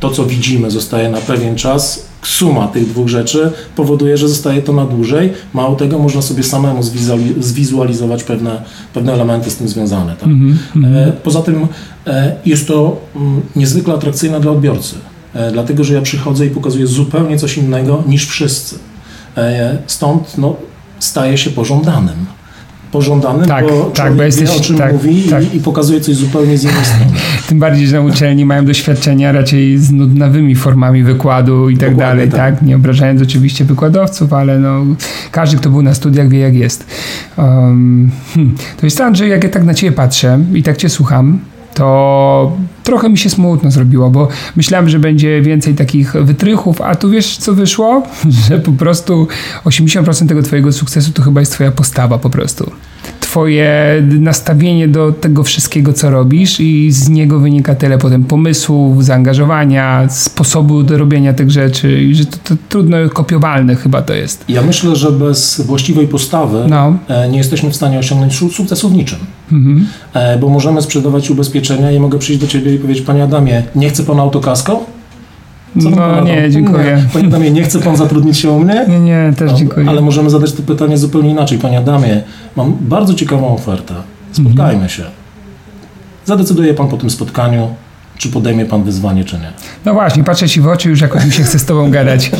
to, 0.00 0.10
co 0.10 0.26
widzimy, 0.26 0.70
zostaje 0.70 1.10
na 1.10 1.18
pewien 1.18 1.56
czas 1.56 2.07
suma 2.22 2.68
tych 2.68 2.88
dwóch 2.88 3.08
rzeczy 3.08 3.52
powoduje, 3.76 4.16
że 4.16 4.28
zostaje 4.28 4.62
to 4.62 4.72
na 4.72 4.84
dłużej. 4.84 5.32
Mało 5.54 5.76
tego, 5.76 5.98
można 5.98 6.22
sobie 6.22 6.42
samemu 6.42 6.82
zwizualizować 7.40 8.22
pewne, 8.22 8.62
pewne 8.94 9.12
elementy 9.12 9.50
z 9.50 9.56
tym 9.56 9.68
związane. 9.68 10.16
Tak? 10.16 10.26
Mm 10.26 10.58
-hmm. 10.74 11.12
Poza 11.12 11.42
tym 11.42 11.66
e, 12.06 12.36
jest 12.46 12.68
to 12.68 13.00
mm, 13.16 13.40
niezwykle 13.56 13.94
atrakcyjne 13.94 14.40
dla 14.40 14.52
odbiorcy, 14.52 14.96
e, 15.34 15.52
dlatego 15.52 15.84
że 15.84 15.94
ja 15.94 16.02
przychodzę 16.02 16.46
i 16.46 16.50
pokazuję 16.50 16.86
zupełnie 16.86 17.38
coś 17.38 17.58
innego 17.58 18.02
niż 18.06 18.26
wszyscy. 18.26 18.78
Stąd 19.86 20.38
no, 20.38 20.56
staje 20.98 21.38
się 21.38 21.50
pożądanym 21.50 22.26
pożądanym, 22.92 23.48
tak, 23.48 23.64
bo 23.64 23.90
tak, 23.94 24.14
bo 24.14 24.22
jesteś, 24.22 24.50
wie, 24.50 24.56
o 24.56 24.60
czym 24.60 24.78
tak, 24.78 24.92
mówi 24.92 25.22
tak. 25.22 25.54
I, 25.54 25.56
i, 25.56 25.60
pokazuje 25.60 26.00
coś 26.00 26.14
zupełnie 26.14 26.58
z 26.58 26.64
innej 26.64 26.84
strony. 26.84 27.12
Tym 27.48 27.58
bardziej, 27.58 27.86
że 27.86 28.02
uczelni 28.02 28.44
mają 28.44 28.64
doświadczenia 28.64 29.32
raczej 29.32 29.78
z 29.78 29.90
nudnawymi 29.90 30.54
formami 30.54 31.02
wykładu 31.02 31.70
i 31.70 31.76
tak 31.76 31.90
Dokładnie 31.90 32.14
dalej, 32.14 32.28
tak. 32.28 32.54
tak. 32.58 32.62
Nie 32.62 32.76
obrażając 32.76 33.22
oczywiście 33.22 33.64
wykładowców, 33.64 34.32
ale 34.32 34.58
no, 34.58 34.84
każdy, 35.30 35.56
kto 35.56 35.70
był 35.70 35.82
na 35.82 35.94
studiach 35.94 36.28
wie 36.28 36.38
jak 36.38 36.54
jest. 36.54 36.86
Um, 37.36 38.10
hmm. 38.34 38.54
To 38.80 38.86
jest 38.86 39.00
Andrzej, 39.00 39.30
jak 39.30 39.44
ja 39.44 39.50
tak 39.50 39.64
na 39.64 39.74
ciebie 39.74 39.92
patrzę 39.92 40.38
i 40.54 40.62
tak 40.62 40.76
cię 40.76 40.88
słucham, 40.88 41.38
to 41.78 42.52
trochę 42.84 43.08
mi 43.08 43.18
się 43.18 43.30
smutno 43.30 43.70
zrobiło, 43.70 44.10
bo 44.10 44.28
myślałem, 44.56 44.88
że 44.88 44.98
będzie 44.98 45.42
więcej 45.42 45.74
takich 45.74 46.12
wytrychów, 46.12 46.80
a 46.80 46.94
tu 46.94 47.10
wiesz 47.10 47.36
co 47.36 47.54
wyszło? 47.54 48.02
Że 48.48 48.58
po 48.58 48.72
prostu 48.72 49.28
80% 49.64 50.28
tego 50.28 50.42
twojego 50.42 50.72
sukcesu 50.72 51.12
to 51.12 51.22
chyba 51.22 51.40
jest 51.40 51.52
twoja 51.52 51.70
postawa 51.70 52.18
po 52.18 52.30
prostu 52.30 52.70
twoje 53.28 54.02
nastawienie 54.20 54.88
do 54.88 55.12
tego 55.12 55.42
wszystkiego, 55.42 55.92
co 55.92 56.10
robisz 56.10 56.60
i 56.60 56.92
z 56.92 57.08
niego 57.08 57.38
wynika 57.38 57.74
tyle 57.74 57.98
potem 57.98 58.24
pomysłów, 58.24 59.04
zaangażowania, 59.04 60.08
sposobu 60.08 60.82
do 60.82 60.98
robienia 60.98 61.32
tych 61.32 61.50
rzeczy 61.50 62.02
i 62.02 62.14
że 62.14 62.26
to, 62.26 62.36
to 62.44 62.54
trudno 62.68 62.96
kopiowalne 63.12 63.76
chyba 63.76 64.02
to 64.02 64.14
jest. 64.14 64.44
Ja 64.48 64.62
myślę, 64.62 64.96
że 64.96 65.12
bez 65.12 65.60
właściwej 65.60 66.08
postawy 66.08 66.64
no. 66.68 66.96
E, 67.08 67.28
nie 67.28 67.38
jesteśmy 67.38 67.70
w 67.70 67.76
stanie 67.76 67.98
osiągnąć 67.98 68.34
sukcesu 68.52 68.88
w 68.88 68.92
niczym. 68.92 69.18
Mhm. 69.52 69.86
E, 70.14 70.38
bo 70.38 70.48
możemy 70.48 70.82
sprzedawać 70.82 71.30
ubezpieczenia 71.30 71.92
i 71.92 72.00
mogę 72.00 72.18
przyjść 72.18 72.40
do 72.40 72.46
ciebie 72.46 72.74
i 72.74 72.78
powiedzieć, 72.78 73.04
panie 73.04 73.24
Adamie, 73.24 73.62
nie 73.74 73.88
chce 73.88 74.04
pan 74.04 74.20
autokasko? 74.20 74.97
Co 75.82 75.90
no 75.90 76.20
nie, 76.20 76.50
dziękuję. 76.50 76.96
Nie. 76.96 77.08
Panie 77.12 77.26
Adamie, 77.26 77.50
nie 77.50 77.62
chce 77.62 77.78
Pan 77.78 77.96
zatrudnić 77.96 78.38
się 78.38 78.50
u 78.50 78.60
mnie? 78.60 78.86
Nie, 78.88 79.00
nie, 79.00 79.32
też 79.36 79.52
no, 79.52 79.58
dziękuję. 79.58 79.88
Ale 79.88 80.00
możemy 80.00 80.30
zadać 80.30 80.52
to 80.52 80.62
pytanie 80.62 80.98
zupełnie 80.98 81.30
inaczej. 81.30 81.58
Panie 81.58 81.78
Adamie, 81.78 82.22
mam 82.56 82.76
bardzo 82.80 83.14
ciekawą 83.14 83.54
ofertę. 83.54 83.94
Spotkajmy 84.32 84.72
mhm. 84.72 84.88
się. 84.88 85.02
Zadecyduje 86.24 86.74
Pan 86.74 86.88
po 86.88 86.96
tym 86.96 87.10
spotkaniu, 87.10 87.68
czy 88.18 88.28
podejmie 88.28 88.64
Pan 88.64 88.84
wyzwanie, 88.84 89.24
czy 89.24 89.36
nie. 89.36 89.52
No 89.84 89.94
właśnie, 89.94 90.24
patrzę 90.24 90.48
Ci 90.48 90.60
w 90.60 90.66
oczy, 90.66 90.88
już 90.88 91.00
jakoś 91.00 91.24
mi 91.24 91.32
się 91.32 91.42
chce 91.42 91.58
z 91.58 91.64
Tobą 91.64 91.90
gadać. 91.90 92.30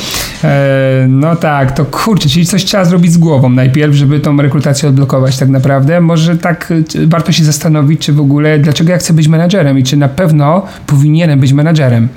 E, 0.44 1.06
no 1.08 1.36
tak, 1.36 1.72
to 1.72 1.84
kurczę, 1.84 2.28
czyli 2.28 2.46
coś 2.46 2.64
trzeba 2.64 2.84
zrobić 2.84 3.12
z 3.12 3.18
głową 3.18 3.50
najpierw, 3.50 3.94
żeby 3.94 4.20
tą 4.20 4.36
rekrutację 4.36 4.88
odblokować 4.88 5.38
tak 5.38 5.48
naprawdę. 5.48 6.00
Może 6.00 6.36
tak 6.36 6.72
warto 7.06 7.32
się 7.32 7.44
zastanowić, 7.44 8.00
czy 8.00 8.12
w 8.12 8.20
ogóle, 8.20 8.58
dlaczego 8.58 8.92
ja 8.92 8.98
chcę 8.98 9.12
być 9.12 9.28
menadżerem 9.28 9.78
i 9.78 9.82
czy 9.82 9.96
na 9.96 10.08
pewno 10.08 10.62
powinienem 10.86 11.40
być 11.40 11.52
menadżerem. 11.52 12.08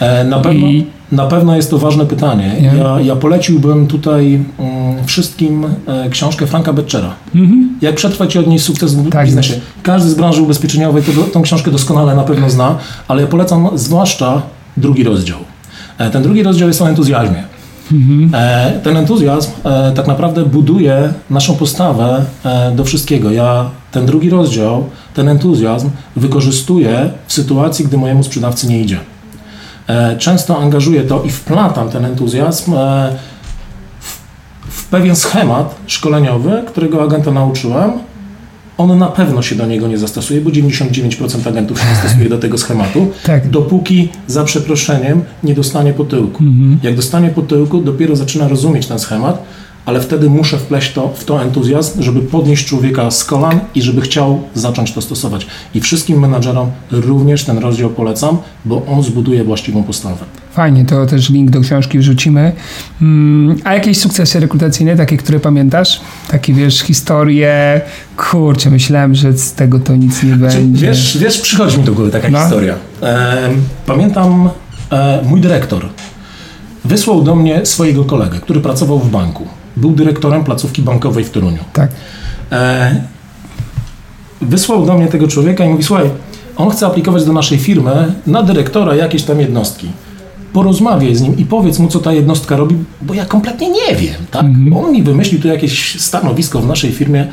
E, 0.00 0.24
na 0.24 0.38
pewno, 0.38 0.66
I... 0.66 0.86
na 1.12 1.26
pewno 1.26 1.56
jest 1.56 1.70
to 1.70 1.78
ważne 1.78 2.06
pytanie. 2.06 2.70
Ja, 2.78 3.00
ja 3.00 3.16
poleciłbym 3.16 3.86
tutaj 3.86 4.44
mm, 4.58 5.04
wszystkim 5.06 5.66
e, 5.86 6.10
książkę 6.10 6.46
Franka 6.46 6.72
Betchera. 6.72 7.14
Mhm. 7.34 7.78
Jak 7.82 7.94
przetrwać 7.94 8.34
i 8.34 8.38
odnieść 8.38 8.64
sukces 8.64 8.94
w 8.94 9.10
tak 9.10 9.26
biznesie. 9.26 9.54
Każdy 9.82 10.10
z 10.10 10.14
branży 10.14 10.42
ubezpieczeniowej 10.42 11.02
to, 11.02 11.22
tą 11.22 11.42
książkę 11.42 11.70
doskonale 11.70 12.14
na 12.14 12.22
pewno 12.22 12.50
zna, 12.50 12.78
ale 13.08 13.22
ja 13.22 13.28
polecam 13.28 13.68
zwłaszcza 13.74 14.42
drugi 14.76 15.04
rozdział. 15.04 15.38
E, 15.98 16.10
ten 16.10 16.22
drugi 16.22 16.42
rozdział 16.42 16.68
jest 16.68 16.82
o 16.82 16.88
entuzjazmie. 16.88 17.44
Mhm. 17.92 18.30
Ten 18.82 18.96
entuzjazm 18.96 19.50
tak 19.94 20.06
naprawdę 20.06 20.44
buduje 20.44 21.12
naszą 21.30 21.54
postawę 21.54 22.24
do 22.76 22.84
wszystkiego. 22.84 23.30
Ja 23.30 23.70
ten 23.92 24.06
drugi 24.06 24.30
rozdział, 24.30 24.84
ten 25.14 25.28
entuzjazm 25.28 25.90
wykorzystuję 26.16 27.10
w 27.26 27.32
sytuacji, 27.32 27.84
gdy 27.84 27.96
mojemu 27.96 28.22
sprzedawcy 28.22 28.66
nie 28.66 28.80
idzie. 28.80 29.00
E, 29.88 30.16
często 30.16 30.58
angażuję 30.58 31.02
to 31.02 31.22
i 31.22 31.30
wplatam 31.30 31.88
ten 31.88 32.04
entuzjazm 32.04 32.74
e, 32.74 33.16
w, 34.00 34.18
w 34.70 34.84
pewien 34.84 35.16
schemat 35.16 35.74
szkoleniowy, 35.86 36.62
którego 36.66 37.02
agenta 37.02 37.30
nauczyłem. 37.30 37.92
On 38.78 38.98
na 38.98 39.08
pewno 39.08 39.42
się 39.42 39.54
do 39.54 39.66
niego 39.66 39.88
nie 39.88 39.98
zastosuje, 39.98 40.40
bo 40.40 40.50
99% 40.50 41.48
agentów 41.48 41.80
się 41.80 41.86
nie 41.88 41.96
stosuje 41.96 42.28
do 42.28 42.38
tego 42.38 42.58
schematu, 42.58 43.10
tak. 43.26 43.50
dopóki 43.50 44.08
za 44.26 44.44
przeproszeniem 44.44 45.22
nie 45.42 45.54
dostanie 45.54 45.92
po 45.92 46.04
tyłku. 46.04 46.44
Mhm. 46.44 46.78
Jak 46.82 46.96
dostanie 46.96 47.30
po 47.30 47.42
tyłku, 47.42 47.80
dopiero 47.80 48.16
zaczyna 48.16 48.48
rozumieć 48.48 48.86
ten 48.86 48.98
schemat, 48.98 49.42
ale 49.86 50.00
wtedy 50.00 50.30
muszę 50.30 50.58
wpleść 50.58 50.92
to, 50.92 51.08
w 51.08 51.24
to 51.24 51.42
entuzjazm, 51.42 52.02
żeby 52.02 52.20
podnieść 52.20 52.66
człowieka 52.66 53.10
z 53.10 53.24
kolan 53.24 53.60
i 53.74 53.82
żeby 53.82 54.00
chciał 54.00 54.42
zacząć 54.54 54.92
to 54.92 55.02
stosować. 55.02 55.46
I 55.74 55.80
wszystkim 55.80 56.20
menadżerom 56.20 56.70
również 56.90 57.44
ten 57.44 57.58
rozdział 57.58 57.90
polecam, 57.90 58.38
bo 58.64 58.86
on 58.86 59.02
zbuduje 59.02 59.44
właściwą 59.44 59.82
postawę. 59.82 60.24
Fajnie, 60.52 60.84
to 60.84 61.06
też 61.06 61.30
link 61.30 61.50
do 61.50 61.60
książki 61.60 61.98
wrzucimy. 61.98 62.52
Mm, 63.02 63.56
a 63.64 63.74
jakieś 63.74 63.98
sukcesy 63.98 64.40
rekrutacyjne, 64.40 64.96
takie, 64.96 65.16
które 65.16 65.40
pamiętasz? 65.40 66.00
Takie, 66.28 66.52
wiesz, 66.52 66.80
historie, 66.80 67.80
kurczę, 68.16 68.70
myślałem, 68.70 69.14
że 69.14 69.32
z 69.32 69.52
tego 69.52 69.78
to 69.78 69.96
nic 69.96 70.22
nie 70.22 70.36
będzie. 70.36 70.86
Wiesz, 70.86 71.18
wiesz 71.18 71.40
przychodzi 71.40 71.78
mi 71.78 71.84
do 71.84 71.92
głowy 71.92 72.10
taka 72.10 72.28
no. 72.28 72.40
historia. 72.40 72.74
Pamiętam 73.86 74.50
e, 74.92 75.22
mój 75.24 75.40
dyrektor 75.40 75.86
wysłał 76.84 77.22
do 77.22 77.36
mnie 77.36 77.66
swojego 77.66 78.04
kolegę, 78.04 78.38
który 78.38 78.60
pracował 78.60 78.98
w 78.98 79.10
banku. 79.10 79.46
Był 79.76 79.90
dyrektorem 79.90 80.44
placówki 80.44 80.82
bankowej 80.82 81.24
w 81.24 81.30
Toruniu. 81.30 81.58
Tak. 81.72 81.90
E, 82.52 83.00
wysłał 84.40 84.86
do 84.86 84.94
mnie 84.94 85.06
tego 85.06 85.28
człowieka 85.28 85.64
i 85.64 85.68
mówi, 85.68 85.84
słuchaj, 85.84 86.10
on 86.56 86.70
chce 86.70 86.86
aplikować 86.86 87.24
do 87.24 87.32
naszej 87.32 87.58
firmy 87.58 88.14
na 88.26 88.42
dyrektora 88.42 88.94
jakiejś 88.94 89.22
tam 89.22 89.40
jednostki. 89.40 89.88
Porozmawiaj 90.52 91.14
z 91.14 91.20
nim 91.20 91.38
i 91.38 91.44
powiedz 91.44 91.78
mu, 91.78 91.88
co 91.88 91.98
ta 91.98 92.12
jednostka 92.12 92.56
robi, 92.56 92.76
bo 93.02 93.14
ja 93.14 93.24
kompletnie 93.24 93.70
nie 93.70 93.96
wiem. 93.96 94.26
Tak? 94.30 94.44
Mhm. 94.44 94.76
On 94.76 94.92
mi 94.92 95.02
wymyślił 95.02 95.40
tu 95.40 95.48
jakieś 95.48 96.00
stanowisko 96.00 96.60
w 96.60 96.66
naszej 96.66 96.92
firmie. 96.92 97.26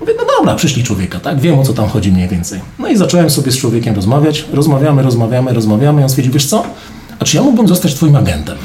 Mówię, 0.00 0.12
no 0.18 0.24
dobra, 0.38 0.54
przyszli 0.54 0.84
człowieka, 0.84 1.20
tak? 1.20 1.40
Wiem 1.40 1.58
o 1.58 1.62
co 1.62 1.72
tam 1.72 1.88
chodzi 1.88 2.12
mniej 2.12 2.28
więcej. 2.28 2.60
No 2.78 2.88
i 2.88 2.96
zacząłem 2.96 3.30
sobie 3.30 3.52
z 3.52 3.58
człowiekiem 3.58 3.94
rozmawiać. 3.94 4.44
Rozmawiamy, 4.52 5.02
rozmawiamy, 5.02 5.52
rozmawiamy. 5.52 6.00
I 6.00 6.04
on 6.04 6.10
stwierdził, 6.10 6.32
wiesz 6.32 6.46
co? 6.46 6.64
A 7.18 7.24
czy 7.24 7.36
ja 7.36 7.42
mógłbym 7.42 7.68
zostać 7.68 7.94
twoim 7.94 8.16
agentem? 8.16 8.56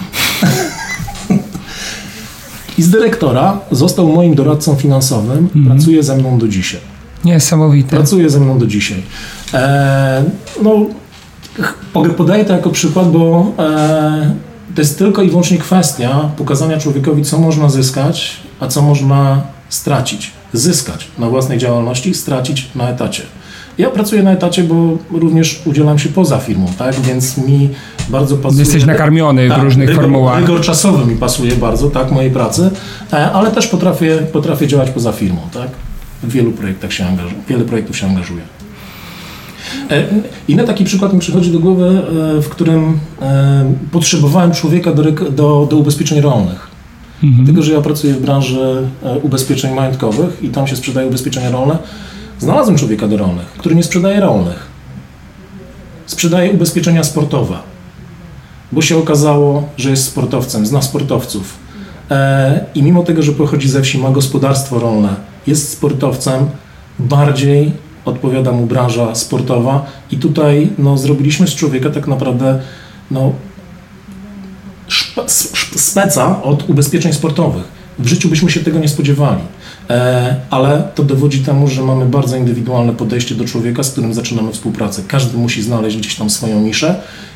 I 2.77 2.83
z 2.83 2.89
dyrektora 2.89 3.59
został 3.71 4.07
moim 4.07 4.35
doradcą 4.35 4.75
finansowym. 4.75 5.37
Mhm. 5.37 5.65
Pracuje 5.65 6.03
ze 6.03 6.15
mną 6.15 6.37
do 6.37 6.47
dzisiaj. 6.47 6.81
Niesamowite. 7.25 7.89
Pracuje 7.89 8.29
ze 8.29 8.39
mną 8.39 8.59
do 8.59 8.67
dzisiaj. 8.67 9.03
E, 9.53 10.23
no, 10.63 10.85
podaję 12.17 12.45
to 12.45 12.53
jako 12.53 12.69
przykład, 12.69 13.11
bo 13.11 13.51
e, 13.59 14.35
to 14.75 14.81
jest 14.81 14.97
tylko 14.97 15.21
i 15.21 15.29
wyłącznie 15.29 15.57
kwestia 15.57 16.29
pokazania 16.37 16.77
człowiekowi, 16.77 17.23
co 17.23 17.39
można 17.39 17.69
zyskać, 17.69 18.37
a 18.59 18.67
co 18.67 18.81
można 18.81 19.41
stracić. 19.69 20.31
Zyskać 20.53 21.07
na 21.19 21.29
własnej 21.29 21.57
działalności, 21.57 22.13
stracić 22.13 22.69
na 22.75 22.89
etacie. 22.89 23.23
Ja 23.77 23.89
pracuję 23.89 24.23
na 24.23 24.31
etacie, 24.31 24.63
bo 24.63 24.97
również 25.11 25.61
udzielam 25.65 25.99
się 25.99 26.09
poza 26.09 26.37
firmą, 26.37 26.67
tak? 26.77 26.95
Więc 26.95 27.37
mi 27.37 27.69
bardzo 28.09 28.37
pasuje. 28.37 28.59
Jesteś 28.59 28.85
nakarmiony 28.85 29.49
tak, 29.49 29.59
w 29.59 29.63
różnych 29.63 29.89
rygor, 29.89 30.03
formułach. 30.03 30.39
Rygor 30.39 30.61
czasowy 30.61 31.11
mi 31.11 31.15
pasuje 31.15 31.55
bardzo, 31.55 31.89
tak, 31.89 32.11
mojej 32.11 32.31
pracy, 32.31 32.69
e, 33.13 33.31
ale 33.31 33.51
też 33.51 33.67
potrafię, 33.67 34.17
potrafię 34.33 34.67
działać 34.67 34.89
poza 34.89 35.11
firmą, 35.11 35.39
tak? 35.53 35.67
W 36.23 36.31
wielu 36.31 36.51
projektach 36.51 36.93
się 36.93 37.05
angażuję, 37.05 37.35
wiele 37.47 37.63
projektów 37.63 37.97
się 37.97 38.07
angażuję. 38.07 38.41
E, 39.91 40.03
inny 40.47 40.63
taki 40.63 40.83
przykład 40.83 41.13
mi 41.13 41.19
przychodzi 41.19 41.51
do 41.51 41.59
głowy, 41.59 42.01
e, 42.37 42.41
w 42.41 42.49
którym 42.49 42.99
potrzebowałem 43.91 44.51
człowieka 44.51 44.91
do, 44.91 45.03
do, 45.31 45.67
do 45.69 45.77
ubezpieczeń 45.77 46.21
rolnych. 46.21 46.67
Mhm. 47.23 47.45
Dlatego, 47.45 47.63
że 47.63 47.71
ja 47.71 47.81
pracuję 47.81 48.13
w 48.13 48.21
branży 48.21 48.87
ubezpieczeń 49.23 49.75
majątkowych 49.75 50.43
i 50.43 50.49
tam 50.49 50.67
się 50.67 50.75
sprzedaje 50.75 51.07
ubezpieczenia 51.07 51.51
rolne. 51.51 51.77
Znalazłem 52.39 52.77
człowieka 52.77 53.07
do 53.07 53.17
rolnych, 53.17 53.45
który 53.45 53.75
nie 53.75 53.83
sprzedaje 53.83 54.19
rolnych. 54.19 54.67
Sprzedaje 56.05 56.51
ubezpieczenia 56.51 57.03
sportowe, 57.03 57.57
bo 58.71 58.81
się 58.81 58.97
okazało, 58.97 59.69
że 59.77 59.89
jest 59.89 60.05
sportowcem, 60.05 60.65
zna 60.65 60.81
sportowców. 60.81 61.57
E, 62.11 62.65
I 62.75 62.83
mimo 62.83 63.03
tego, 63.03 63.23
że 63.23 63.31
pochodzi 63.31 63.69
ze 63.69 63.81
wsi, 63.81 63.97
ma 63.97 64.11
gospodarstwo 64.11 64.79
rolne, 64.79 65.15
jest 65.47 65.71
sportowcem, 65.71 66.45
bardziej 66.99 67.71
odpowiada 68.05 68.51
mu 68.51 68.65
branża 68.65 69.15
sportowa 69.15 69.85
i 70.11 70.17
tutaj 70.17 70.69
no, 70.77 70.97
zrobiliśmy 70.97 71.47
z 71.47 71.55
człowieka 71.55 71.89
tak 71.89 72.07
naprawdę 72.07 72.59
no, 73.11 73.31
speca 75.75 76.43
od 76.43 76.69
ubezpieczeń 76.69 77.13
sportowych. 77.13 77.63
W 77.99 78.07
życiu 78.07 78.29
byśmy 78.29 78.51
się 78.51 78.59
tego 78.59 78.79
nie 78.79 78.89
spodziewali. 78.89 79.41
E, 79.89 80.35
ale 80.49 80.83
to 80.95 81.03
dowodzi 81.03 81.39
temu, 81.39 81.67
że 81.67 81.81
mamy 81.81 82.05
bardzo 82.05 82.37
indywidualne 82.37 82.93
podejście 82.93 83.35
do 83.35 83.45
człowieka, 83.45 83.83
z 83.83 83.91
którym 83.91 84.13
zaczynamy 84.13 84.51
współpracę. 84.51 85.01
Każdy 85.07 85.37
musi 85.37 85.63
znaleźć 85.63 85.97
gdzieś 85.97 86.15
tam 86.15 86.29
swoją 86.29 86.61
niszę 86.61 86.95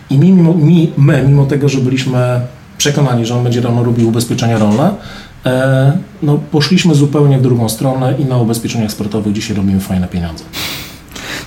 i 0.09 0.17
mimo, 0.17 0.53
mi, 0.53 0.91
my, 0.97 1.23
mimo 1.27 1.45
tego, 1.45 1.69
że 1.69 1.79
byliśmy 1.79 2.41
przekonani, 2.77 3.25
że 3.25 3.35
on 3.35 3.43
będzie 3.43 3.61
rano 3.61 3.83
robił 3.83 4.07
ubezpieczenia 4.09 4.57
rolne, 4.57 4.93
e, 5.45 5.97
no, 6.23 6.39
poszliśmy 6.51 6.95
zupełnie 6.95 7.37
w 7.37 7.41
drugą 7.41 7.69
stronę 7.69 8.13
i 8.19 8.25
na 8.25 8.37
ubezpieczeniach 8.37 8.91
sportowych 8.91 9.33
dzisiaj 9.33 9.57
robimy 9.57 9.79
fajne 9.79 10.07
pieniądze. 10.07 10.43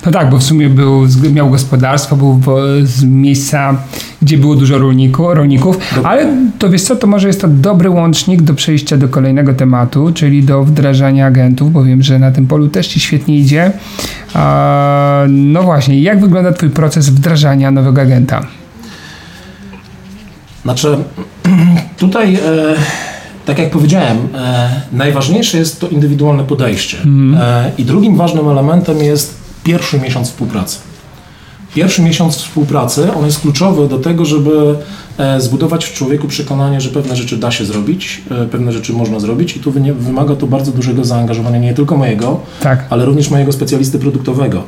No 0.05 0.11
tak, 0.11 0.29
bo 0.29 0.37
w 0.37 0.43
sumie 0.43 0.69
był, 0.69 1.07
miał 1.33 1.49
gospodarstwo, 1.49 2.15
był 2.15 2.41
z 2.83 3.03
miejsca, 3.03 3.77
gdzie 4.23 4.37
było 4.37 4.55
dużo 4.55 4.77
rolników, 4.77 5.33
rolników, 5.33 5.77
ale 6.03 6.27
to 6.59 6.69
wiesz 6.69 6.81
co, 6.81 6.95
to 6.95 7.07
może 7.07 7.27
jest 7.27 7.41
to 7.41 7.47
dobry 7.47 7.89
łącznik 7.89 8.41
do 8.41 8.53
przejścia 8.53 8.97
do 8.97 9.07
kolejnego 9.07 9.53
tematu, 9.53 10.11
czyli 10.13 10.43
do 10.43 10.63
wdrażania 10.63 11.25
agentów, 11.25 11.71
bo 11.71 11.83
wiem, 11.83 12.03
że 12.03 12.19
na 12.19 12.31
tym 12.31 12.47
polu 12.47 12.67
też 12.67 12.87
Ci 12.87 12.99
świetnie 12.99 13.37
idzie. 13.37 13.71
No 15.27 15.63
właśnie, 15.63 16.01
jak 16.01 16.19
wygląda 16.19 16.51
Twój 16.51 16.69
proces 16.69 17.09
wdrażania 17.09 17.71
nowego 17.71 18.01
agenta? 18.01 18.41
Znaczy, 20.63 20.97
tutaj... 21.97 22.35
E 22.35 22.75
tak 23.45 23.59
jak 23.59 23.69
powiedziałem, 23.69 24.17
e, 24.35 24.81
najważniejsze 24.91 25.57
jest 25.57 25.79
to 25.79 25.87
indywidualne 25.87 26.43
podejście. 26.43 26.97
Mm. 27.05 27.41
E, 27.41 27.71
I 27.77 27.85
drugim 27.85 28.17
ważnym 28.17 28.49
elementem 28.49 28.97
jest 28.97 29.35
pierwszy 29.63 29.99
miesiąc 29.99 30.27
współpracy. 30.27 30.79
Pierwszy 31.75 32.01
miesiąc 32.01 32.35
współpracy, 32.35 33.13
on 33.13 33.25
jest 33.25 33.39
kluczowy 33.39 33.87
do 33.87 33.99
tego, 33.99 34.25
żeby 34.25 34.75
e, 35.17 35.41
zbudować 35.41 35.85
w 35.85 35.93
człowieku 35.93 36.27
przekonanie, 36.27 36.81
że 36.81 36.89
pewne 36.89 37.15
rzeczy 37.15 37.37
da 37.37 37.51
się 37.51 37.65
zrobić, 37.65 38.21
e, 38.31 38.45
pewne 38.45 38.71
rzeczy 38.71 38.93
można 38.93 39.19
zrobić 39.19 39.57
i 39.57 39.59
tu 39.59 39.71
wymaga 39.71 40.35
to 40.35 40.47
bardzo 40.47 40.71
dużego 40.71 41.05
zaangażowania 41.05 41.59
nie 41.59 41.73
tylko 41.73 41.97
mojego, 41.97 42.39
tak. 42.61 42.85
ale 42.89 43.05
również 43.05 43.29
mojego 43.29 43.51
specjalisty 43.51 43.99
produktowego. 43.99 44.63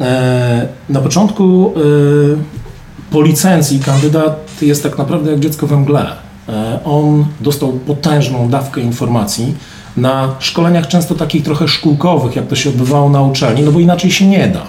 E, 0.00 0.68
na 0.88 1.00
początku 1.00 1.74
po 3.10 3.22
licencji 3.22 3.80
kandydat 3.80 4.50
jest 4.62 4.82
tak 4.82 4.98
naprawdę 4.98 5.30
jak 5.30 5.40
dziecko 5.40 5.66
we 5.66 5.76
mgle. 5.76 6.06
On 6.84 7.26
dostał 7.40 7.72
potężną 7.72 8.48
dawkę 8.48 8.80
informacji, 8.80 9.54
na 9.96 10.34
szkoleniach 10.38 10.88
często 10.88 11.14
takich 11.14 11.42
trochę 11.42 11.68
szkółkowych, 11.68 12.36
jak 12.36 12.46
to 12.46 12.56
się 12.56 12.70
odbywało 12.70 13.10
na 13.10 13.22
uczelni, 13.22 13.62
no 13.62 13.72
bo 13.72 13.80
inaczej 13.80 14.10
się 14.10 14.26
nie 14.26 14.48
da. 14.48 14.62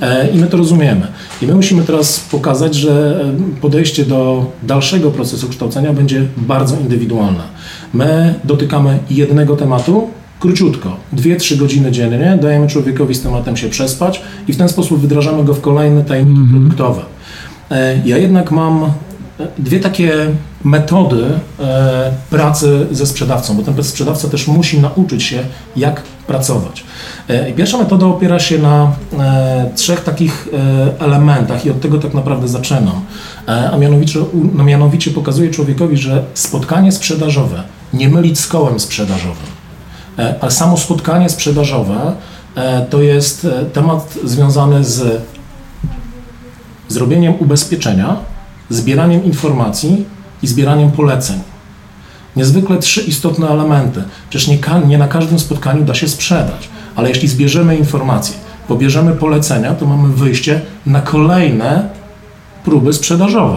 E, 0.00 0.28
I 0.28 0.38
my 0.38 0.46
to 0.46 0.56
rozumiemy. 0.56 1.06
I 1.42 1.46
my 1.46 1.54
musimy 1.54 1.82
teraz 1.82 2.20
pokazać, 2.20 2.74
że 2.74 3.24
e, 3.56 3.60
podejście 3.60 4.04
do 4.04 4.46
dalszego 4.62 5.10
procesu 5.10 5.48
kształcenia 5.48 5.92
będzie 5.92 6.26
bardzo 6.36 6.76
indywidualne. 6.76 7.42
My 7.94 8.34
dotykamy 8.44 8.98
jednego 9.10 9.56
tematu, 9.56 10.08
króciutko, 10.40 10.96
2-3 11.16 11.56
godziny 11.56 11.92
dziennie, 11.92 12.38
dajemy 12.42 12.66
człowiekowi 12.66 13.14
z 13.14 13.22
tematem 13.22 13.56
się 13.56 13.68
przespać 13.68 14.22
i 14.48 14.52
w 14.52 14.56
ten 14.56 14.68
sposób 14.68 15.00
wdrażamy 15.00 15.44
go 15.44 15.54
w 15.54 15.60
kolejne 15.60 16.04
tajniki 16.04 16.40
mm 16.40 16.48
-hmm. 16.48 16.50
produktowe. 16.50 17.02
E, 17.70 18.00
ja 18.04 18.18
jednak 18.18 18.50
mam 18.50 18.92
dwie 19.58 19.80
takie 19.80 20.12
metody 20.64 21.24
e, 21.60 22.12
pracy 22.30 22.86
ze 22.90 23.06
sprzedawcą, 23.06 23.56
bo 23.56 23.62
ten 23.62 23.84
sprzedawca 23.84 24.28
też 24.28 24.48
musi 24.48 24.80
nauczyć 24.80 25.22
się, 25.22 25.38
jak 25.76 26.02
pracować. 26.02 26.84
E, 27.28 27.52
pierwsza 27.52 27.78
metoda 27.78 28.06
opiera 28.06 28.38
się 28.38 28.58
na 28.58 28.92
e, 29.18 29.70
trzech 29.74 30.04
takich 30.04 30.48
elementach 30.98 31.66
i 31.66 31.70
od 31.70 31.80
tego 31.80 31.98
tak 31.98 32.14
naprawdę 32.14 32.48
zaczynam. 32.48 33.00
A 33.72 33.76
mianowicie, 33.76 34.20
no 34.54 34.64
mianowicie 34.64 35.10
pokazuje 35.10 35.50
człowiekowi, 35.50 35.96
że 35.96 36.24
spotkanie 36.34 36.92
sprzedażowe 36.92 37.62
nie 37.92 38.08
mylić 38.08 38.40
z 38.40 38.46
kołem 38.46 38.80
sprzedażowym, 38.80 39.46
ale 40.40 40.50
samo 40.50 40.76
spotkanie 40.76 41.28
sprzedażowe 41.28 42.12
to 42.90 43.02
jest 43.02 43.46
temat 43.72 44.14
związany 44.24 44.84
z 44.84 45.22
zrobieniem 46.88 47.34
ubezpieczenia, 47.40 48.16
zbieraniem 48.70 49.24
informacji 49.24 50.06
i 50.42 50.46
zbieraniem 50.46 50.90
poleceń. 50.90 51.40
Niezwykle 52.36 52.78
trzy 52.78 53.00
istotne 53.00 53.48
elementy. 53.48 54.02
Przecież 54.30 54.48
nie, 54.48 54.58
nie 54.86 54.98
na 54.98 55.08
każdym 55.08 55.38
spotkaniu 55.38 55.84
da 55.84 55.94
się 55.94 56.08
sprzedać, 56.08 56.68
ale 56.96 57.08
jeśli 57.08 57.28
zbierzemy 57.28 57.76
informacje, 57.76 58.36
pobierzemy 58.68 59.12
polecenia, 59.12 59.74
to 59.74 59.86
mamy 59.86 60.08
wyjście 60.08 60.60
na 60.86 61.00
kolejne 61.00 61.88
próby 62.64 62.92
sprzedażowe. 62.92 63.56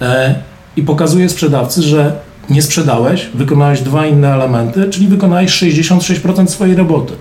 E, 0.00 0.34
I 0.76 0.82
pokazuje 0.82 1.28
sprzedawcy, 1.28 1.82
że 1.82 2.12
nie 2.50 2.62
sprzedałeś, 2.62 3.28
wykonałeś 3.34 3.80
dwa 3.80 4.06
inne 4.06 4.34
elementy, 4.34 4.90
czyli 4.90 5.08
wykonałeś 5.08 5.62
66% 5.62 6.46
swojej 6.46 6.76
roboty. 6.76 7.14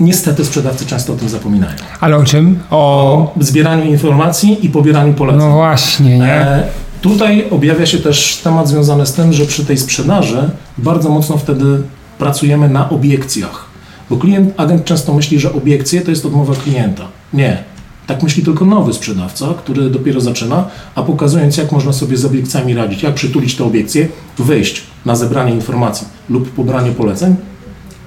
Niestety 0.00 0.44
sprzedawcy 0.44 0.86
często 0.86 1.12
o 1.12 1.16
tym 1.16 1.28
zapominają. 1.28 1.72
Ale 2.00 2.16
o 2.16 2.24
czym? 2.24 2.58
O, 2.70 3.14
o 3.40 3.44
zbieraniu 3.44 3.84
informacji 3.84 4.66
i 4.66 4.68
pobieraniu 4.68 5.14
poleceń. 5.14 5.40
No 5.48 5.54
właśnie, 5.54 6.18
nie? 6.18 6.34
E, 6.34 6.62
Tutaj 7.00 7.44
objawia 7.50 7.86
się 7.86 7.98
też 7.98 8.36
temat 8.36 8.68
związany 8.68 9.06
z 9.06 9.12
tym, 9.12 9.32
że 9.32 9.46
przy 9.46 9.64
tej 9.64 9.78
sprzedaży 9.78 10.50
bardzo 10.78 11.10
mocno 11.10 11.36
wtedy 11.36 11.82
pracujemy 12.18 12.68
na 12.68 12.90
obiekcjach. 12.90 13.64
Bo 14.10 14.16
klient, 14.16 14.54
agent 14.56 14.84
często 14.84 15.14
myśli, 15.14 15.40
że 15.40 15.52
obiekcje 15.52 16.00
to 16.00 16.10
jest 16.10 16.26
odmowa 16.26 16.54
klienta. 16.54 17.04
Nie. 17.32 17.64
Tak 18.06 18.22
myśli 18.22 18.42
tylko 18.42 18.64
nowy 18.64 18.92
sprzedawca, 18.94 19.46
który 19.58 19.90
dopiero 19.90 20.20
zaczyna, 20.20 20.68
a 20.94 21.02
pokazując, 21.02 21.56
jak 21.56 21.72
można 21.72 21.92
sobie 21.92 22.16
z 22.16 22.24
obiekcjami 22.24 22.74
radzić, 22.74 23.02
jak 23.02 23.14
przytulić 23.14 23.56
te 23.56 23.64
obiekcje, 23.64 24.08
wyjść 24.38 24.82
na 25.04 25.16
zebranie 25.16 25.52
informacji 25.52 26.06
lub 26.30 26.50
pobranie 26.50 26.90
poleceń, 26.90 27.36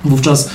wówczas 0.05 0.49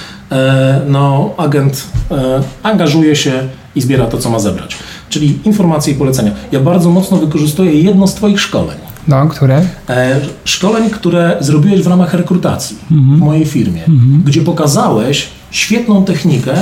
no, 0.87 1.35
agent 1.37 1.87
e, 2.11 2.43
angażuje 2.63 3.17
się 3.17 3.33
i 3.75 3.81
zbiera 3.81 4.07
to, 4.07 4.19
co 4.19 4.31
ma 4.31 4.39
zebrać. 4.39 4.77
Czyli 5.09 5.39
informacje 5.45 5.93
i 5.93 5.97
polecenia. 5.97 6.33
Ja 6.53 6.61
bardzo 6.61 6.91
mocno 6.91 7.17
wykorzystuję 7.17 7.73
jedno 7.73 8.07
z 8.07 8.15
Twoich 8.15 8.41
szkoleń. 8.41 8.77
No, 9.09 9.27
które? 9.27 9.63
E, 9.89 10.21
szkoleń, 10.45 10.91
które 10.91 11.37
zrobiłeś 11.41 11.83
w 11.83 11.87
ramach 11.87 12.15
rekrutacji 12.15 12.77
w 12.91 13.19
mojej 13.19 13.45
firmie, 13.45 13.83
gdzie 14.25 14.41
pokazałeś 14.41 15.29
świetną 15.51 16.05
technikę, 16.05 16.55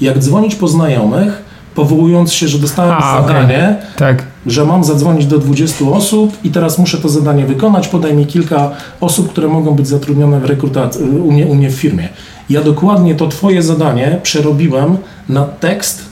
jak 0.00 0.18
dzwonić 0.18 0.54
po 0.54 0.68
znajomych, 0.68 1.47
powołując 1.78 2.32
się, 2.32 2.48
że 2.48 2.58
dostałem 2.58 2.94
A, 2.98 3.22
zadanie, 3.22 3.76
Tak. 3.96 4.22
że 4.46 4.64
mam 4.64 4.84
zadzwonić 4.84 5.26
do 5.26 5.38
20 5.38 5.84
osób 5.84 6.36
i 6.44 6.50
teraz 6.50 6.78
muszę 6.78 6.98
to 6.98 7.08
zadanie 7.08 7.46
wykonać. 7.46 7.88
Podaj 7.88 8.14
mi 8.14 8.26
kilka 8.26 8.70
osób, 9.00 9.30
które 9.30 9.48
mogą 9.48 9.74
być 9.74 9.88
zatrudnione 9.88 10.40
w 10.40 10.44
rekrutacji, 10.44 11.04
u 11.04 11.32
mnie, 11.32 11.46
u 11.46 11.54
mnie 11.54 11.70
w 11.70 11.74
firmie. 11.74 12.08
Ja 12.50 12.62
dokładnie 12.62 13.14
to 13.14 13.28
Twoje 13.28 13.62
zadanie 13.62 14.18
przerobiłem 14.22 14.96
na 15.28 15.44
tekst 15.44 16.02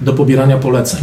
do 0.00 0.12
pobierania 0.12 0.56
poleceń. 0.56 1.00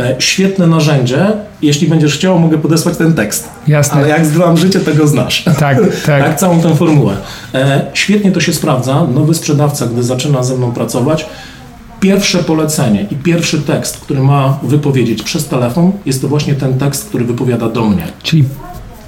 E, 0.00 0.14
świetne 0.18 0.66
narzędzie. 0.66 1.26
Jeśli 1.62 1.88
będziesz 1.88 2.14
chciał, 2.14 2.38
mogę 2.38 2.58
podesłać 2.58 2.96
ten 2.96 3.12
tekst. 3.12 3.48
Jasne. 3.68 3.98
Ale 3.98 4.08
jak 4.08 4.26
zdałam 4.26 4.56
życie, 4.56 4.80
tego 4.80 5.06
znasz. 5.06 5.44
Tak, 5.44 5.78
tak. 6.06 6.24
tak, 6.24 6.36
całą 6.38 6.60
tę 6.60 6.74
formułę. 6.76 7.16
E, 7.54 7.86
świetnie 7.94 8.32
to 8.32 8.40
się 8.40 8.52
sprawdza. 8.52 9.06
Nowy 9.14 9.34
sprzedawca, 9.34 9.86
gdy 9.86 10.02
zaczyna 10.02 10.42
ze 10.42 10.56
mną 10.56 10.72
pracować, 10.72 11.26
pierwsze 12.00 12.38
polecenie 12.38 13.06
i 13.10 13.14
pierwszy 13.14 13.60
tekst, 13.60 14.00
który 14.00 14.20
ma 14.20 14.58
wypowiedzieć 14.62 15.22
przez 15.22 15.48
telefon, 15.48 15.92
jest 16.06 16.22
to 16.22 16.28
właśnie 16.28 16.54
ten 16.54 16.78
tekst, 16.78 17.08
który 17.08 17.24
wypowiada 17.24 17.68
do 17.68 17.84
mnie. 17.84 18.02
Czyli 18.22 18.44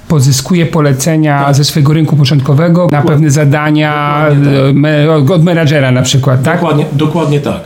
pozyskuje 0.07 0.65
polecenia 0.65 1.53
ze 1.53 1.63
swojego 1.63 1.93
rynku 1.93 2.15
początkowego 2.15 2.87
na 2.91 3.01
pewne 3.01 3.31
zadania 3.31 4.25
Dokładnie 4.29 5.07
tak. 5.23 5.29
e, 5.29 5.33
od 5.35 5.43
menadżera 5.43 5.91
na 5.91 6.01
przykład, 6.01 6.43
tak? 6.43 6.59
Dokładnie, 6.59 6.85
dokładnie 6.93 7.39
tak. 7.39 7.59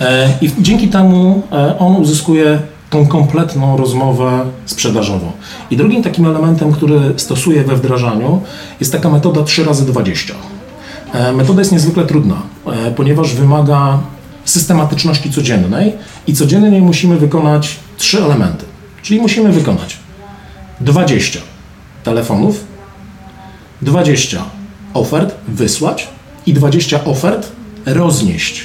E, 0.00 0.28
I 0.40 0.50
dzięki 0.58 0.88
temu 0.88 1.42
e, 1.52 1.78
on 1.78 1.96
uzyskuje 1.96 2.58
tą 2.90 3.06
kompletną 3.06 3.76
rozmowę 3.76 4.40
sprzedażową. 4.66 5.32
I 5.70 5.76
drugim 5.76 6.02
takim 6.02 6.26
elementem, 6.26 6.72
który 6.72 7.00
stosuję 7.16 7.64
we 7.64 7.76
wdrażaniu, 7.76 8.40
jest 8.80 8.92
taka 8.92 9.08
metoda 9.10 9.42
3 9.42 9.64
razy 9.64 9.86
20 9.86 10.34
E, 11.14 11.32
Metoda 11.32 11.60
jest 11.60 11.72
niezwykle 11.72 12.04
trudna, 12.04 12.34
e, 12.66 12.90
ponieważ 12.90 13.34
wymaga 13.34 13.98
systematyczności 14.44 15.30
codziennej 15.30 15.92
i 16.26 16.34
codziennie 16.34 16.80
musimy 16.80 17.16
wykonać 17.16 17.76
trzy 17.96 18.24
elementy. 18.24 18.64
Czyli 19.02 19.20
musimy 19.20 19.52
wykonać 19.52 19.96
20 20.80 21.40
telefonów, 22.04 22.64
20 23.82 24.44
ofert 24.94 25.34
wysłać 25.48 26.08
i 26.46 26.52
20 26.52 27.04
ofert 27.04 27.52
roznieść. 27.86 28.64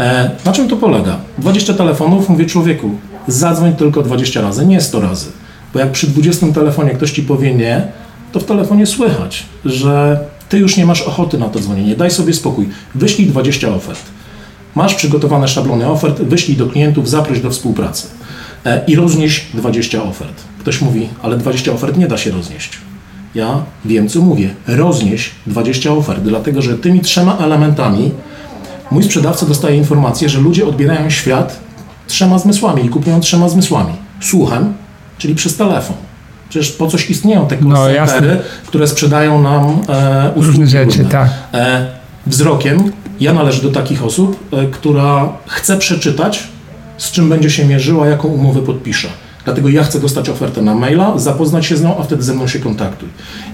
E, 0.00 0.30
na 0.44 0.52
czym 0.52 0.68
to 0.68 0.76
polega? 0.76 1.18
20 1.38 1.74
telefonów, 1.74 2.28
mówię 2.28 2.46
człowieku, 2.46 2.90
zadzwoń 3.28 3.76
tylko 3.76 4.02
20 4.02 4.40
razy, 4.40 4.66
nie 4.66 4.80
100 4.80 5.00
razy. 5.00 5.26
Bo 5.74 5.80
jak 5.80 5.92
przy 5.92 6.06
20 6.06 6.46
telefonie 6.52 6.90
ktoś 6.90 7.12
ci 7.12 7.22
powie 7.22 7.54
nie, 7.54 7.88
to 8.32 8.40
w 8.40 8.44
telefonie 8.44 8.86
słychać, 8.86 9.46
że 9.64 10.18
ty 10.48 10.58
już 10.58 10.76
nie 10.76 10.86
masz 10.86 11.02
ochoty 11.02 11.38
na 11.38 11.48
to 11.48 11.60
dzwonienie. 11.60 11.96
Daj 11.96 12.10
sobie 12.10 12.34
spokój. 12.34 12.68
Wyślij 12.94 13.26
20 13.26 13.68
ofert. 13.68 14.00
Masz 14.74 14.94
przygotowane 14.94 15.48
szablony 15.48 15.88
ofert, 15.88 16.22
wyślij 16.22 16.56
do 16.56 16.66
klientów, 16.66 17.08
zaproś 17.10 17.40
do 17.40 17.50
współpracy. 17.50 18.06
E, 18.66 18.84
I 18.86 18.96
roznieś 18.96 19.46
20 19.54 20.02
ofert. 20.02 20.42
Ktoś 20.58 20.80
mówi, 20.80 21.08
ale 21.22 21.36
20 21.36 21.72
ofert 21.72 21.96
nie 21.96 22.08
da 22.08 22.18
się 22.18 22.30
roznieść. 22.30 22.78
Ja 23.34 23.62
wiem, 23.84 24.08
co 24.08 24.20
mówię. 24.20 24.50
Roznieś 24.66 25.30
20 25.46 25.92
ofert, 25.92 26.20
dlatego 26.20 26.62
że 26.62 26.78
tymi 26.78 27.00
trzema 27.00 27.36
elementami 27.36 28.10
mój 28.90 29.02
sprzedawca 29.02 29.46
dostaje 29.46 29.76
informację, 29.76 30.28
że 30.28 30.40
ludzie 30.40 30.66
odbierają 30.66 31.10
świat 31.10 31.60
trzema 32.06 32.38
zmysłami 32.38 32.84
i 32.84 32.88
kupują 32.88 33.20
trzema 33.20 33.48
zmysłami. 33.48 33.92
Słuchem, 34.20 34.74
czyli 35.18 35.34
przez 35.34 35.56
telefon. 35.56 35.96
Przecież 36.48 36.72
po 36.72 36.86
coś 36.86 37.10
istnieją 37.10 37.46
te 37.46 37.56
No, 37.60 37.76
call 37.76 38.06
centery, 38.06 38.38
które 38.66 38.88
sprzedają 38.88 39.42
nam 39.42 39.64
e, 39.88 40.30
usługi 40.34 40.46
Różne 40.46 40.66
rzeczy, 40.66 41.04
tak. 41.04 41.28
E, 41.54 41.86
wzrokiem 42.26 42.92
ja 43.20 43.34
należę 43.34 43.62
do 43.62 43.70
takich 43.70 44.04
osób, 44.04 44.36
e, 44.52 44.66
która 44.66 45.32
chce 45.46 45.76
przeczytać, 45.76 46.48
z 46.98 47.10
czym 47.10 47.28
będzie 47.28 47.50
się 47.50 47.64
mierzyła, 47.64 48.06
jaką 48.06 48.28
umowę 48.28 48.62
podpisze. 48.62 49.08
Dlatego 49.44 49.68
ja 49.68 49.84
chcę 49.84 50.00
dostać 50.00 50.28
ofertę 50.28 50.62
na 50.62 50.74
maila, 50.74 51.18
zapoznać 51.18 51.66
się 51.66 51.76
z 51.76 51.82
nią, 51.82 51.98
a 51.98 52.02
wtedy 52.02 52.22
ze 52.22 52.34
mną 52.34 52.48
się 52.48 52.58
kontaktuj. 52.58 53.08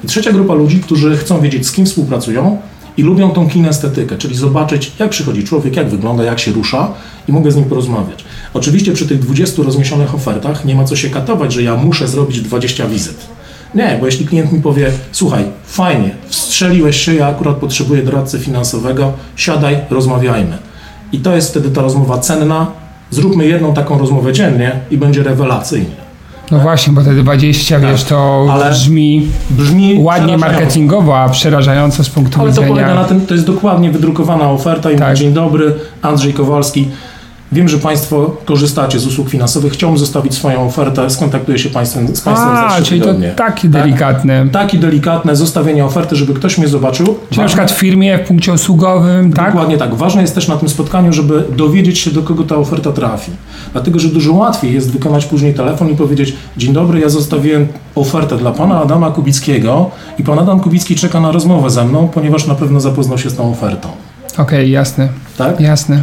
I 0.04 0.06
trzecia 0.06 0.32
grupa 0.32 0.54
ludzi, 0.54 0.80
którzy 0.80 1.16
chcą 1.16 1.40
wiedzieć, 1.40 1.66
z 1.66 1.72
kim 1.72 1.86
współpracują 1.86 2.58
i 2.96 3.02
lubią 3.02 3.30
tą 3.30 3.48
kinestetykę, 3.48 4.18
czyli 4.18 4.36
zobaczyć, 4.36 4.92
jak 4.98 5.10
przychodzi 5.10 5.44
człowiek, 5.44 5.76
jak 5.76 5.88
wygląda, 5.88 6.24
jak 6.24 6.38
się 6.38 6.52
rusza 6.52 6.92
i 7.28 7.32
mogę 7.32 7.50
z 7.50 7.56
nim 7.56 7.64
porozmawiać. 7.64 8.24
Oczywiście 8.54 8.92
przy 8.92 9.08
tych 9.08 9.18
20 9.18 9.62
rozniesionych 9.62 10.14
ofertach 10.14 10.64
nie 10.64 10.74
ma 10.74 10.84
co 10.84 10.96
się 10.96 11.10
katować, 11.10 11.52
że 11.52 11.62
ja 11.62 11.76
muszę 11.76 12.08
zrobić 12.08 12.40
20 12.40 12.86
wizyt. 12.86 13.26
Nie, 13.74 13.96
bo 14.00 14.06
jeśli 14.06 14.26
klient 14.26 14.52
mi 14.52 14.60
powie, 14.60 14.90
słuchaj, 15.12 15.44
fajnie, 15.66 16.10
wstrzeliłeś 16.28 16.96
się, 17.00 17.14
ja 17.14 17.26
akurat 17.26 17.56
potrzebuję 17.56 18.02
doradcy 18.02 18.38
finansowego, 18.38 19.12
siadaj, 19.36 19.78
rozmawiajmy. 19.90 20.58
I 21.12 21.18
to 21.18 21.34
jest 21.36 21.50
wtedy 21.50 21.70
ta 21.70 21.82
rozmowa 21.82 22.18
cenna. 22.18 22.66
Zróbmy 23.10 23.46
jedną 23.46 23.74
taką 23.74 23.98
rozmowę 23.98 24.32
dziennie 24.32 24.72
i 24.90 24.98
będzie 24.98 25.22
rewelacyjnie. 25.22 26.10
No 26.50 26.58
właśnie, 26.58 26.92
bo 26.92 27.02
te 27.04 27.14
20, 27.14 27.78
wiesz, 27.80 28.04
to 28.04 28.44
Tak. 28.48 28.56
ale 28.56 28.70
brzmi 28.70 29.28
Brzmi 29.50 29.98
ładnie 30.02 30.38
marketingowo, 30.38 31.18
a 31.18 31.28
przerażająco 31.28 32.04
z 32.04 32.10
punktu 32.10 32.40
Ale 32.40 32.48
to 32.52 32.62
widzenia... 32.62 32.68
polega 32.68 32.94
na 32.94 33.04
tym, 33.04 33.26
to 33.26 33.34
jest 33.34 33.46
dokładnie 33.46 33.90
wydrukowana 33.90 34.50
oferta 34.50 34.90
i 34.90 34.96
Tak. 34.96 35.08
tak. 35.08 35.16
dzień 35.16 35.32
dobry, 35.32 35.74
Andrzej 36.02 36.32
Kowalski. 36.32 36.88
Wiem, 37.52 37.68
że 37.68 37.78
Państwo 37.78 38.36
korzystacie 38.44 38.98
z 38.98 39.06
usług 39.06 39.28
finansowych. 39.28 39.72
Chciałbym 39.72 39.98
zostawić 39.98 40.34
swoją 40.34 40.66
ofertę. 40.66 41.10
Skontaktuję 41.10 41.58
się 41.58 41.70
państwem, 41.70 42.16
z 42.16 42.20
Państwem 42.20 42.56
za 42.56 42.66
A, 42.66 42.70
trzy 42.74 42.84
czyli 42.84 43.00
to 43.00 43.14
takie 43.36 43.68
delikatne. 43.68 44.48
Takie 44.52 44.78
delikatne 44.78 45.36
zostawienie 45.36 45.84
oferty, 45.84 46.16
żeby 46.16 46.34
ktoś 46.34 46.58
mnie 46.58 46.68
zobaczył. 46.68 47.06
Czyli 47.30 47.40
na 47.40 47.46
przykład 47.46 47.72
w 47.72 47.78
firmie, 47.78 48.18
w 48.18 48.28
punkcie 48.28 48.52
usługowym, 48.52 49.32
tak? 49.32 49.46
Dokładnie 49.46 49.78
tak. 49.78 49.94
Ważne 49.94 50.22
jest 50.22 50.34
też 50.34 50.48
na 50.48 50.56
tym 50.56 50.68
spotkaniu, 50.68 51.12
żeby 51.12 51.44
dowiedzieć 51.56 51.98
się, 51.98 52.10
do 52.10 52.22
kogo 52.22 52.44
ta 52.44 52.56
oferta 52.56 52.92
trafi. 52.92 53.32
Dlatego, 53.72 53.98
że 53.98 54.08
dużo 54.08 54.32
łatwiej 54.32 54.74
jest 54.74 54.90
wykonać 54.92 55.26
później 55.26 55.54
telefon 55.54 55.88
i 55.88 55.96
powiedzieć: 55.96 56.34
Dzień 56.56 56.72
dobry, 56.72 57.00
ja 57.00 57.08
zostawiłem 57.08 57.68
ofertę 57.94 58.36
dla 58.36 58.52
pana 58.52 58.80
Adama 58.82 59.10
Kubickiego 59.10 59.90
i 60.18 60.24
pan 60.24 60.38
Adam 60.38 60.60
Kubicki 60.60 60.94
czeka 60.94 61.20
na 61.20 61.32
rozmowę 61.32 61.70
ze 61.70 61.84
mną, 61.84 62.08
ponieważ 62.08 62.46
na 62.46 62.54
pewno 62.54 62.80
zapoznał 62.80 63.18
się 63.18 63.30
z 63.30 63.36
tą 63.36 63.50
ofertą. 63.50 63.88
Okej, 64.38 64.70
jasne, 64.70 65.08
Tak? 65.38 65.60
jasne. 65.60 66.02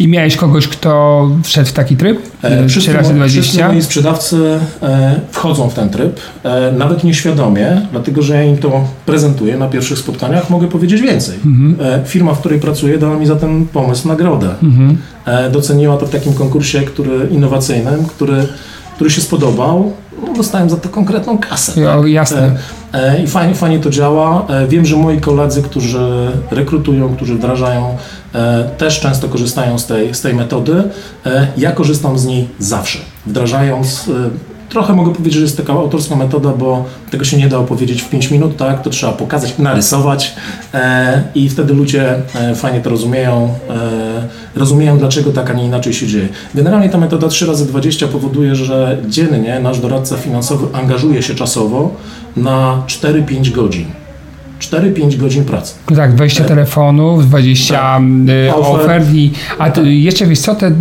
I 0.00 0.08
miałeś 0.08 0.36
kogoś, 0.36 0.68
kto 0.68 1.28
wszedł 1.42 1.68
w 1.68 1.72
taki 1.72 1.96
tryb? 1.96 2.18
E, 2.42 2.66
3 2.66 2.92
razy 2.92 3.14
moi- 3.14 3.28
wszyscy 3.28 3.52
20? 3.52 3.68
moi 3.68 3.82
sprzedawcy 3.82 4.58
e, 4.82 5.20
wchodzą 5.30 5.70
w 5.70 5.74
ten 5.74 5.90
tryb, 5.90 6.20
e, 6.42 6.72
nawet 6.72 7.04
nieświadomie, 7.04 7.82
dlatego 7.92 8.22
że 8.22 8.34
ja 8.34 8.42
im 8.44 8.58
to 8.58 8.84
prezentuję 9.06 9.56
na 9.56 9.68
pierwszych 9.68 9.98
spotkaniach, 9.98 10.50
mogę 10.50 10.68
powiedzieć 10.68 11.00
więcej. 11.00 11.34
Mhm. 11.44 11.76
E, 12.02 12.06
firma, 12.06 12.34
w 12.34 12.40
której 12.40 12.60
pracuję, 12.60 12.98
dała 12.98 13.16
mi 13.16 13.26
za 13.26 13.36
ten 13.36 13.66
pomysł 13.66 14.08
nagrodę. 14.08 14.54
Mhm. 14.62 14.96
E, 15.26 15.50
doceniła 15.50 15.96
to 15.96 16.06
w 16.06 16.10
takim 16.10 16.32
konkursie 16.34 16.80
który, 16.82 17.28
innowacyjnym, 17.30 18.04
który, 18.06 18.46
który 18.94 19.10
się 19.10 19.20
spodobał. 19.20 19.92
No, 20.26 20.34
dostałem 20.34 20.70
za 20.70 20.76
to 20.76 20.88
konkretną 20.88 21.38
kasę. 21.38 21.80
Jo, 21.80 22.06
jasne. 22.06 22.56
E, 22.94 23.12
e, 23.12 23.22
I 23.22 23.26
fajnie, 23.26 23.54
fajnie 23.54 23.78
to 23.78 23.90
działa. 23.90 24.46
E, 24.48 24.66
Wiem, 24.66 24.86
że 24.86 24.96
moi 24.96 25.20
koledzy, 25.20 25.62
którzy 25.62 26.30
rekrutują, 26.50 27.16
którzy 27.16 27.34
wdrażają, 27.34 27.96
też 28.78 29.00
często 29.00 29.28
korzystają 29.28 29.78
z 29.78 29.86
tej, 29.86 30.14
z 30.14 30.20
tej 30.20 30.34
metody. 30.34 30.82
Ja 31.56 31.72
korzystam 31.72 32.18
z 32.18 32.26
niej 32.26 32.48
zawsze. 32.58 32.98
Wdrażając, 33.26 34.10
trochę 34.74 34.92
mogę 34.92 35.12
powiedzieć, 35.12 35.34
że 35.34 35.40
jest 35.40 35.56
taka 35.56 35.72
autorska 35.72 36.16
metoda, 36.16 36.50
bo 36.50 36.84
tego 37.10 37.24
się 37.24 37.36
nie 37.36 37.48
da 37.48 37.58
opowiedzieć 37.58 38.02
w 38.02 38.08
5 38.08 38.30
minut, 38.30 38.56
tak? 38.56 38.82
To 38.82 38.90
trzeba 38.90 39.12
pokazać, 39.12 39.58
narysować 39.58 40.34
e, 40.74 41.22
i 41.34 41.48
wtedy 41.48 41.74
ludzie 41.74 42.22
e, 42.34 42.54
fajnie 42.54 42.80
to 42.80 42.90
rozumieją, 42.90 43.54
e, 43.70 44.58
rozumieją 44.58 44.98
dlaczego 44.98 45.32
tak, 45.32 45.50
a 45.50 45.52
nie 45.52 45.64
inaczej 45.64 45.92
się 45.92 46.06
dzieje. 46.06 46.28
Generalnie 46.54 46.88
ta 46.88 46.98
metoda 46.98 47.28
3 47.28 47.46
razy 47.46 47.66
20 47.66 48.08
powoduje, 48.08 48.54
że 48.54 48.98
dziennie 49.08 49.60
nasz 49.60 49.80
doradca 49.80 50.16
finansowy 50.16 50.66
angażuje 50.72 51.22
się 51.22 51.34
czasowo 51.34 51.94
na 52.36 52.82
4-5 52.86 53.50
godzin. 53.50 54.03
4-5 54.70 55.16
godzin 55.16 55.44
pracy. 55.44 55.74
Tak, 55.96 56.14
20 56.14 56.44
telefonów, 56.44 57.26
20 57.28 57.74
Tak. 57.74 58.02
Ofert. 58.56 58.84
ofert 58.84 59.14
i 59.14 59.30
a 59.58 59.70
to, 59.70 59.82
jeszcze 59.82 60.26
wiesz 60.26 60.38
co, 60.38 60.54
te, 60.54 60.72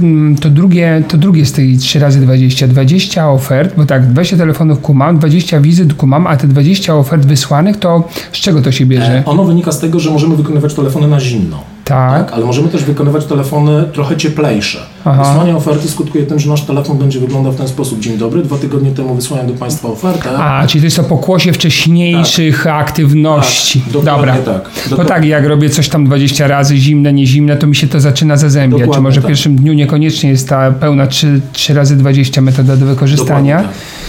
to 0.41 0.49
drugie, 0.49 1.03
to 1.07 1.17
drugie 1.17 1.45
z 1.45 1.51
tej 1.51 1.77
3 1.77 1.99
razy 1.99 2.21
20, 2.21 2.67
20 2.67 3.29
ofert, 3.29 3.73
bo 3.77 3.85
tak, 3.85 4.07
20 4.07 4.37
telefonów 4.37 4.79
kumam, 4.81 5.17
20 5.17 5.59
wizyt 5.59 5.93
kumam, 5.93 6.27
a 6.27 6.37
te 6.37 6.47
20 6.47 6.95
ofert 6.95 7.25
wysłanych, 7.25 7.77
to 7.77 8.07
z 8.33 8.37
czego 8.37 8.61
to 8.61 8.71
się 8.71 8.85
bierze? 8.85 9.17
E, 9.17 9.25
Ono 9.25 9.43
wynika 9.43 9.71
z 9.71 9.79
tego, 9.79 9.99
że 9.99 10.09
możemy 10.11 10.35
wykonywać 10.35 10.73
telefony 10.73 11.07
na 11.07 11.19
zimno. 11.19 11.72
Tak. 11.85 12.25
Tak, 12.25 12.33
ale 12.33 12.45
możemy 12.45 12.69
też 12.69 12.83
wykonywać 12.83 13.25
telefony 13.25 13.83
trochę 13.93 14.17
cieplejsze. 14.17 14.79
Aha. 15.05 15.23
Wysłanie 15.23 15.55
oferty 15.55 15.87
skutkuje 15.89 16.25
tym, 16.25 16.39
że 16.39 16.49
nasz 16.49 16.61
telefon 16.61 16.97
będzie 16.97 17.19
wyglądał 17.19 17.51
w 17.51 17.55
ten 17.55 17.67
sposób. 17.67 17.99
Dzień 17.99 18.17
dobry, 18.17 18.41
dwa 18.43 18.57
tygodnie 18.57 18.91
temu 18.91 19.15
wysłałem 19.15 19.47
do 19.47 19.53
Państwa 19.53 19.87
ofertę. 19.87 20.37
A, 20.37 20.67
czyli 20.67 20.81
to 20.81 20.85
jest 20.85 20.99
o 20.99 21.03
pokłosie 21.03 21.53
wcześniejszych 21.53 22.67
aktywności. 22.67 23.81
Tak, 23.81 23.93
dokładnie 23.93 24.33
Dobra. 24.33 24.53
tak. 24.53 24.69
No 24.91 24.97
Dokład- 24.97 25.07
tak, 25.07 25.25
jak 25.25 25.45
robię 25.45 25.69
coś 25.69 25.89
tam 25.89 26.05
20 26.05 26.47
razy 26.47 26.77
zimne, 26.77 27.13
niezimne, 27.13 27.57
to 27.57 27.67
mi 27.67 27.75
się 27.75 27.87
to 27.87 27.99
zaczyna 27.99 28.37
zazębiać. 28.37 28.79
Czy 28.79 28.85
Dokładnie 28.85 29.03
może 29.03 29.19
w 29.21 29.23
tak. 29.23 29.29
pierwszym 29.29 29.55
dniu 29.55 29.73
niekoniecznie 29.73 30.29
jest 30.29 30.49
ta 30.49 30.71
pełna 30.71 31.07
3, 31.07 31.41
3 31.53 31.73
razy 31.73 31.95
20 31.95 32.41
metoda 32.41 32.77
do 32.77 32.85
wykorzystania. 32.85 33.57
Dokładnie 33.57 33.73
tak. 33.79 34.02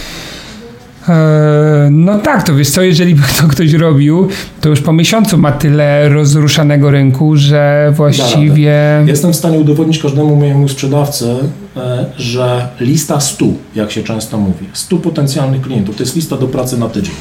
No 1.91 2.19
tak, 2.19 2.43
to 2.43 2.55
wiesz 2.55 2.69
co, 2.69 2.81
jeżeli 2.81 3.15
by 3.15 3.21
to 3.41 3.47
ktoś 3.47 3.73
robił, 3.73 4.27
to 4.61 4.69
już 4.69 4.81
po 4.81 4.93
miesiącu 4.93 5.37
ma 5.37 5.51
tyle 5.51 6.09
rozruszanego 6.09 6.91
rynku, 6.91 7.35
że 7.35 7.93
właściwie... 7.95 9.03
Jestem 9.05 9.33
w 9.33 9.35
stanie 9.35 9.59
udowodnić 9.59 9.99
każdemu 9.99 10.35
mojemu 10.35 10.67
sprzedawcy, 10.67 11.35
e, 11.77 12.05
że 12.17 12.67
lista 12.79 13.19
100, 13.19 13.45
jak 13.75 13.91
się 13.91 14.03
często 14.03 14.37
mówi, 14.37 14.65
100 14.73 14.97
potencjalnych 14.97 15.61
klientów, 15.61 15.95
to 15.95 16.03
jest 16.03 16.15
lista 16.15 16.37
do 16.37 16.47
pracy 16.47 16.77
na 16.77 16.89
tydzień. 16.89 17.15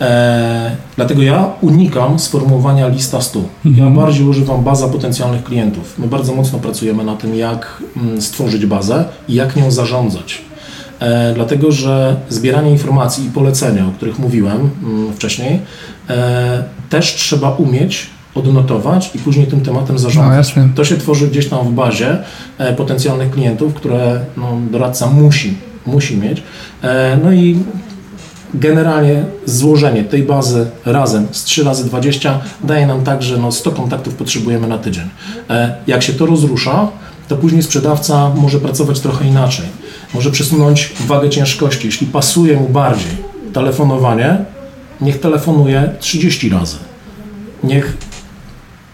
E, 0.00 0.76
dlatego 0.96 1.22
ja 1.22 1.50
unikam 1.60 2.18
sformułowania 2.18 2.88
lista 2.88 3.20
100. 3.20 3.40
Ja 3.64 3.90
bardziej 3.90 4.26
używam 4.26 4.64
baza 4.64 4.88
potencjalnych 4.88 5.44
klientów. 5.44 5.98
My 5.98 6.06
bardzo 6.06 6.34
mocno 6.34 6.58
pracujemy 6.58 7.04
na 7.04 7.16
tym, 7.16 7.34
jak 7.34 7.82
mm, 7.96 8.22
stworzyć 8.22 8.66
bazę 8.66 9.04
i 9.28 9.34
jak 9.34 9.56
nią 9.56 9.70
zarządzać. 9.70 10.42
E, 11.00 11.34
dlatego, 11.34 11.72
że 11.72 12.16
zbieranie 12.28 12.70
informacji 12.70 13.26
i 13.26 13.30
polecenia, 13.30 13.86
o 13.86 13.90
których 13.90 14.18
mówiłem 14.18 14.70
mm, 14.82 15.12
wcześniej, 15.12 15.60
e, 16.10 16.64
też 16.90 17.14
trzeba 17.14 17.50
umieć 17.50 18.06
odnotować 18.34 19.10
i 19.14 19.18
później 19.18 19.46
tym 19.46 19.60
tematem 19.60 19.98
zarządzać. 19.98 20.56
No. 20.56 20.62
To 20.74 20.84
się 20.84 20.96
tworzy 20.96 21.28
gdzieś 21.28 21.48
tam 21.48 21.68
w 21.68 21.72
bazie 21.72 22.18
e, 22.58 22.74
potencjalnych 22.74 23.30
klientów, 23.30 23.74
które 23.74 24.20
no, 24.36 24.58
doradca 24.70 25.06
musi, 25.06 25.54
musi 25.86 26.16
mieć. 26.16 26.42
No 27.22 27.32
i 27.32 27.58
generalnie 28.54 29.24
złożenie 29.46 30.04
tej 30.04 30.22
bazy 30.22 30.66
razem 30.86 31.26
z 31.32 31.44
3 31.44 31.64
razy 31.64 31.84
20 31.84 32.40
daje 32.64 32.86
nam 32.86 33.04
tak, 33.04 33.22
że 33.22 33.36
no 33.36 33.52
100 33.52 33.70
kontaktów 33.70 34.14
potrzebujemy 34.14 34.68
na 34.68 34.78
tydzień. 34.78 35.08
Jak 35.86 36.02
się 36.02 36.12
to 36.12 36.26
rozrusza, 36.26 36.88
to 37.28 37.36
później 37.36 37.62
sprzedawca 37.62 38.30
może 38.34 38.60
pracować 38.60 39.00
trochę 39.00 39.26
inaczej. 39.26 39.66
Może 40.16 40.30
przesunąć 40.30 40.92
wagę 41.06 41.30
ciężkości. 41.30 41.86
Jeśli 41.86 42.06
pasuje 42.06 42.56
mu 42.56 42.68
bardziej 42.68 43.10
telefonowanie, 43.52 44.36
niech 45.00 45.20
telefonuje 45.20 45.90
30 46.00 46.48
razy. 46.48 46.76
Niech 47.64 47.96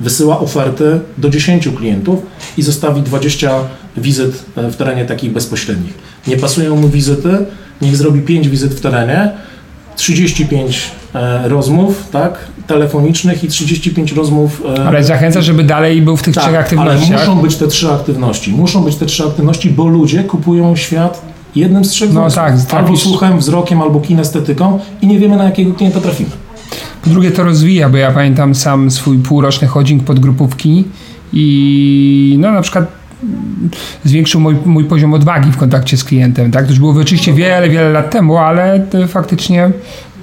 wysyła 0.01 0.41
oferty 0.41 1.01
do 1.19 1.31
10 1.31 1.69
klientów 1.77 2.23
i 2.57 2.63
zostawi 2.63 3.03
20 3.03 3.51
wizyt 3.97 4.45
e, 4.57 4.71
w 4.71 4.77
terenie 4.77 5.05
takich 5.05 5.33
bezpośrednich. 5.33 5.95
Nie 6.27 6.37
pasują 6.37 6.77
mu 6.77 6.89
wizyty, 6.89 7.47
niech 7.83 7.97
zrobi 7.97 8.21
5 8.21 8.49
wizyt 8.49 8.75
w 8.75 8.81
terenie, 8.81 9.31
35 9.97 10.91
e, 11.15 11.49
rozmów 11.49 12.09
tak, 12.13 12.39
telefonicznych 12.67 13.45
i 13.45 13.49
35 13.49 14.13
rozmów. 14.13 14.63
e, 14.79 14.85
Ale 14.87 15.05
zachęca, 15.05 15.41
żeby 15.41 15.65
dalej 15.65 16.03
był 16.03 16.17
w 16.17 16.23
tych 16.23 16.35
trzech 16.35 16.45
tak, 16.45 16.55
ale 16.55 16.61
aktywnościach. 16.61 17.19
muszą 17.21 17.43
być 17.43 17.57
te 17.57 17.67
trzy 17.69 17.93
aktywności. 17.93 18.51
Muszą 18.53 18.85
być 18.85 18.97
te 18.97 19.07
trzy 19.07 19.25
aktywności, 19.25 19.71
bo 19.71 19.87
ludzie 19.89 20.25
kupują 20.25 20.77
świat 20.77 21.23
jednym 21.57 21.85
z 21.85 21.89
trzech 21.91 22.13
No 22.13 22.21
wąsków. 22.21 22.43
tak, 22.67 22.75
albo 22.85 22.97
słuchem, 22.97 23.39
wzrokiem, 23.39 23.83
albo 23.83 24.01
kinestetyką 24.01 24.79
i 25.03 25.07
nie 25.07 25.19
wiemy 25.19 25.37
na 25.37 25.45
jakiego 25.45 25.75
klienta 25.75 26.01
trafimy. 26.01 26.31
Po 27.05 27.11
drugie 27.11 27.31
to 27.31 27.45
rozwija, 27.45 27.89
bo 27.89 27.97
ja 27.97 28.11
pamiętam 28.13 28.55
sam 28.55 28.91
swój 28.91 29.19
półroczny 29.19 29.69
chodzing 29.69 30.05
pod 30.05 30.19
grupówki 30.19 30.85
i 31.33 32.37
no 32.41 32.53
na 32.53 32.63
przykład 32.63 32.85
zwiększył 34.05 34.41
mój, 34.41 34.57
mój 34.65 34.85
poziom 34.85 35.15
odwagi 35.15 35.53
w 35.53 35.57
kontakcie 35.57 35.97
z 35.97 36.05
klientem, 36.05 36.51
tak? 36.51 36.65
To 36.65 36.71
już 36.71 36.79
było 36.79 36.93
oczywiście 37.01 37.33
wiele, 37.33 37.69
wiele 37.69 37.91
lat 37.91 38.11
temu, 38.11 38.37
ale 38.37 38.81
to 38.91 39.07
faktycznie 39.09 39.71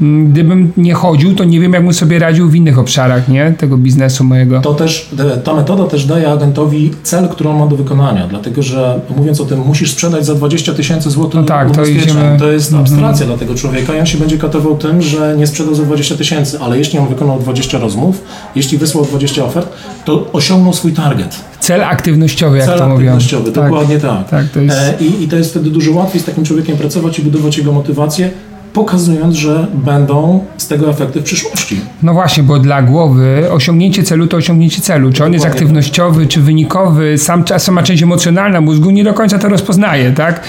mm, 0.02 0.32
gdybym 0.32 0.72
nie 0.78 0.94
chodził, 0.94 1.36
to 1.36 1.44
nie 1.44 1.60
wiem, 1.60 1.74
jak 1.74 1.84
bym 1.84 1.94
sobie 1.94 2.20
radził 2.20 2.50
w 2.50 2.56
innych 2.56 2.80
obszarach, 2.80 3.28
nie? 3.28 3.54
Tego 3.58 3.78
biznesu 3.78 4.24
mojego. 4.24 4.62
To 4.62 4.74
też, 4.74 5.10
ta 5.44 5.54
metoda 5.54 5.84
też 5.84 6.06
daje 6.06 6.32
agentowi 6.32 6.92
cel, 7.04 7.30
który 7.30 7.50
on 7.50 7.60
ma 7.60 7.68
do 7.68 7.76
wykonania, 7.76 8.28
dlatego 8.28 8.64
że 8.64 9.00
mówiąc 9.18 9.42
o 9.42 9.46
tym, 9.46 9.60
musisz 9.60 9.92
sprzedać 9.92 10.26
za 10.26 10.36
20 10.36 10.74
tysięcy 10.74 11.10
złotych 11.10 11.40
No 11.40 11.44
tak, 11.44 11.72
to 11.72 11.86
idziemy- 11.86 12.38
to 12.40 12.52
jest 12.52 12.74
abstrakcja 12.74 13.26
dla 13.26 13.38
tego 13.38 13.56
człowieka 13.56 13.96
i 13.96 14.00
on 14.00 14.06
się 14.06 14.18
będzie 14.18 14.38
katował 14.38 14.78
tym, 14.78 15.02
że 15.02 15.36
nie 15.38 15.48
sprzedał 15.48 15.76
za 15.76 15.84
20 15.84 16.16
tysięcy, 16.16 16.60
ale 16.60 16.78
jeśli 16.78 17.00
on 17.00 17.08
wykonał 17.08 17.40
20 17.40 17.80
rozmów, 17.80 18.24
jeśli 18.56 18.78
wysłał 18.78 19.06
20 19.06 19.44
ofert, 19.46 19.70
to 20.06 20.30
osiągnął 20.34 20.74
swój 20.74 20.92
target. 20.94 21.49
Cel 21.60 21.84
aktywnościowy, 21.84 22.58
jak 22.58 22.68
Cel 22.68 22.78
to 22.80 22.84
mówią. 22.90 22.96
aktywnościowy, 22.96 23.52
Tak. 23.52 23.64
dokładnie 23.64 24.00
tak. 24.00 24.30
Tak, 24.30 24.46
to 24.50 24.60
jest- 24.60 24.78
E, 24.78 24.94
I, 25.04 25.24
I 25.24 25.28
to 25.28 25.36
jest 25.36 25.52
wtedy 25.52 25.70
dużo 25.70 25.92
łatwiej 25.92 26.22
z 26.22 26.26
takim 26.26 26.44
człowiekiem 26.46 26.78
pracować 26.78 27.20
i 27.20 27.22
budować 27.22 27.58
jego 27.58 27.72
motywację, 27.72 28.30
pokazując, 28.74 29.36
że 29.36 29.68
będą 29.74 30.46
z 30.58 30.68
tego 30.68 30.90
efekty 30.90 31.20
w 31.22 31.24
przyszłości. 31.24 31.80
No 32.04 32.14
właśnie, 32.14 32.44
bo 32.44 32.60
dla 32.60 32.82
głowy 32.82 33.48
osiągnięcie 33.52 34.04
celu 34.04 34.28
to 34.28 34.38
osiągnięcie 34.38 34.82
celu. 34.82 35.12
Czy 35.14 35.24
on 35.26 35.34
jest 35.34 35.46
Dokładnie 35.46 35.62
aktywnościowy, 35.62 36.28
czy 36.28 36.42
wynikowy, 36.42 37.18
sam 37.18 37.44
czas- 37.44 37.64
sama 37.64 37.84
część 37.84 38.04
emocjonalna 38.04 38.62
mózgu 38.62 38.90
nie 38.92 39.04
do 39.04 39.14
końca 39.14 39.40
to 39.40 39.50
rozpoznaje, 39.50 40.12
tak? 40.12 40.42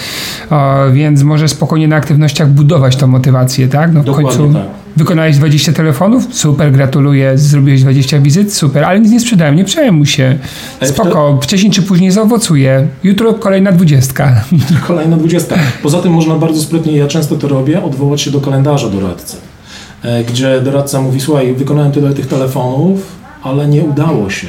O, 0.51 0.75
więc 0.93 1.23
może 1.23 1.49
spokojnie 1.49 1.89
na 1.89 1.97
aktywnościach 1.97 2.49
budować 2.51 2.97
tą 2.97 3.07
motywację, 3.07 3.69
tak? 3.69 3.93
No 3.93 4.03
w 4.03 4.05
Dokładnie 4.05 4.31
końcu 4.39 4.55
tak. 4.55 4.63
Wykonałeś 4.97 5.36
20 5.36 5.72
telefonów? 5.72 6.24
Super, 6.32 6.72
gratuluję. 6.72 7.38
Zrobiłeś 7.38 7.82
20 7.82 8.18
wizyt? 8.18 8.55
Super, 8.55 8.84
ale 8.84 9.01
nic 9.01 9.12
nie 9.12 9.20
sprzedałem, 9.20 9.57
nie 9.57 9.64
przejmuj 9.64 10.07
się. 10.07 10.38
Spoko, 10.82 11.38
wcześniej 11.43 11.72
czy 11.72 11.82
później 11.82 12.11
zaowocuje. 12.11 12.88
Jutro 13.05 13.34
kolejna 13.34 13.72
dwudziestka. 13.72 14.45
Kolejna 14.86 15.16
20. 15.16 15.57
Poza 15.82 15.99
tym 16.03 16.12
można 16.12 16.34
bardzo 16.34 16.61
sprytnie, 16.61 16.97
ja 16.97 17.09
często 17.09 17.36
to 17.36 17.49
robię, 17.49 17.82
odwołać 17.82 18.20
się 18.20 18.30
do 18.30 18.41
kalendarza 18.41 18.88
doradcy, 18.88 19.36
e, 20.03 20.24
gdzie 20.24 20.61
doradca 20.61 21.01
mówi, 21.01 21.20
słuchaj, 21.20 21.55
wykonałem 21.55 21.93
tyle 21.93 22.14
tych 22.14 22.26
telefonów, 22.26 23.07
ale 23.43 23.68
nie 23.68 23.82
udało 23.82 24.30
się. 24.30 24.47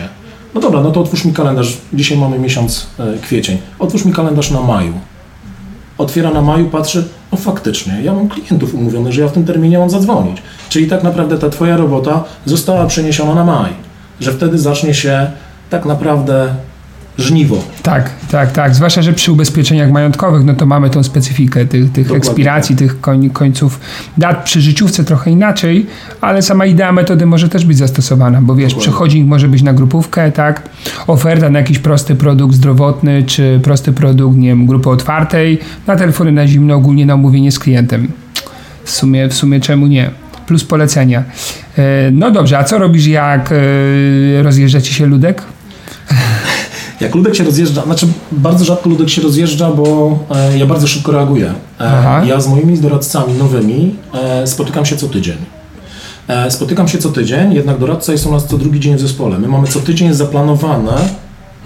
No 0.55 0.61
dobra, 0.61 0.81
no 0.81 0.91
to 0.91 1.01
otwórz 1.01 1.25
mi 1.25 1.33
kalendarz, 1.33 1.77
dzisiaj 1.93 2.17
mamy 2.17 2.39
miesiąc 2.39 2.87
e, 2.99 3.17
kwiecień, 3.21 3.57
otwórz 3.79 4.05
mi 4.05 4.13
kalendarz 4.13 4.51
na 4.51 4.61
maju. 4.61 4.93
Otwiera 6.01 6.31
na 6.31 6.41
maju, 6.41 6.69
patrzy, 6.69 7.07
no 7.31 7.37
faktycznie, 7.37 8.01
ja 8.03 8.13
mam 8.13 8.29
klientów 8.29 8.73
umówionych, 8.73 9.13
że 9.13 9.21
ja 9.21 9.27
w 9.27 9.31
tym 9.31 9.45
terminie 9.45 9.79
mam 9.79 9.89
zadzwonić. 9.89 10.37
Czyli 10.69 10.87
tak 10.87 11.03
naprawdę 11.03 11.37
ta 11.37 11.49
twoja 11.49 11.77
robota 11.77 12.23
została 12.45 12.85
przeniesiona 12.85 13.35
na 13.35 13.43
maj, 13.43 13.71
że 14.19 14.31
wtedy 14.31 14.59
zacznie 14.59 14.93
się 14.93 15.31
tak 15.69 15.85
naprawdę 15.85 16.55
żniwo. 17.21 17.63
Tak, 17.83 18.09
tak, 18.31 18.51
tak. 18.51 18.75
Zwłaszcza, 18.75 19.01
że 19.01 19.13
przy 19.13 19.31
ubezpieczeniach 19.31 19.91
majątkowych, 19.91 20.45
no 20.45 20.53
to 20.53 20.65
mamy 20.65 20.89
tą 20.89 21.03
specyfikę 21.03 21.65
tych, 21.65 21.91
tych 21.91 22.07
Dokładnie 22.07 22.17
ekspiracji, 22.17 22.75
tych 22.75 23.01
koń, 23.01 23.29
końców 23.29 23.79
dat 24.17 24.43
przy 24.43 24.61
życiówce 24.61 25.03
trochę 25.03 25.31
inaczej, 25.31 25.85
ale 26.21 26.41
sama 26.41 26.65
idea 26.65 26.91
metody 26.91 27.25
może 27.25 27.49
też 27.49 27.65
być 27.65 27.77
zastosowana, 27.77 28.41
bo 28.41 28.55
wiesz, 28.55 28.71
Dokładnie. 28.73 28.91
przechodzik 28.91 29.25
może 29.25 29.47
być 29.47 29.61
na 29.61 29.73
grupówkę, 29.73 30.31
tak? 30.31 30.69
Oferta 31.07 31.49
na 31.49 31.59
jakiś 31.59 31.79
prosty 31.79 32.15
produkt 32.15 32.55
zdrowotny, 32.55 33.23
czy 33.23 33.59
prosty 33.63 33.91
produkt, 33.91 34.37
nie 34.37 34.47
wiem, 34.47 34.65
grupy 34.65 34.89
otwartej, 34.89 35.59
na 35.87 35.95
telefony 35.95 36.31
na 36.31 36.47
zimno, 36.47 36.75
ogólnie 36.75 37.05
na 37.05 37.15
umówienie 37.15 37.51
z 37.51 37.59
klientem. 37.59 38.07
W 38.83 38.91
sumie, 38.91 39.27
w 39.29 39.33
sumie 39.33 39.59
czemu 39.59 39.87
nie? 39.87 40.09
Plus 40.47 40.63
polecenia. 40.63 41.23
E, 41.77 42.11
No 42.11 42.31
dobrze, 42.31 42.57
a 42.57 42.63
co 42.63 42.77
robisz, 42.77 43.05
jak 43.07 43.51
e, 43.51 44.43
rozjeżdża 44.43 44.81
ci 44.81 44.93
się 44.93 45.05
ludek? 45.05 45.41
Jak 47.01 47.15
ludek 47.15 47.35
się 47.35 47.43
rozjeżdża, 47.43 47.83
znaczy 47.83 48.07
bardzo 48.31 48.65
rzadko 48.65 48.89
ludek 48.89 49.09
się 49.09 49.21
rozjeżdża, 49.21 49.71
bo 49.71 50.17
e, 50.31 50.57
ja 50.57 50.65
bardzo 50.65 50.87
szybko 50.87 51.11
reaguję. 51.11 51.53
E, 51.79 52.27
ja 52.27 52.41
z 52.41 52.47
moimi 52.47 52.77
doradcami 52.77 53.33
nowymi 53.33 53.95
e, 54.13 54.47
spotykam 54.47 54.85
się 54.85 54.97
co 54.97 55.07
tydzień. 55.07 55.37
E, 56.27 56.51
spotykam 56.51 56.87
się 56.87 56.97
co 56.97 57.09
tydzień, 57.09 57.53
jednak 57.53 57.79
doradca 57.79 58.11
jest 58.11 58.25
u 58.25 58.31
nas 58.31 58.47
co 58.47 58.57
drugi 58.57 58.79
dzień 58.79 58.95
w 58.95 58.99
zespole. 58.99 59.39
My 59.39 59.47
mamy 59.47 59.67
co 59.67 59.79
tydzień 59.79 60.13
zaplanowane 60.13 60.93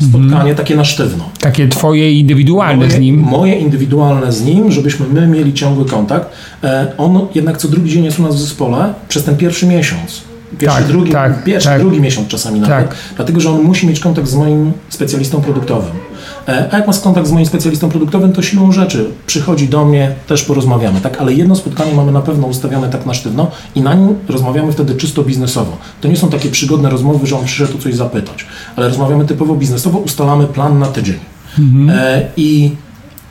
spotkanie 0.01 0.55
takie 0.55 0.75
na 0.75 0.85
sztywno. 0.85 1.29
Takie 1.39 1.67
twoje 1.67 2.11
indywidualne 2.11 2.85
moje, 2.85 2.97
z 2.97 2.99
nim. 2.99 3.19
Moje 3.19 3.55
indywidualne 3.55 4.31
z 4.31 4.45
nim, 4.45 4.71
żebyśmy 4.71 5.05
my 5.07 5.27
mieli 5.27 5.53
ciągły 5.53 5.85
kontakt. 5.85 6.29
E, 6.63 6.87
on 6.97 7.27
jednak 7.35 7.57
co 7.57 7.67
drugi 7.67 7.91
dzień 7.91 8.03
jest 8.03 8.19
u 8.19 8.23
nas 8.23 8.35
w 8.35 8.39
zespole 8.39 8.93
przez 9.07 9.23
ten 9.23 9.37
pierwszy 9.37 9.67
miesiąc. 9.67 10.21
Pierwszy, 10.57 10.77
Tak, 10.77 10.87
drugi, 10.87 11.11
tak, 11.11 11.43
pierwszy 11.43 11.69
tak. 11.69 11.79
drugi 11.79 12.01
miesiąc 12.01 12.27
czasami 12.27 12.59
nawet, 12.59 12.89
Tak. 12.89 12.97
dlatego 13.15 13.39
że 13.41 13.49
on 13.49 13.61
musi 13.63 13.87
mieć 13.87 13.99
kontakt 13.99 14.27
z 14.27 14.35
moim 14.35 14.73
specjalistą 14.89 15.41
produktowym. 15.41 15.91
E, 16.47 16.67
A 16.71 16.77
jak 16.77 16.87
ma 16.87 16.93
kontakt 16.93 17.27
z 17.27 17.31
moim 17.31 17.45
specjalistą 17.45 17.89
produktowym, 17.89 18.33
to 18.33 18.41
siłą 18.41 18.71
rzeczy 18.71 19.05
przychodzi 19.27 19.67
do 19.67 19.85
mnie, 19.85 20.15
też 20.27 20.43
porozmawiamy, 20.43 21.01
tak? 21.01 21.21
Ale 21.21 21.33
jedno 21.33 21.55
spotkanie 21.55 21.93
mamy 21.93 22.11
na 22.11 22.21
pewno 22.21 22.47
ustawione 22.47 22.89
tak 22.89 23.05
na 23.05 23.13
sztywno 23.13 23.51
i 23.75 23.81
na 23.81 23.93
nim 23.93 24.15
rozmawiamy 24.29 24.71
wtedy 24.71 24.95
czysto 24.95 25.23
biznesowo. 25.23 25.77
To 26.01 26.07
nie 26.07 26.17
są 26.17 26.29
takie 26.29 26.49
przygodne 26.49 26.89
rozmowy, 26.89 27.27
że 27.27 27.37
on 27.39 27.45
przyszedł 27.45 27.71
tu 27.71 27.77
coś 27.77 27.95
zapytać, 27.95 28.45
ale 28.75 28.87
rozmawiamy 28.87 29.25
typowo 29.25 29.55
biznesowo, 29.55 29.99
ustalamy 29.99 30.47
plan 30.47 30.79
na 30.79 30.85
tydzień. 30.87 31.19
E, 31.89 32.27
I 32.37 32.71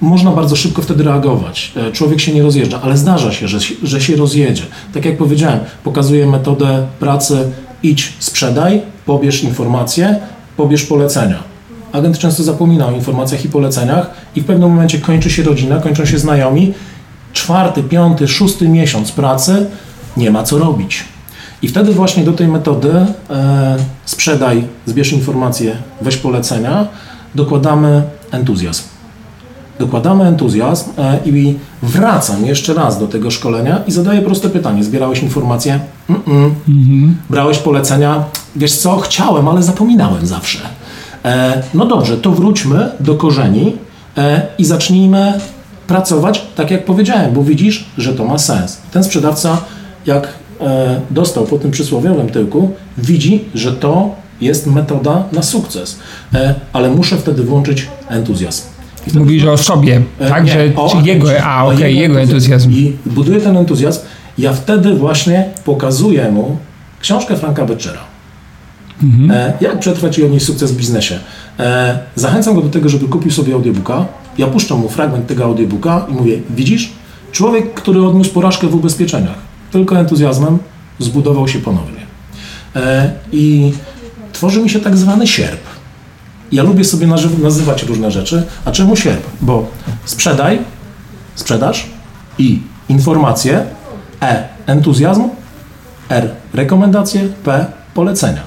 można 0.01 0.30
bardzo 0.30 0.57
szybko 0.57 0.82
wtedy 0.82 1.05
reagować. 1.05 1.72
E, 1.76 1.92
Człowiek 1.92 2.20
się 2.20 2.32
nie 2.32 2.42
rozjeżdża, 2.42 2.80
ale 2.82 2.97
zdarza 2.97 3.32
się, 3.32 3.49
że, 3.49 3.59
że 3.82 4.01
się 4.01 4.16
rozjedzie. 4.16 4.62
Tak 4.95 5.05
jak 5.05 5.16
powiedziałem, 5.16 5.59
pokazuję 5.84 6.26
metodę 6.26 6.86
pracy 7.01 7.51
idź, 7.82 8.12
sprzedaj, 8.18 8.82
pobierz 9.07 9.42
informacje, 9.42 10.16
pobierz 10.57 10.84
polecenia. 10.84 11.38
Agent 11.92 12.18
często 12.18 12.42
zapomina 12.42 12.86
o 12.86 12.90
informacjach 12.90 13.45
i 13.45 13.49
poleceniach 13.49 14.11
i 14.36 14.40
w 14.40 14.45
pewnym 14.45 14.70
momencie 14.70 14.99
kończy 14.99 15.30
się 15.30 15.42
rodzina, 15.42 15.80
kończą 15.80 16.05
się 16.05 16.18
znajomi. 16.18 16.74
Czwarty, 17.32 17.82
piąty, 17.82 18.28
szósty 18.28 18.68
miesiąc 18.68 19.12
pracy 19.12 19.66
nie 20.16 20.30
ma 20.30 20.42
co 20.42 20.59
robić. 20.59 21.05
I 21.62 21.68
wtedy 21.68 21.92
właśnie 21.92 22.24
do 22.24 22.32
tej 22.32 22.49
metody 22.49 22.90
e, 23.30 23.76
sprzedaj, 24.05 24.64
zbierz 24.86 25.12
informacje, 25.12 25.76
weź 26.01 26.16
polecenia, 26.16 26.88
dokładamy 27.34 28.03
entuzjazm 28.30 28.93
dokładamy 29.79 30.25
entuzjazm 30.25 30.91
e, 30.99 31.18
i 31.25 31.55
wracam 31.83 32.47
jeszcze 32.47 32.75
raz 32.75 32.99
do 32.99 33.09
tego 33.09 33.31
szkolenia 33.31 33.83
i 33.87 33.93
zadaję 33.93 34.22
proste 34.22 34.49
pytanie. 34.49 34.85
Zbierałeś 34.85 35.22
informacje? 35.22 35.81
Mm-mm. 36.11 36.51
Brałeś 37.31 37.59
polecenia? 37.59 38.25
Wiesz 38.57 38.72
co, 38.72 38.97
chciałem, 38.97 39.49
ale 39.49 39.62
zapominałem 39.62 40.27
zawsze. 40.27 40.59
E, 41.25 41.62
no 41.75 41.87
dobrze, 41.87 42.16
to 42.16 42.31
wróćmy 42.31 42.91
do 43.01 43.14
korzeni 43.14 43.77
e, 44.16 44.47
i 44.59 44.64
zacznijmy 44.64 45.33
pracować 45.87 46.47
tak, 46.57 46.70
jak 46.70 46.85
powiedziałem, 46.85 47.35
bo 47.35 47.43
widzisz, 47.43 47.87
że 47.99 48.14
to 48.14 48.25
ma 48.25 48.39
sens. 48.39 48.81
Ten 48.93 49.05
sprzedawca, 49.05 49.59
jak 50.07 50.29
dostał 51.11 51.45
po 51.45 51.59
tym 51.59 51.70
przysłowiowym 51.70 52.29
tyłku, 52.29 52.70
widzi, 52.99 53.45
że 53.55 53.72
to 53.72 54.11
jest 54.41 54.66
metoda 54.66 55.25
na 55.33 55.43
sukces. 55.43 55.99
Ale 56.72 56.91
muszę 56.91 57.16
wtedy 57.16 57.43
włączyć 57.43 57.89
entuzjazm. 58.09 58.74
Mówisz 59.15 59.45
o 59.45 59.57
sobie, 59.57 60.03
E, 60.21 60.29
tak? 60.29 60.45
nie, 60.45 60.53
że 60.53 60.73
o 60.77 60.89
czy 60.89 61.09
jego, 61.09 61.29
a 61.43 61.65
okej, 61.65 61.99
jego 61.99 62.21
entuzjazm. 62.21 62.71
I 62.73 62.97
buduję 63.07 63.41
ten 63.41 63.57
entuzjazm. 63.57 64.01
Ja 64.39 64.53
wtedy 64.53 64.95
właśnie 64.95 65.49
pokazuję 65.65 66.31
mu 66.31 66.57
książkę 67.01 67.37
Franka 67.37 67.65
Bettchera. 67.67 68.01
Mhm. 69.03 69.31
E, 69.31 69.53
jak 69.61 69.79
przetrwać 69.79 70.19
i 70.19 70.25
odnieść 70.25 70.47
sukces 70.47 70.73
w 70.73 70.77
biznesie. 70.77 71.19
E, 71.59 71.99
zachęcam 72.15 72.55
go 72.55 72.61
do 72.61 72.69
tego, 72.69 72.89
żeby 72.89 73.09
kupił 73.09 73.31
sobie 73.31 73.55
audiobooka. 73.55 74.05
Ja 74.39 74.47
puszczam 74.47 74.79
mu 74.79 74.89
fragment 74.89 75.27
tego 75.27 75.45
audiobooka 75.45 76.07
i 76.11 76.13
mówię, 76.13 76.39
widzisz, 76.51 76.93
człowiek, 77.33 77.75
który 77.75 78.07
odniósł 78.07 78.31
porażkę 78.31 78.67
w 78.67 78.75
ubezpieczeniach, 78.75 79.39
tylko 79.71 79.99
entuzjazmem 79.99 80.59
zbudował 80.99 81.49
się 81.49 81.59
ponownie. 81.59 82.01
I 83.33 83.73
tworzy 84.33 84.61
mi 84.61 84.71
się 84.71 84.81
tak 84.81 84.97
zwany 84.97 85.27
sierp. 85.27 85.61
Ja 86.53 86.62
lubię 86.62 86.84
sobie 86.84 87.07
nazy- 87.07 87.38
nazywać 87.42 87.82
różne 87.82 88.11
rzeczy. 88.11 88.47
A 88.64 88.70
czemu 88.72 88.97
sierp? 88.97 89.26
Bo 89.40 89.66
sprzedaj, 90.05 90.59
sprzedaż 91.34 91.86
i 92.38 92.62
informacje, 92.88 93.62
E 94.22 94.49
entuzjazm, 94.66 95.22
R 96.09 96.30
rekomendacje, 96.55 97.20
P 97.45 97.66
polecenia. 97.95 98.40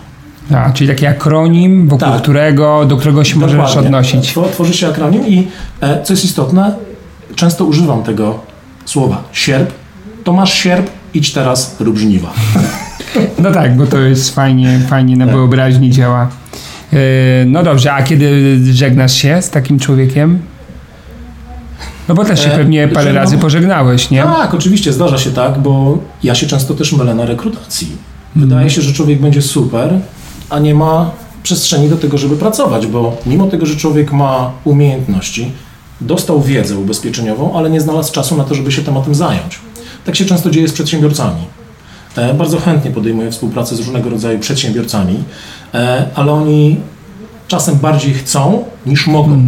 A, 0.55 0.71
czyli 0.71 0.89
taki 0.89 1.05
akronim, 1.05 1.87
wokół 1.87 2.07
Tak. 2.07 2.21
którego, 2.21 2.85
do 2.85 2.97
którego 2.97 3.23
się 3.23 3.35
możesz 3.39 3.57
Dokładnie. 3.57 3.81
odnosić. 3.81 4.33
Two- 4.33 4.49
Tworzy 4.51 4.73
się 4.73 4.87
akronim 4.87 5.27
i 5.27 5.47
e, 5.81 6.03
co 6.03 6.13
jest 6.13 6.25
istotne, 6.25 6.75
często 7.35 7.65
używam 7.65 8.03
tego 8.03 8.39
słowa 8.85 9.23
sierp. 9.31 9.71
To 10.23 10.33
masz 10.33 10.53
sierp, 10.53 10.89
idź 11.13 11.33
teraz, 11.33 11.75
rób 11.79 11.97
żniwa. 11.97 12.29
No 13.39 13.51
tak, 13.51 13.77
bo 13.77 13.85
to 13.87 13.97
jest 13.99 14.35
fajnie, 14.35 14.79
fajnie 14.89 15.17
na 15.17 15.25
wyobraźni 15.25 15.91
działa. 15.91 16.27
Yy, 16.93 16.99
No 17.45 17.63
dobrze, 17.63 17.93
a 17.93 18.03
kiedy 18.03 18.57
żegnasz 18.73 19.13
się 19.13 19.41
z 19.41 19.49
takim 19.49 19.79
człowiekiem? 19.79 20.39
No 22.07 22.15
bo 22.15 22.25
też 22.25 22.43
się 22.43 22.51
E, 22.53 22.57
pewnie 22.57 22.88
parę 22.88 23.07
że 23.07 23.13
no- 23.13 23.19
razy 23.19 23.38
pożegnałeś, 23.38 24.09
nie? 24.11 24.23
Tak, 24.23 24.53
oczywiście, 24.53 24.93
zdarza 24.93 25.17
się 25.17 25.31
tak, 25.31 25.59
bo 25.59 25.97
ja 26.23 26.35
się 26.35 26.47
często 26.47 26.73
też 26.73 26.93
mylę 26.93 27.15
na 27.15 27.25
rekrutacji. 27.25 27.88
Wydaje 28.35 28.69
się, 28.69 28.81
że 28.81 28.93
człowiek 28.93 29.19
będzie 29.21 29.41
super, 29.41 29.99
a 30.49 30.59
nie 30.59 30.75
ma 30.75 31.11
przestrzeni 31.43 31.89
do 31.89 31.97
tego, 31.97 32.17
żeby 32.17 32.38
pracować, 32.38 32.88
bo 32.88 33.17
mimo 33.25 33.47
tego, 33.47 33.65
że 33.65 33.75
człowiek 33.75 34.11
ma 34.11 34.51
umiejętności, 34.63 35.51
dostał 36.01 36.41
wiedzę 36.41 36.77
ubezpieczeniową, 36.77 37.57
ale 37.57 37.69
nie 37.69 37.81
znalazł 37.81 38.13
czasu 38.13 38.38
na 38.38 38.43
to, 38.43 38.55
żeby 38.55 38.71
się 38.71 38.81
tematem 38.81 39.15
zająć. 39.15 39.59
Tak 40.05 40.15
się 40.15 40.25
często 40.25 40.49
dzieje 40.49 40.67
z 40.67 40.73
przedsiębiorcami. 40.73 41.41
E, 42.18 42.34
Bardzo 42.34 42.59
chętnie 42.59 42.91
podejmuję 42.91 43.32
współpracę 43.32 43.76
z 43.76 43.80
różnego 43.80 44.09
rodzaju 44.09 44.39
przedsiębiorcami, 44.39 45.24
e, 45.74 46.05
ale 46.15 46.32
oni 46.32 46.78
czasem 47.47 47.76
bardziej 47.76 48.13
chcą 48.13 48.63
niż 48.86 49.07
mogą. 49.07 49.41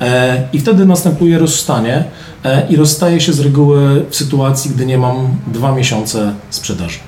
E, 0.00 0.42
I 0.52 0.60
wtedy 0.60 0.86
następuje 0.86 1.38
rozstanie 1.38 2.04
i 2.70 2.76
rozstaje 2.76 3.20
się 3.20 3.32
z 3.32 3.40
reguły 3.40 4.04
w 4.10 4.16
sytuacji, 4.16 4.70
gdy 4.70 4.86
nie 4.86 4.98
mam 4.98 5.16
dwa 5.46 5.72
miesiące 5.72 6.32
sprzedaży. 6.50 6.98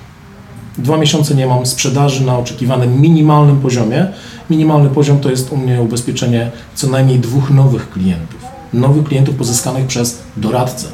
Dwa 0.79 0.97
miesiące 0.97 1.35
nie 1.35 1.47
mam 1.47 1.67
sprzedaży 1.67 2.25
na 2.25 2.39
oczekiwanym 2.39 3.01
minimalnym 3.01 3.61
poziomie. 3.61 4.07
Minimalny 4.51 4.89
poziom 4.89 5.19
to 5.19 5.31
jest 5.31 5.53
u 5.53 5.57
mnie 5.57 5.83
ubezpieczenie 5.83 6.51
co 6.75 6.87
najmniej 6.87 7.19
dwóch 7.19 7.51
nowych 7.51 7.91
klientów. 7.91 8.41
Nowych 8.73 9.05
klientów 9.05 9.35
pozyskanych 9.35 9.87
przez 9.87 10.19
doradcę. 10.37 10.87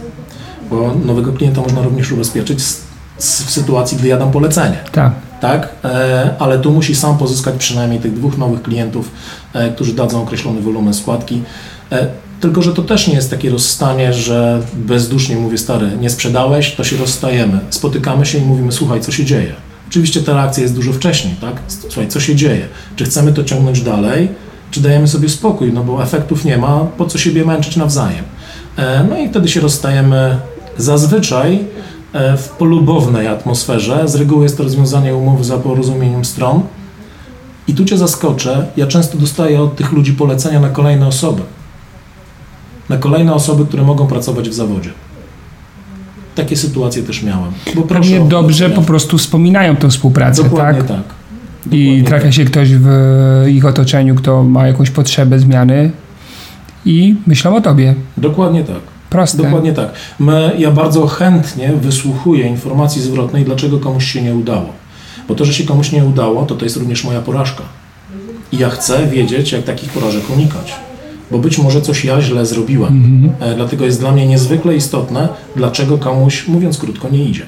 Bo 0.70 0.94
nowego 1.04 1.32
klienta 1.32 1.60
można 1.60 1.82
również 1.82 2.12
ubezpieczyć 2.12 2.62
z, 2.62 2.85
w 3.18 3.50
sytuacji, 3.50 3.98
gdy 3.98 4.08
ja 4.08 4.16
dam 4.18 4.30
polecenie 4.30 4.76
Tak. 4.92 5.12
tak? 5.40 5.68
E, 5.84 6.30
ale 6.38 6.58
tu 6.58 6.70
musi 6.70 6.94
sam 6.94 7.18
pozyskać 7.18 7.54
przynajmniej 7.58 8.00
tych 8.00 8.14
dwóch 8.14 8.38
nowych 8.38 8.62
klientów, 8.62 9.10
e, 9.52 9.70
którzy 9.70 9.94
dadzą 9.94 10.22
określony 10.22 10.60
wolumen 10.60 10.94
składki. 10.94 11.42
E, 11.92 12.06
tylko, 12.40 12.62
że 12.62 12.72
to 12.72 12.82
też 12.82 13.08
nie 13.08 13.14
jest 13.14 13.30
takie 13.30 13.50
rozstanie, 13.50 14.12
że 14.12 14.60
bezdusznie 14.74 15.36
mówię, 15.36 15.58
stary, 15.58 15.90
nie 16.00 16.10
sprzedałeś, 16.10 16.74
to 16.74 16.84
się 16.84 16.96
rozstajemy. 16.96 17.60
Spotykamy 17.70 18.26
się 18.26 18.38
i 18.38 18.42
mówimy, 18.42 18.72
słuchaj, 18.72 19.00
co 19.00 19.12
się 19.12 19.24
dzieje. 19.24 19.52
Oczywiście 19.88 20.22
ta 20.22 20.34
reakcja 20.34 20.62
jest 20.62 20.74
dużo 20.74 20.92
wcześniej, 20.92 21.34
tak? 21.40 21.54
Słuchaj, 21.68 22.08
co 22.08 22.20
się 22.20 22.34
dzieje? 22.34 22.66
Czy 22.96 23.04
chcemy 23.04 23.32
to 23.32 23.44
ciągnąć 23.44 23.80
dalej, 23.82 24.28
czy 24.70 24.80
dajemy 24.80 25.08
sobie 25.08 25.28
spokój, 25.28 25.72
no 25.72 25.84
bo 25.84 26.02
efektów 26.02 26.44
nie 26.44 26.58
ma, 26.58 26.80
po 26.98 27.06
co 27.06 27.18
siebie 27.18 27.44
męczyć 27.44 27.76
nawzajem? 27.76 28.24
No 29.10 29.18
i 29.18 29.28
wtedy 29.28 29.48
się 29.48 29.60
rozstajemy 29.60 30.36
zazwyczaj 30.78 31.64
w 32.36 32.48
polubownej 32.48 33.26
atmosferze. 33.26 34.08
Z 34.08 34.14
reguły 34.14 34.42
jest 34.42 34.56
to 34.56 34.62
rozwiązanie 34.62 35.14
umowy 35.14 35.44
za 35.44 35.58
porozumieniem 35.58 36.24
stron. 36.24 36.62
I 37.68 37.74
tu 37.74 37.84
Cię 37.84 37.98
zaskoczę, 37.98 38.66
ja 38.76 38.86
często 38.86 39.18
dostaję 39.18 39.60
od 39.60 39.76
tych 39.76 39.92
ludzi 39.92 40.12
polecenia 40.12 40.60
na 40.60 40.68
kolejne 40.68 41.06
osoby. 41.06 41.42
Na 42.88 42.96
kolejne 42.96 43.34
osoby, 43.34 43.66
które 43.66 43.82
mogą 43.82 44.06
pracować 44.06 44.48
w 44.48 44.54
zawodzie. 44.54 44.90
Takie 46.34 46.56
sytuacje 46.56 47.02
też 47.02 47.22
miałem. 47.22 47.52
Bo 47.74 47.82
proszę 47.82 48.10
Pewnie 48.10 48.28
dobrze 48.28 48.70
po 48.70 48.82
prostu 48.82 49.18
wspominają 49.18 49.76
tą 49.76 49.90
współpracę, 49.90 50.42
Dokładnie 50.42 50.82
tak? 50.82 50.88
tak. 50.88 51.16
I 51.72 51.84
Dokładnie 51.84 52.04
trafia 52.04 52.24
tak. 52.24 52.34
się 52.34 52.44
ktoś 52.44 52.74
w 52.74 52.88
ich 53.48 53.64
otoczeniu, 53.64 54.14
kto 54.14 54.42
ma 54.42 54.66
jakąś 54.66 54.90
potrzebę 54.90 55.38
zmiany 55.38 55.90
i 56.84 57.16
myślą 57.26 57.56
o 57.56 57.60
tobie. 57.60 57.94
Dokładnie 58.16 58.64
tak. 58.64 58.95
Proste. 59.10 59.42
Dokładnie 59.42 59.72
tak. 59.72 59.92
My, 60.18 60.52
ja 60.58 60.70
bardzo 60.70 61.06
chętnie 61.06 61.72
wysłuchuję 61.72 62.46
informacji 62.46 63.02
zwrotnej, 63.02 63.44
dlaczego 63.44 63.78
komuś 63.78 64.04
się 64.04 64.22
nie 64.22 64.34
udało. 64.34 64.68
Bo 65.28 65.34
to, 65.34 65.44
że 65.44 65.52
się 65.52 65.64
komuś 65.64 65.92
nie 65.92 66.04
udało, 66.04 66.46
to 66.46 66.54
to 66.54 66.64
jest 66.64 66.76
również 66.76 67.04
moja 67.04 67.20
porażka. 67.20 67.62
I 68.52 68.58
ja 68.58 68.68
chcę 68.70 69.06
wiedzieć, 69.06 69.52
jak 69.52 69.64
takich 69.64 69.92
porażek 69.92 70.22
unikać. 70.36 70.74
Bo 71.30 71.38
być 71.38 71.58
może 71.58 71.82
coś 71.82 72.04
ja 72.04 72.22
źle 72.22 72.46
zrobiłem. 72.46 73.32
E, 73.40 73.54
dlatego 73.54 73.84
jest 73.84 74.00
dla 74.00 74.12
mnie 74.12 74.26
niezwykle 74.26 74.76
istotne, 74.76 75.28
dlaczego 75.56 75.98
komuś, 75.98 76.48
mówiąc 76.48 76.78
krótko, 76.78 77.08
nie 77.08 77.24
idzie. 77.24 77.42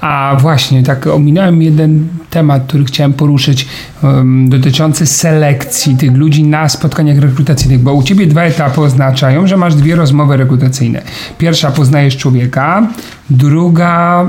A 0.00 0.36
właśnie, 0.40 0.82
tak 0.82 1.06
ominąłem 1.06 1.62
jeden 1.62 2.08
temat, 2.30 2.66
który 2.66 2.84
chciałem 2.84 3.12
poruszyć, 3.12 3.68
em, 4.04 4.48
dotyczący 4.48 5.06
selekcji 5.06 5.96
tych 5.96 6.16
ludzi 6.16 6.42
na 6.44 6.68
spotkaniach 6.68 7.18
rekrutacyjnych, 7.18 7.80
bo 7.80 7.94
u 7.94 8.02
ciebie 8.02 8.26
dwa 8.26 8.42
etapy 8.42 8.80
oznaczają, 8.80 9.46
że 9.46 9.56
masz 9.56 9.74
dwie 9.74 9.96
rozmowy 9.96 10.36
rekrutacyjne. 10.36 11.02
Pierwsza 11.38 11.70
poznajesz 11.70 12.16
człowieka, 12.16 12.88
druga 13.30 14.26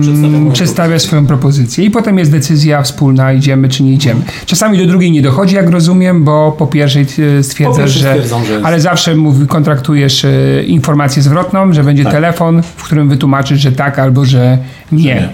Przedstawia 0.00 0.36
mm, 0.36 0.52
przedstawia 0.52 0.98
swoją 0.98 1.26
propozycję 1.26 1.84
i 1.84 1.90
potem 1.90 2.18
jest 2.18 2.30
decyzja 2.30 2.82
wspólna, 2.82 3.32
idziemy 3.32 3.68
czy 3.68 3.82
nie 3.82 3.92
idziemy. 3.92 4.20
Czasami 4.46 4.78
do 4.78 4.86
drugiej 4.86 5.12
nie 5.12 5.22
dochodzi, 5.22 5.54
jak 5.54 5.70
rozumiem, 5.70 6.24
bo 6.24 6.52
po 6.58 6.66
pierwszej 6.66 7.06
e, 7.38 7.42
stwierdzasz, 7.42 8.02
pierwszej 8.02 8.22
że... 8.22 8.46
że. 8.46 8.60
Ale 8.66 8.80
zawsze 8.80 9.14
mówi, 9.14 9.46
kontraktujesz 9.46 10.24
e, 10.24 10.62
informację 10.66 11.22
zwrotną, 11.22 11.72
że 11.72 11.84
będzie 11.84 12.04
Tak. 12.04 12.12
telefon, 12.12 12.62
w 12.62 12.84
którym 12.84 13.08
wytłumaczysz, 13.08 13.60
że 13.60 13.72
tak 13.72 13.98
albo 13.98 14.24
że 14.24 14.58
nie. 14.92 15.04
nie. 15.04 15.28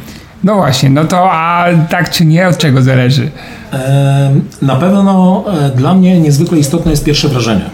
No 0.44 0.54
właśnie, 0.54 0.90
no 0.90 1.04
to 1.04 1.32
a 1.32 1.66
tak 1.90 2.10
czy 2.10 2.24
nie, 2.24 2.48
od 2.48 2.58
czego 2.58 2.82
zależy? 2.82 3.30
Na 4.62 4.76
pewno 4.76 5.44
e, 5.66 5.70
dla 5.76 5.94
mnie 5.94 6.20
niezwykle 6.20 6.58
istotne 6.58 6.90
jest 6.90 7.04
pierwsze 7.04 7.28
wrażenie. 7.28 7.64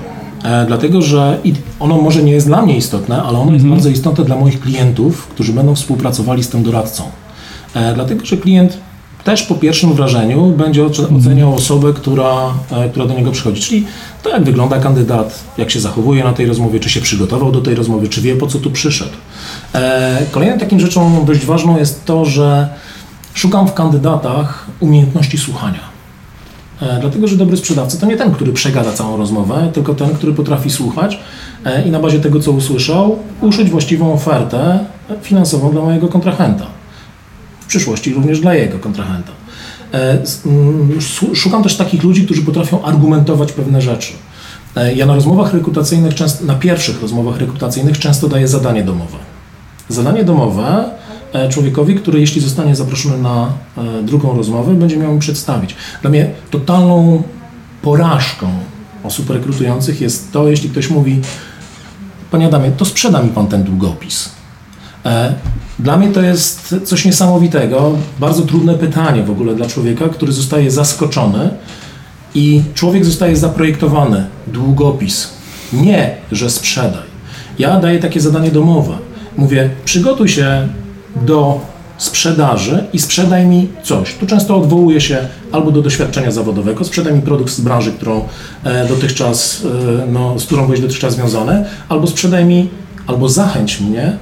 E, 0.45 0.67
dlatego, 0.67 1.03
że 1.03 1.39
ono 1.81 1.97
może 1.97 2.23
nie 2.23 2.33
jest 2.33 2.47
dla 2.47 2.63
mnie 2.63 2.77
istotne, 2.77 3.17
ale 3.17 3.29
ono 3.29 3.41
mhm. 3.41 3.55
jest 3.55 3.67
bardzo 3.67 3.89
istotne 3.89 4.25
dla 4.25 4.37
moich 4.37 4.61
klientów, 4.61 5.27
którzy 5.27 5.53
będą 5.53 5.75
współpracowali 5.75 6.45
z 6.45 6.49
tym 6.49 6.63
doradcą. 6.63 7.03
E, 7.75 7.95
dlatego, 7.95 8.27
że 8.27 8.37
klient 8.37 8.79
też 9.25 9.43
po 9.43 9.55
pierwszym 9.55 9.95
wrażeniu 9.95 10.47
będzie 10.47 10.85
oceniał 11.19 11.55
osobę, 11.55 11.93
która, 11.93 12.55
która 12.91 13.07
do 13.07 13.15
niego 13.15 13.31
przychodzi. 13.31 13.63
Czyli 13.63 13.87
to, 14.23 14.31
jak 14.31 14.45
wygląda 14.45 14.79
kandydat, 14.79 15.45
jak 15.59 15.71
się 15.71 15.81
zachowuje 15.81 16.25
na 16.25 16.33
tej 16.33 16.47
rozmowie, 16.47 16.81
czy 16.81 16.91
się 16.91 17.01
przygotował 17.01 17.53
do 17.53 17.61
tej 17.61 17.75
rozmowy, 17.75 18.09
czy 18.09 18.21
wie, 18.21 18.37
po 18.37 18.47
co 18.47 18.59
tu 18.59 18.71
przyszedł. 18.71 19.11
Kolejną 20.31 20.59
taką 20.59 20.79
rzeczą 20.79 21.25
dość 21.25 21.45
ważną 21.45 21.79
jest 21.79 22.05
to, 22.05 22.25
że 22.25 22.69
szukam 23.35 23.69
w 23.69 23.75
kandydatach 23.75 24.67
umiejętności 24.81 25.39
słuchania. 25.39 25.94
E, 26.83 27.01
dlatego, 27.01 27.29
że 27.29 27.37
dobry 27.37 27.57
sprzedawca 27.57 27.99
to 27.99 28.07
nie 28.07 28.17
ten, 28.17 28.33
który 28.33 28.53
przegada 28.53 28.93
całą 28.93 29.17
rozmowę, 29.17 29.71
tylko 29.73 29.95
ten, 29.95 30.15
który 30.15 30.33
potrafi 30.33 30.71
słuchać 30.71 31.19
e, 31.65 31.89
i 31.89 31.91
na 31.91 32.01
bazie 32.01 32.21
tego, 32.21 32.41
co 32.41 32.53
usłyszał, 32.53 33.19
uszyć 33.41 33.71
właściwą 33.71 34.13
ofertę 34.13 34.85
finansową 35.23 35.71
dla 35.71 35.83
mojego 35.83 36.09
kontrahenta. 36.09 36.67
W 37.61 37.67
przyszłości 37.67 38.15
również 38.15 38.41
dla 38.41 38.55
jego 38.55 38.79
kontrahenta. 38.79 39.33
E, 39.93 40.19
mm, 40.47 41.01
szukam 41.35 41.63
też 41.63 41.77
takich 41.77 42.03
ludzi, 42.03 42.25
którzy 42.25 42.43
potrafią 42.43 42.83
argumentować 42.83 43.53
pewne 43.53 43.83
rzeczy. 43.83 44.13
Ja 44.95 45.07
na 45.07 45.15
rozmowach 45.15 45.55
rekrutacyjnych, 45.55 46.15
na 46.47 46.55
pierwszych 46.55 47.03
rozmowach 47.03 47.39
rekrutacyjnych 47.39 47.99
często 47.99 48.29
daję 48.29 48.49
zadanie 48.49 48.83
domowe. 48.83 49.17
Zadanie 49.89 50.25
domowe 50.25 50.85
człowiekowi, 51.51 51.95
który 51.95 52.21
jeśli 52.21 52.41
zostanie 52.41 52.77
zaproszony 52.77 53.19
na 53.19 53.53
e, 53.79 54.03
drugą 54.03 54.37
rozmowę, 54.37 54.75
będzie 54.75 54.97
miał 54.97 55.15
mi 55.15 55.21
przedstawić. 55.21 55.77
Dla 56.03 56.11
mnie 56.11 56.31
totalną 56.51 57.23
porażką 57.83 58.49
osób 59.05 59.31
rekrutujących 59.31 60.01
jest 60.01 60.33
to, 60.33 60.49
jeśli 60.49 60.71
ktoś 60.71 60.91
mówi, 60.91 61.21
panie 62.31 62.47
Adamie, 62.47 62.71
to 62.71 62.85
sprzeda 62.85 63.23
mi 63.23 63.29
pan 63.29 63.47
ten 63.47 63.65
długopis. 63.65 64.29
E, 65.05 65.35
dla 65.79 65.97
mnie 65.97 66.09
to 66.09 66.23
jest 66.23 66.75
coś 66.85 67.05
niesamowitego, 67.05 67.93
bardzo 68.21 68.43
trudne 68.43 68.75
pytanie 68.75 69.23
w 69.23 69.31
ogóle 69.31 69.55
dla 69.55 69.67
człowieka, 69.67 70.09
który 70.09 70.33
zostaje 70.33 70.71
zaskoczony 70.71 71.51
i 72.35 72.63
człowiek 72.75 73.05
zostaje 73.05 73.37
zaprojektowany, 73.37 74.27
długopis. 74.47 75.29
Nie, 75.73 76.17
że 76.33 76.51
sprzedaj. 76.51 77.03
Ja 77.59 77.81
daję 77.81 77.99
takie 77.99 78.21
zadanie 78.21 78.51
domowe. 78.51 78.99
Mówię, 79.37 79.71
przygotuj 79.85 80.29
się 80.29 80.69
do 81.17 81.61
sprzedaży 81.99 82.85
i 82.93 82.99
sprzedaj 82.99 83.47
mi 83.47 83.69
coś. 83.83 84.15
Tu 84.15 84.27
często 84.27 84.57
odwołuje 84.57 85.01
się 85.01 85.19
albo 85.53 85.71
do 85.71 85.83
doświadczenia 85.83 86.31
zawodowego, 86.31 86.85
sprzedaj 86.85 87.15
mi 87.15 87.23
produkt 87.23 87.53
z 87.53 87.61
branży, 87.61 87.93
którą 87.93 88.25
e, 88.65 88.89
dotychczas, 88.89 89.63
e, 90.03 90.07
no, 90.13 90.39
z 90.39 90.45
którą 90.45 90.65
byłeś 90.65 90.81
dotychczas 90.81 91.15
związany, 91.15 91.65
albo 91.89 92.07
sprzedaj 92.07 92.45
mi, 92.45 92.69
albo 93.07 93.29
zachęć 93.29 93.81
mnie 93.81 94.17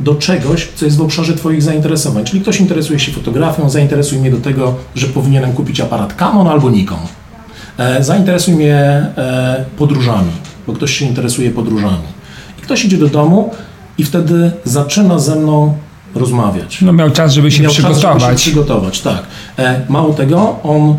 do 0.00 0.14
czegoś, 0.14 0.68
co 0.74 0.84
jest 0.84 0.96
w 0.96 1.02
obszarze 1.02 1.34
Twoich 1.34 1.62
zainteresowań. 1.62 2.24
Czyli 2.24 2.42
ktoś 2.42 2.60
interesuje 2.60 2.98
się 2.98 3.12
fotografią, 3.12 3.70
zainteresuj 3.70 4.18
mnie 4.18 4.30
do 4.30 4.40
tego, 4.40 4.74
że 4.94 5.06
powinienem 5.06 5.52
kupić 5.52 5.80
aparat 5.80 6.14
Canon 6.14 6.48
albo 6.48 6.70
Nikon. 6.70 6.98
E, 7.78 8.04
zainteresuj 8.04 8.54
mnie 8.54 9.06
podróżami, 9.78 10.30
bo 10.66 10.72
ktoś 10.72 10.96
się 10.96 11.04
interesuje 11.04 11.50
podróżami. 11.50 12.12
I 12.58 12.62
ktoś 12.62 12.84
idzie 12.84 12.96
do 12.96 13.08
domu 13.08 13.50
i 13.98 14.04
wtedy 14.04 14.50
zaczyna 14.64 15.18
ze 15.18 15.36
mną 15.36 15.74
rozmawiać. 16.14 16.82
No 16.82 16.92
miał 16.92 17.10
czas, 17.10 17.32
żeby 17.32 17.50
się 17.50 17.62
miał 17.62 17.72
przygotować. 17.72 18.02
Czas, 18.02 18.22
żeby 18.22 18.32
się 18.32 18.38
przygotować, 18.38 19.00
tak. 19.00 19.22
E, 19.58 19.86
mało 19.88 20.14
tego, 20.14 20.56
on 20.62 20.96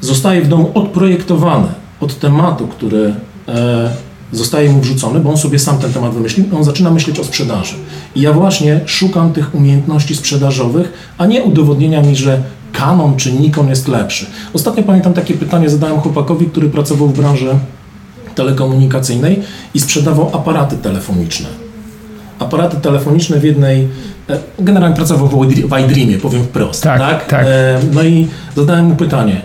zostaje 0.00 0.42
w 0.42 0.48
domu 0.48 0.70
odprojektowany 0.74 1.68
od 2.00 2.18
tematu, 2.18 2.66
który 2.66 3.14
e, 3.48 3.90
zostaje 4.32 4.70
mu 4.70 4.80
wrzucony, 4.80 5.20
bo 5.20 5.30
on 5.30 5.36
sobie 5.36 5.58
sam 5.58 5.78
ten 5.78 5.92
temat 5.92 6.14
wymyślił 6.14 6.46
on 6.56 6.64
zaczyna 6.64 6.90
myśleć 6.90 7.18
o 7.18 7.24
sprzedaży. 7.24 7.74
I 8.14 8.20
ja 8.20 8.32
właśnie 8.32 8.80
szukam 8.86 9.32
tych 9.32 9.54
umiejętności 9.54 10.16
sprzedażowych, 10.16 10.92
a 11.18 11.26
nie 11.26 11.42
udowodnienia 11.42 12.02
mi, 12.02 12.16
że 12.16 12.42
Canon 12.72 13.16
czy 13.16 13.32
Nikon 13.32 13.68
jest 13.68 13.88
lepszy. 13.88 14.26
Ostatnio 14.52 14.82
pamiętam 14.82 15.12
takie 15.12 15.34
pytanie 15.34 15.70
zadałem 15.70 16.00
chłopakowi, 16.00 16.46
który 16.46 16.68
pracował 16.68 17.08
w 17.08 17.16
branży 17.16 17.48
telekomunikacyjnej 18.34 19.42
i 19.74 19.80
sprzedawał 19.80 20.30
aparaty 20.36 20.76
telefoniczne 20.76 21.69
aparaty 22.40 22.76
telefoniczne 22.76 23.40
w 23.40 23.44
jednej, 23.44 23.88
e, 24.28 24.38
generalnie 24.58 24.96
pracował 24.96 25.28
w 25.28 25.46
iDreamie, 25.84 26.18
powiem 26.18 26.44
wprost. 26.44 26.82
Tak, 26.82 27.00
tak. 27.00 27.26
tak. 27.26 27.46
E, 27.46 27.80
no 27.92 28.02
i 28.02 28.26
zadałem 28.56 28.84
mu 28.84 28.96
pytanie, 28.96 29.42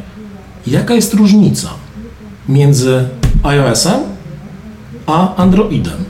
jaka 0.68 0.94
jest 0.94 1.14
różnica 1.14 1.70
między 2.50 3.04
iOS-em 3.44 4.00
a 5.08 5.36
Androidem? 5.36 6.06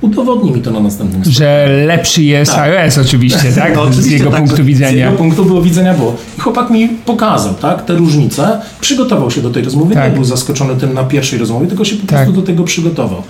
Udowodnij 0.00 0.52
mi 0.52 0.62
to 0.62 0.70
na 0.70 0.80
następnym 0.80 1.24
slajdzie. 1.24 1.38
Że 1.38 1.68
lepszy 1.86 2.22
jest 2.22 2.52
tak. 2.52 2.60
iOS 2.60 2.98
oczywiście, 2.98 3.52
tak? 3.52 3.74
No, 3.76 3.82
oczywiście, 3.82 4.02
z 4.02 4.12
jego 4.12 4.30
tak, 4.30 4.40
punktu 4.40 4.64
widzenia. 4.64 4.92
Z 4.92 4.94
jego 4.94 5.12
punktu 5.12 5.44
było 5.44 5.62
widzenia 5.62 5.94
było. 5.94 6.16
I 6.38 6.40
chłopak 6.40 6.70
mi 6.70 6.88
pokazał, 6.88 7.54
tak, 7.54 7.84
te 7.84 7.94
różnice. 7.94 8.60
Przygotował 8.80 9.30
się 9.30 9.40
do 9.40 9.50
tej 9.50 9.64
rozmowy. 9.64 9.94
Tak. 9.94 10.10
Nie 10.10 10.14
był 10.14 10.24
zaskoczony 10.24 10.76
tym 10.76 10.94
na 10.94 11.04
pierwszej 11.04 11.38
rozmowie, 11.38 11.66
tylko 11.66 11.84
się 11.84 11.96
po 11.96 12.06
tak. 12.06 12.08
prostu 12.08 12.32
do 12.40 12.46
tego 12.46 12.64
przygotował. 12.64 13.22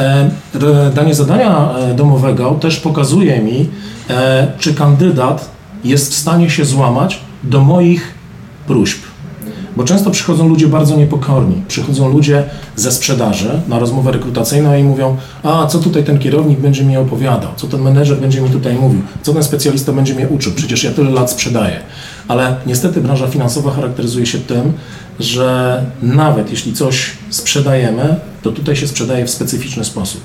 E, 0.00 0.30
danie 0.94 1.14
zadania 1.14 1.74
e, 1.78 1.94
domowego 1.94 2.50
też 2.50 2.80
pokazuje 2.80 3.40
mi, 3.40 3.68
e, 4.10 4.46
czy 4.58 4.74
kandydat 4.74 5.50
jest 5.84 6.12
w 6.12 6.14
stanie 6.14 6.50
się 6.50 6.64
złamać 6.64 7.20
do 7.42 7.60
moich 7.60 8.14
próśb. 8.66 9.02
Bo 9.76 9.84
często 9.84 10.10
przychodzą 10.10 10.48
ludzie 10.48 10.66
bardzo 10.66 10.96
niepokorni. 10.96 11.62
Przychodzą 11.68 12.08
ludzie 12.08 12.44
ze 12.76 12.92
sprzedaży 12.92 13.60
na 13.68 13.78
rozmowę 13.78 14.12
rekrutacyjną 14.12 14.76
i 14.76 14.82
mówią: 14.82 15.16
A 15.42 15.66
co 15.66 15.78
tutaj 15.78 16.04
ten 16.04 16.18
kierownik 16.18 16.60
będzie 16.60 16.84
mi 16.84 16.96
opowiadał, 16.96 17.50
co 17.56 17.66
ten 17.66 17.82
menedżer 17.82 18.18
będzie 18.18 18.40
mi 18.40 18.50
tutaj 18.50 18.74
mówił, 18.74 19.02
co 19.22 19.32
ten 19.32 19.42
specjalista 19.42 19.92
będzie 19.92 20.14
mnie 20.14 20.28
uczył, 20.28 20.52
przecież 20.52 20.84
ja 20.84 20.90
tyle 20.90 21.10
lat 21.10 21.30
sprzedaję. 21.30 21.80
Ale 22.28 22.56
niestety 22.66 23.00
branża 23.00 23.26
finansowa 23.26 23.70
charakteryzuje 23.70 24.26
się 24.26 24.38
tym, 24.38 24.72
że 25.20 25.80
nawet 26.02 26.50
jeśli 26.50 26.72
coś 26.72 27.10
sprzedajemy, 27.30 28.16
to 28.42 28.52
tutaj 28.52 28.76
się 28.76 28.88
sprzedaje 28.88 29.26
w 29.26 29.30
specyficzny 29.30 29.84
sposób. 29.84 30.20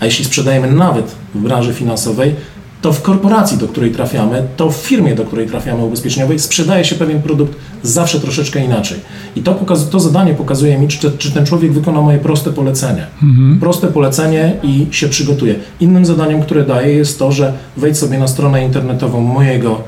A 0.00 0.04
jeśli 0.04 0.24
sprzedajemy 0.24 0.72
nawet 0.72 1.16
w 1.34 1.38
branży 1.38 1.74
finansowej, 1.74 2.34
to 2.82 2.92
w 2.92 3.02
korporacji, 3.02 3.58
do 3.58 3.68
której 3.68 3.90
trafiamy, 3.90 4.42
to 4.56 4.70
w 4.70 4.76
firmie, 4.76 5.14
do 5.14 5.24
której 5.24 5.46
trafiamy 5.46 5.84
ubezpieczeniowej, 5.84 6.38
sprzedaje 6.38 6.84
się 6.84 6.94
pewien 6.94 7.22
produkt 7.22 7.52
zawsze 7.82 8.20
troszeczkę 8.20 8.64
inaczej. 8.64 8.98
I 9.36 9.42
to, 9.42 9.54
to 9.90 10.00
zadanie 10.00 10.34
pokazuje 10.34 10.78
mi, 10.78 10.88
czy, 10.88 11.10
czy, 11.18 11.32
ten 11.32 11.46
człowiek 11.46 11.72
wykona 11.72 12.00
moje 12.00 12.18
proste 12.18 12.52
polecenie. 12.52 13.06
Mhm. 13.22 13.60
Proste 13.60 13.86
polecenie 13.86 14.52
i 14.62 14.86
się 14.90 15.08
przygotuje. 15.08 15.54
Innym 15.80 16.06
zadaniem, 16.06 16.42
które 16.42 16.64
daję, 16.64 16.94
jest 16.94 17.18
to, 17.18 17.32
że 17.32 17.52
wejdź 17.76 17.98
sobie 17.98 18.18
na 18.18 18.28
stronę 18.28 18.64
internetową 18.64 19.20
mojego, 19.20 19.80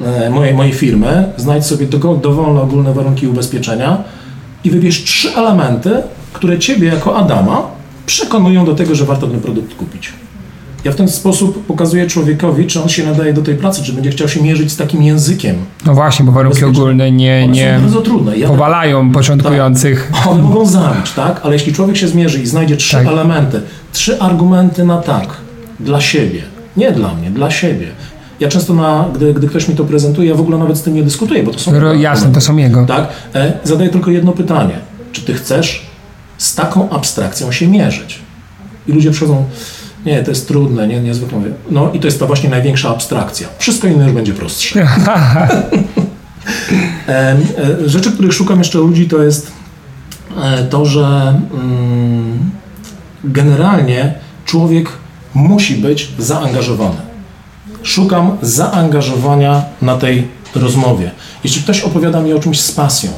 e, 0.00 0.30
mojej, 0.30 0.54
mojej 0.54 0.72
firmy, 0.72 1.32
znajdź 1.36 1.66
sobie 1.66 1.86
dowolne 2.22 2.60
ogólne 2.60 2.92
warunki 2.94 3.26
ubezpieczenia 3.26 4.04
i 4.64 4.70
wybierz 4.70 5.04
trzy 5.04 5.36
elementy, 5.36 6.02
które 6.36 6.58
Ciebie 6.58 6.88
jako 6.88 7.16
Adama 7.16 7.62
przekonują 8.06 8.64
do 8.64 8.74
tego, 8.74 8.94
że 8.94 9.04
warto 9.04 9.26
ten 9.26 9.40
produkt 9.40 9.74
kupić. 9.74 10.12
Ja 10.84 10.92
w 10.92 10.96
ten 10.96 11.08
sposób 11.08 11.66
pokazuję 11.66 12.06
człowiekowi, 12.06 12.66
czy 12.66 12.82
on 12.82 12.88
się 12.88 13.06
nadaje 13.06 13.32
do 13.32 13.42
tej 13.42 13.54
pracy, 13.54 13.82
czy 13.82 13.92
będzie 13.92 14.10
chciał 14.10 14.28
się 14.28 14.42
mierzyć 14.42 14.72
z 14.72 14.76
takim 14.76 15.02
językiem. 15.02 15.56
No 15.86 15.94
właśnie, 15.94 16.26
bo 16.26 16.32
warunki 16.32 16.64
ogólne 16.64 17.10
nie, 17.12 17.48
nie 17.48 17.78
bardzo 17.80 18.00
trudne. 18.00 18.38
Ja 18.38 18.48
powalają 18.48 19.04
tak, 19.04 19.14
początkujących. 19.14 20.12
Tak, 20.14 20.26
one 20.32 20.42
mogą 20.42 20.66
zabić, 20.66 21.12
tak? 21.12 21.40
Ale 21.42 21.52
jeśli 21.52 21.72
człowiek 21.72 21.96
się 21.96 22.08
zmierzy 22.08 22.42
i 22.42 22.46
znajdzie 22.46 22.76
trzy 22.76 22.96
tak. 22.96 23.06
elementy, 23.06 23.60
trzy 23.92 24.20
argumenty 24.20 24.84
na 24.84 24.98
tak, 24.98 25.28
dla 25.80 26.00
siebie, 26.00 26.42
nie 26.76 26.92
dla 26.92 27.14
mnie, 27.14 27.30
dla 27.30 27.50
siebie. 27.50 27.86
Ja 28.40 28.48
często, 28.48 28.74
na, 28.74 29.08
gdy, 29.14 29.34
gdy 29.34 29.48
ktoś 29.48 29.68
mi 29.68 29.74
to 29.74 29.84
prezentuje, 29.84 30.28
ja 30.28 30.34
w 30.34 30.40
ogóle 30.40 30.58
nawet 30.58 30.76
z 30.76 30.82
tym 30.82 30.94
nie 30.94 31.02
dyskutuję, 31.02 31.42
bo 31.42 31.52
to 31.52 31.58
są... 31.58 31.80
Ro, 31.80 31.94
jasne, 31.94 32.32
to 32.32 32.40
są 32.40 32.56
jego. 32.56 32.86
Tak? 32.86 33.08
E, 33.34 33.52
zadaję 33.64 33.90
tylko 33.90 34.10
jedno 34.10 34.32
pytanie. 34.32 34.74
Czy 35.12 35.22
ty 35.22 35.34
chcesz 35.34 35.85
z 36.38 36.54
taką 36.54 36.90
abstrakcją 36.90 37.52
się 37.52 37.68
mierzyć? 37.68 38.18
I 38.88 38.92
ludzie 38.92 39.10
przychodzą, 39.10 39.44
nie, 40.06 40.22
to 40.22 40.30
jest 40.30 40.48
trudne, 40.48 40.88
nie, 40.88 41.00
niezwykle 41.00 41.38
mówię. 41.38 41.50
No 41.70 41.92
i 41.92 42.00
to 42.00 42.06
jest 42.06 42.20
ta 42.20 42.26
właśnie 42.26 42.50
największa 42.50 42.90
abstrakcja. 42.90 43.48
Wszystko 43.58 43.88
inne 43.88 44.04
już 44.04 44.12
będzie 44.12 44.34
prostsze. 44.34 44.86
E, 47.08 47.36
rzeczy, 47.86 48.12
których 48.12 48.32
szukam 48.32 48.58
jeszcze 48.58 48.78
ludzi, 48.78 49.08
to 49.08 49.22
jest 49.22 49.52
e, 50.42 50.64
to, 50.64 50.86
że 50.86 51.34
mm, 51.54 52.50
generalnie 53.24 54.14
człowiek 54.44 54.88
musi 55.34 55.74
być 55.74 56.08
zaangażowany. 56.18 56.96
Szukam 57.82 58.36
zaangażowania 58.42 59.64
na 59.82 59.96
tej 59.96 60.28
rozmowie. 60.54 61.10
Jeśli 61.44 61.62
ktoś 61.62 61.80
opowiada 61.80 62.20
mi 62.20 62.32
o 62.32 62.38
czymś 62.38 62.60
z 62.60 62.72
pasją, 62.72 63.10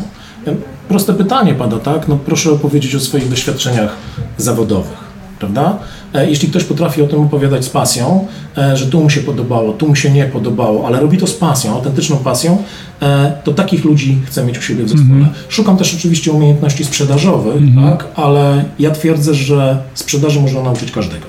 proste 0.89 1.15
pytanie 1.15 1.55
pada, 1.55 1.79
tak? 1.79 2.09
No 2.09 2.19
proszę 2.27 2.53
opowiedzieć 2.53 2.95
o 2.95 3.01
swoich 3.01 3.29
doświadczeniach 3.29 3.97
zawodowych, 4.39 4.99
prawda? 5.39 5.79
e, 6.15 6.31
jeśli 6.31 6.49
ktoś 6.49 6.65
potrafi 6.65 7.03
o 7.03 7.07
tym 7.07 7.21
opowiadać 7.21 7.65
z 7.65 7.69
pasją, 7.69 8.27
e, 8.59 8.77
że 8.77 8.87
tu 8.87 9.01
mu 9.01 9.11
się 9.11 9.21
podobało, 9.21 9.73
tu 9.73 9.89
mu 9.89 9.97
się 9.97 10.11
nie 10.11 10.25
podobało, 10.25 10.87
ale 10.87 11.01
robi 11.01 11.19
to 11.19 11.27
z 11.27 11.35
pasją, 11.35 11.75
autentyczną 11.75 12.17
pasją, 12.17 12.63
e, 13.03 13.33
to 13.45 13.55
takich 13.55 13.85
ludzi 13.85 14.19
chcę 14.27 14.45
mieć 14.45 14.59
u 14.59 14.63
siebie 14.63 14.85
w 14.85 14.89
zespole. 14.89 15.19
Mhm. 15.19 15.35
Szukam 15.49 15.77
też 15.77 15.95
oczywiście 15.95 16.33
umiejętności 16.33 16.85
sprzedażowych, 16.85 17.57
mhm. 17.57 17.91
tak, 17.91 18.07
ale 18.15 18.65
ja 18.79 18.91
twierdzę, 18.91 19.35
że 19.35 19.79
sprzedaży 19.95 20.41
można 20.41 20.63
nauczyć 20.63 20.91
każdego. 20.91 21.27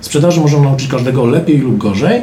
Sprzedaży 0.00 0.40
można 0.40 0.60
nauczyć 0.60 0.88
każdego 0.88 1.26
lepiej 1.26 1.58
lub 1.58 1.78
gorzej, 1.78 2.22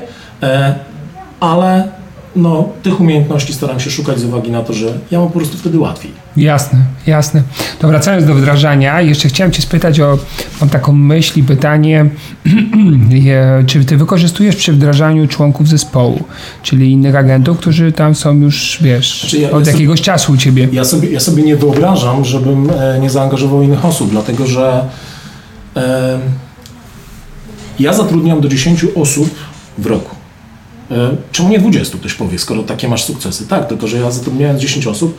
ale 1.39 1.87
no, 2.35 2.69
tych 2.83 3.01
umiejętności 3.01 3.53
staram 3.53 3.79
się 3.79 3.91
szukać 3.91 4.19
z 4.19 4.23
uwagi 4.23 4.51
na 4.51 4.61
to, 4.61 4.73
że 4.73 4.99
ja 5.11 5.19
mam 5.19 5.27
po 5.27 5.39
prostu 5.39 5.57
wtedy 5.57 5.79
łatwiej. 5.79 6.11
Jasne, 6.37 6.79
jasne. 7.07 7.43
To 7.79 7.87
wracając 7.87 8.25
do 8.25 8.35
wdrażania, 8.35 9.01
jeszcze 9.01 9.29
chciałem 9.29 9.51
Cię 9.51 9.61
spytać 9.61 9.99
o, 9.99 10.17
mam 10.61 10.69
taką 10.69 10.93
myśl 10.93 11.39
i 11.39 11.43
pytanie, 11.43 12.09
czy 13.67 13.85
Ty 13.85 13.97
wykorzystujesz 13.97 14.55
przy 14.55 14.73
wdrażaniu 14.73 15.27
członków 15.27 15.67
zespołu, 15.67 16.23
czyli 16.63 16.91
innych 16.91 17.15
agentów, 17.15 17.57
którzy 17.57 17.91
tam 17.91 18.15
są 18.15 18.39
już, 18.39 18.79
wiesz, 18.81 19.19
znaczy 19.21 19.37
ja, 19.37 19.51
od 19.51 19.65
ja 19.65 19.71
jakiegoś 19.71 19.99
sobie, 19.99 20.05
czasu 20.05 20.31
u 20.31 20.37
Ciebie? 20.37 20.67
Ja 20.71 20.85
sobie, 20.85 21.09
ja 21.09 21.19
sobie 21.19 21.43
nie 21.43 21.55
wyobrażam, 21.55 22.25
żebym 22.25 22.69
e, 22.69 22.99
nie 22.99 23.09
zaangażował 23.09 23.63
innych 23.63 23.85
osób, 23.85 24.09
dlatego 24.09 24.47
że 24.47 24.85
e, 25.75 26.19
ja 27.79 27.93
zatrudniam 27.93 28.41
do 28.41 28.47
10 28.47 28.85
osób 28.95 29.29
w 29.77 29.85
roku. 29.85 30.22
E, 30.91 31.09
czemu 31.31 31.49
nie 31.49 31.59
20, 31.59 31.97
ktoś 31.97 32.13
powie, 32.13 32.39
skoro 32.39 32.63
takie 32.63 32.87
masz 32.87 33.03
sukcesy? 33.03 33.47
Tak, 33.47 33.67
tylko 33.67 33.87
że 33.87 33.97
ja 33.97 34.11
zatrudniając 34.11 34.61
10 34.61 34.87
osób, 34.87 35.17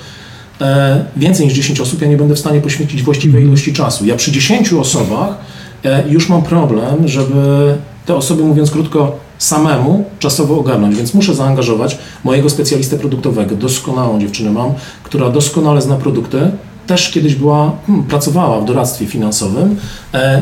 e, 0.60 1.04
więcej 1.16 1.46
niż 1.46 1.54
10 1.54 1.80
osób, 1.80 2.02
ja 2.02 2.08
nie 2.08 2.16
będę 2.16 2.34
w 2.34 2.38
stanie 2.38 2.60
poświęcić 2.60 3.02
właściwej 3.02 3.42
mhm. 3.42 3.48
ilości 3.48 3.72
czasu. 3.72 4.06
Ja 4.06 4.16
przy 4.16 4.32
10 4.32 4.72
osobach 4.72 5.36
e, 5.84 6.08
już 6.08 6.28
mam 6.28 6.42
problem, 6.42 7.08
żeby 7.08 7.74
te 8.06 8.14
osoby, 8.14 8.44
mówiąc 8.44 8.70
krótko, 8.70 9.18
samemu 9.38 10.04
czasowo 10.18 10.58
ogarnąć, 10.58 10.96
więc 10.96 11.14
muszę 11.14 11.34
zaangażować 11.34 11.98
mojego 12.24 12.50
specjalistę 12.50 12.98
produktowego, 12.98 13.56
doskonałą 13.56 14.20
dziewczynę 14.20 14.50
mam, 14.50 14.72
która 15.02 15.30
doskonale 15.30 15.82
zna 15.82 15.96
produkty, 15.96 16.50
też 16.86 17.10
kiedyś 17.10 17.34
była, 17.34 17.72
hmm, 17.86 18.04
pracowała 18.04 18.60
w 18.60 18.64
doradztwie 18.64 19.06
finansowym, 19.06 19.76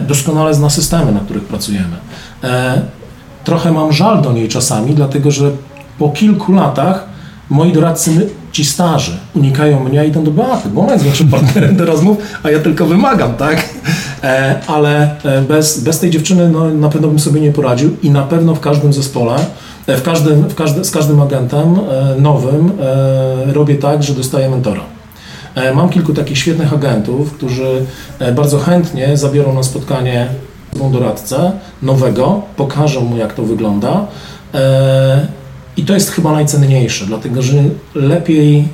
doskonale 0.09 0.55
zna 0.55 0.71
systemy, 0.71 1.13
na 1.13 1.21
których 1.21 1.45
pracujemy 1.45 1.97
trochę 3.45 3.73
mam 3.73 3.93
żal 3.93 4.23
do 4.23 4.33
niej 4.33 4.49
czasami, 4.49 4.95
dlatego 4.95 5.31
że 5.31 5.51
po 5.99 6.11
kilku 6.11 6.53
latach 6.53 7.07
moi 7.51 7.73
doradcy, 7.73 8.29
ci 8.53 8.65
starzy, 8.65 9.19
unikają 9.35 9.85
mnie, 9.85 10.01
a 10.01 10.05
idą 10.05 10.25
do 10.25 10.31
Beaty, 10.31 10.69
bo 10.69 10.81
ona 10.81 10.93
jest 10.93 11.05
większym 11.05 11.29
partnerem 11.39 11.77
do 11.77 11.87
rozmów, 11.87 12.17
a 12.43 12.51
ja 12.51 12.59
tylko 12.59 12.87
wymagam, 12.87 13.35
tak? 13.35 13.69
E, 14.23 14.61
ale 14.67 15.17
e, 15.25 15.43
bez, 15.43 15.81
bez 15.81 15.99
tej 15.99 16.11
dziewczyny 16.11 16.49
no, 16.49 16.71
na 16.71 16.89
pewno 16.89 17.09
bym 17.09 17.19
sobie 17.19 17.41
nie 17.41 17.53
poradził 17.53 17.97
i 18.03 18.11
na 18.11 18.23
pewno 18.23 18.55
w 18.55 18.61
każdym 18.61 18.93
zespole, 18.93 19.37
e, 19.87 19.97
w 19.97 20.03
każdym, 20.03 20.43
w 20.43 20.55
każdy, 20.55 20.85
z 20.85 20.91
każdym 20.91 21.21
agentem 21.21 21.79
nowym 22.19 22.73
robię 23.47 23.75
tak, 23.75 24.03
że 24.03 24.15
dostaję 24.15 24.51
mentora. 24.51 24.81
Mam 25.75 25.89
kilku 25.89 26.15
takich 26.15 26.39
świetnych 26.39 26.73
agentów, 26.73 27.33
którzy 27.33 27.87
bardzo 28.37 28.59
chętnie 28.59 29.17
zabiorą 29.17 29.55
na 29.55 29.63
spotkanie 29.63 30.29
doradcę 30.93 31.53
nowego, 31.83 32.43
pokażę 32.57 33.01
mu 33.01 33.17
jak 33.17 33.35
to 33.35 33.43
wygląda 33.43 34.07
e, 34.55 35.27
i 35.77 35.83
to 35.85 35.95
jest 35.95 36.11
chyba 36.11 36.33
najcenniejsze, 36.33 37.07
dlatego 37.07 37.43
że 37.43 37.63
lepiej, 37.95 38.69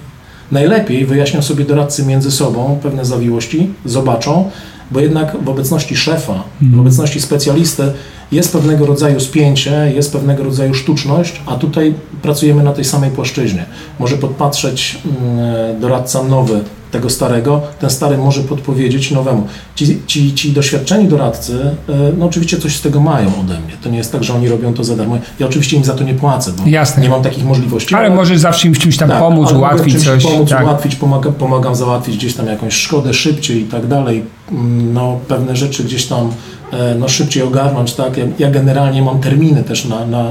najlepiej 0.53 1.07
wyjaśnią 1.07 1.43
sobie 1.43 1.65
doradcy 1.65 2.07
między 2.07 2.31
sobą 2.31 2.79
pewne 2.83 3.05
zawiłości, 3.05 3.71
zobaczą, 3.85 4.51
bo 4.91 5.01
jednak 5.01 5.37
w 5.45 5.49
obecności 5.49 5.97
szefa, 5.97 6.43
w 6.61 6.63
mhm. 6.63 6.81
obecności 6.81 7.21
specjalisty 7.21 7.93
jest 8.33 8.53
pewnego 8.53 8.87
rodzaju 8.87 9.21
spięcie, 9.21 9.93
jest 9.95 10.13
pewnego 10.13 10.45
rodzaju 10.45 10.75
sztuczność, 10.75 11.43
a 11.47 11.55
tutaj 11.55 11.95
pracujemy 12.23 12.63
na 12.63 12.73
tej 12.73 12.85
samej 12.85 13.11
płaszczyźnie. 13.11 13.65
Może 13.99 14.17
podpatrzeć 14.17 14.99
mm, 15.05 15.81
doradca 15.81 16.23
nowy 16.23 16.61
tego 16.91 17.11
starego, 17.11 17.63
ten 17.81 17.91
stary 17.91 18.19
może 18.19 18.41
podpowiedzieć 18.41 19.11
nowemu. 19.11 19.47
Ci, 19.75 19.99
ci, 20.07 20.35
ci 20.35 20.53
doświadczeni 20.53 21.09
doradcy, 21.09 21.71
e, 21.89 21.93
no 22.19 22.27
oczywiście 22.27 22.59
coś 22.59 22.77
z 22.77 22.81
tego 22.81 23.01
mają 23.01 23.27
ode 23.41 23.61
mnie. 23.61 23.73
To 23.83 23.89
nie 23.89 23.99
jest 23.99 24.13
tak, 24.13 24.25
że 24.25 24.35
oni 24.35 24.49
robią 24.49 24.75
to 24.75 24.85
za 24.85 24.97
darmo. 24.97 25.19
Ja 25.39 25.47
oczywiście 25.47 25.77
im 25.77 25.85
za 25.85 25.95
to 25.95 26.05
nie 26.05 26.15
płacę, 26.15 26.53
bo 26.59 26.63
Jasne. 26.67 27.03
nie 27.03 27.09
mam 27.09 27.23
takich 27.23 27.45
możliwości. 27.45 27.95
Ale, 27.95 28.07
ale 28.07 28.17
możesz 28.17 28.39
zawsze 28.39 28.69
im 28.69 28.75
czymś 28.75 28.97
tam 28.97 29.09
tak, 29.09 29.19
pomóc, 29.19 29.53
ułatwić 29.53 30.05
coś. 30.05 30.25
pomóc, 30.25 30.51
tak. 30.51 30.65
ułatwić, 30.65 30.97
pomagam, 30.97 31.33
pomagam 31.33 31.75
załatwić 31.75 32.17
gdzieś 32.17 32.35
tam 32.35 32.47
jakąś 32.47 32.75
szkodę 32.75 33.15
szybciej 33.15 33.63
i 33.63 33.65
tak 33.65 33.87
dalej. 33.87 34.25
Mm, 34.53 34.93
no 34.93 35.19
pewne 35.29 35.57
rzeczy 35.57 35.85
gdzieś 35.85 36.07
tam 36.07 36.31
e, 36.73 36.95
no, 36.95 37.09
szybciej 37.09 37.43
ogarnąć, 37.43 37.95
tak? 37.95 38.17
Ja, 38.17 38.25
ja 38.39 38.51
generalnie 38.51 39.03
mam 39.03 39.21
terminy 39.21 39.65
też 39.65 39.85
na, 39.85 40.07
na 40.07 40.31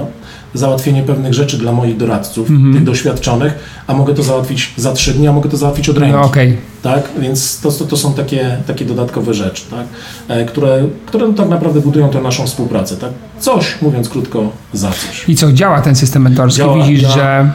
załatwienie 0.58 1.04
pewnych 1.04 1.34
rzeczy 1.34 1.58
dla 1.58 1.72
moich 1.72 1.98
doradców, 1.98 2.50
mm 2.50 2.62
-hmm. 2.62 2.74
tych 2.74 2.84
doświadczonych, 2.84 3.54
a 3.88 3.94
mogę 3.94 4.14
to 4.14 4.24
załatwić 4.24 4.74
za 4.78 4.94
trzy 4.94 5.14
dni, 5.14 5.28
a 5.28 5.32
mogę 5.32 5.50
to 5.50 5.58
załatwić 5.58 5.90
od 5.90 5.98
ręki. 5.98 6.16
No, 6.16 6.22
okay. 6.22 6.58
tak? 6.82 7.10
Więc 7.20 7.60
to, 7.62 7.72
to, 7.72 7.86
to, 7.86 7.98
są 7.98 8.14
takie, 8.14 8.58
takie 8.68 8.86
dodatkowe 8.86 9.34
rzeczy, 9.34 9.64
tak? 9.72 9.88
E, 10.28 10.46
które, 10.46 10.88
które 11.06 11.34
tak 11.34 11.50
naprawdę 11.50 11.82
budują 11.82 12.10
tę 12.10 12.22
naszą 12.22 12.46
współpracę. 12.46 12.98
Tak? 12.98 13.12
Coś, 13.40 13.82
mówiąc 13.82 14.10
krótko, 14.10 14.52
za 14.74 14.92
coś. 14.92 15.30
I 15.30 15.36
co, 15.36 15.54
działa 15.54 15.82
ten 15.82 15.96
system 15.96 16.22
mentorski? 16.22 16.58
Działa, 16.58 16.86
Widzisz, 16.86 17.02
ja, 17.02 17.10
że... 17.10 17.52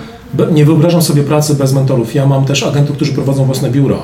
Nie 0.52 0.64
wyobrażam 0.64 1.02
sobie 1.02 1.22
pracy 1.22 1.54
bez 1.54 1.72
mentorów. 1.72 2.14
Ja 2.14 2.26
mam 2.26 2.44
też 2.44 2.62
agentów, 2.62 2.96
którzy 2.96 3.12
prowadzą 3.12 3.44
własne 3.44 3.70
biura 3.70 3.96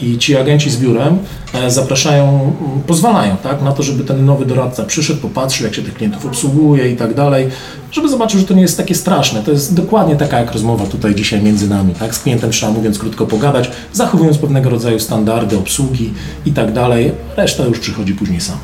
i 0.00 0.18
ci 0.18 0.36
agenci 0.36 0.70
z 0.70 0.76
biurem 0.76 1.18
e, 1.54 1.70
zapraszają, 1.70 2.52
pozwalają 2.86 3.36
tak, 3.36 3.62
na 3.62 3.72
to, 3.72 3.82
żeby 3.82 4.04
ten 4.04 4.24
nowy 4.24 4.46
doradca 4.46 4.84
przyszedł, 4.84 5.20
popatrzył, 5.20 5.66
jak 5.66 5.74
się 5.74 5.82
tych 5.82 5.94
klientów 5.94 6.26
obsługuje 6.26 6.90
i 6.90 6.96
tak 6.96 7.14
dalej, 7.14 7.48
żeby 7.92 8.08
zobaczył, 8.08 8.40
że 8.40 8.46
to 8.46 8.54
nie 8.54 8.62
jest 8.62 8.76
takie 8.76 8.94
straszne. 8.94 9.42
To 9.42 9.50
jest 9.50 9.74
dokładnie 9.74 10.16
taka 10.16 10.38
jak 10.38 10.52
rozmowa 10.52 10.86
tutaj 10.86 11.14
dzisiaj 11.14 11.42
między 11.42 11.68
nami. 11.68 11.94
Tak? 11.94 12.14
Z 12.14 12.18
klientem 12.18 12.50
trzeba, 12.50 12.72
mówiąc 12.72 12.98
krótko, 12.98 13.26
pogadać, 13.26 13.70
zachowując 13.92 14.38
pewnego 14.38 14.70
rodzaju 14.70 15.00
standardy 15.00 15.58
obsługi 15.58 16.14
i 16.46 16.52
tak 16.52 16.72
dalej. 16.72 17.12
Reszta 17.36 17.64
już 17.64 17.78
przychodzi 17.78 18.14
później 18.14 18.40
sama. 18.40 18.60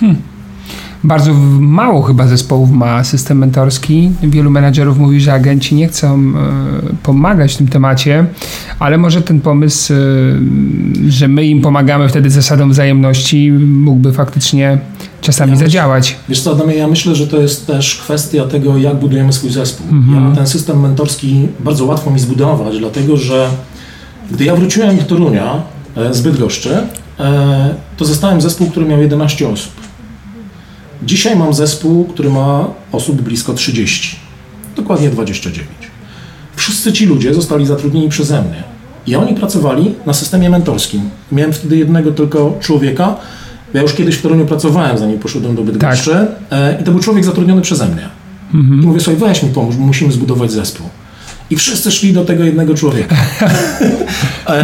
Hmm. 0.00 0.29
Bardzo 1.04 1.34
mało 1.60 2.02
chyba 2.02 2.26
zespołów 2.26 2.70
ma 2.70 3.04
system 3.04 3.38
mentorski. 3.38 4.10
Wielu 4.22 4.50
menadżerów 4.50 4.98
mówi, 4.98 5.20
że 5.20 5.32
agenci 5.32 5.74
nie 5.74 5.88
chcą 5.88 6.18
e, 6.18 6.32
pomagać 7.02 7.54
w 7.54 7.56
tym 7.56 7.68
temacie, 7.68 8.26
ale 8.78 8.98
może 8.98 9.22
ten 9.22 9.40
pomysł, 9.40 9.92
e, 9.92 9.96
że 11.08 11.28
my 11.28 11.44
im 11.44 11.62
pomagamy 11.62 12.08
wtedy 12.08 12.30
zasadą 12.30 12.70
wzajemności, 12.70 13.52
mógłby 13.52 14.12
faktycznie 14.12 14.78
czasami 15.20 15.52
ja 15.52 15.58
zadziałać. 15.58 16.16
Wiesz 16.28 16.40
co, 16.40 16.52
Adamie, 16.52 16.74
ja 16.74 16.88
myślę, 16.88 17.14
że 17.14 17.26
to 17.26 17.40
jest 17.40 17.66
też 17.66 17.96
kwestia 17.96 18.44
tego, 18.44 18.78
jak 18.78 18.96
budujemy 18.96 19.32
swój 19.32 19.50
zespół. 19.50 19.86
Mhm. 19.90 20.28
Ja 20.30 20.36
ten 20.36 20.46
system 20.46 20.80
mentorski 20.80 21.48
bardzo 21.60 21.84
łatwo 21.84 22.10
mi 22.10 22.18
zbudować, 22.18 22.78
dlatego 22.78 23.16
że 23.16 23.48
gdy 24.30 24.44
ja 24.44 24.56
wróciłem 24.56 24.96
do 24.96 25.02
Torunia 25.02 25.62
e, 25.96 26.14
z 26.14 26.20
Bydgoszczy, 26.20 26.76
to 27.96 28.04
zostałem 28.04 28.40
zespół, 28.40 28.70
który 28.70 28.86
miał 28.86 29.00
11 29.00 29.48
osób. 29.48 29.79
Dzisiaj 31.02 31.36
mam 31.36 31.54
zespół, 31.54 32.04
który 32.04 32.30
ma 32.30 32.66
osób 32.92 33.22
blisko 33.22 33.54
30, 33.54 34.16
dokładnie 34.76 35.10
29. 35.10 35.68
Wszyscy 36.56 36.92
ci 36.92 37.06
ludzie 37.06 37.34
zostali 37.34 37.66
zatrudnieni 37.66 38.08
przeze 38.08 38.42
mnie. 38.42 38.62
I 39.06 39.16
oni 39.16 39.34
pracowali 39.34 39.94
na 40.06 40.12
systemie 40.12 40.50
mentorskim. 40.50 41.10
Miałem 41.32 41.52
wtedy 41.52 41.76
jednego 41.76 42.12
tylko 42.12 42.56
człowieka. 42.60 43.16
Ja 43.74 43.82
już 43.82 43.94
kiedyś 43.94 44.14
w 44.14 44.22
Toruniu 44.22 44.46
pracowałem, 44.46 44.98
zanim 44.98 45.18
poszedłem 45.18 45.56
do 45.56 45.62
Bydgoszczy. 45.62 46.10
Tak. 46.10 46.28
E, 46.50 46.78
I 46.80 46.84
to 46.84 46.90
był 46.90 47.00
człowiek 47.00 47.24
zatrudniony 47.24 47.62
przeze 47.62 47.86
mnie. 47.86 48.08
Mhm. 48.54 48.82
I 48.82 48.86
mówię 48.86 49.00
sobie, 49.00 49.16
weź 49.16 49.42
mi 49.42 49.50
pomóż, 49.50 49.76
musimy 49.76 50.12
zbudować 50.12 50.52
zespół. 50.52 50.86
I 51.50 51.56
wszyscy 51.56 51.90
szli 51.90 52.12
do 52.12 52.24
tego 52.24 52.44
jednego 52.44 52.74
człowieka. 52.74 53.16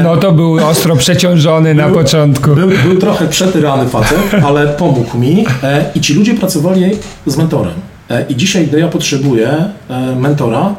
No 0.03 0.17
to 0.17 0.33
był 0.33 0.67
ostro 0.67 0.97
przeciążony 0.97 1.75
był, 1.75 1.89
na 1.89 1.95
początku. 1.95 2.55
Był, 2.55 2.69
był 2.85 2.97
trochę 3.01 3.29
przetyrany 3.29 3.89
facet, 3.89 4.19
ale 4.45 4.67
pomógł 4.67 5.19
mi 5.19 5.45
e, 5.63 5.85
i 5.95 6.01
ci 6.01 6.15
ludzie 6.15 6.35
pracowali 6.35 6.91
z 7.27 7.37
mentorem. 7.37 7.75
E, 8.11 8.25
I 8.29 8.37
dzisiaj, 8.37 8.67
gdy 8.67 8.81
ja 8.81 8.89
potrzebuję 8.89 9.65
e, 9.89 10.17
mentora, 10.17 10.75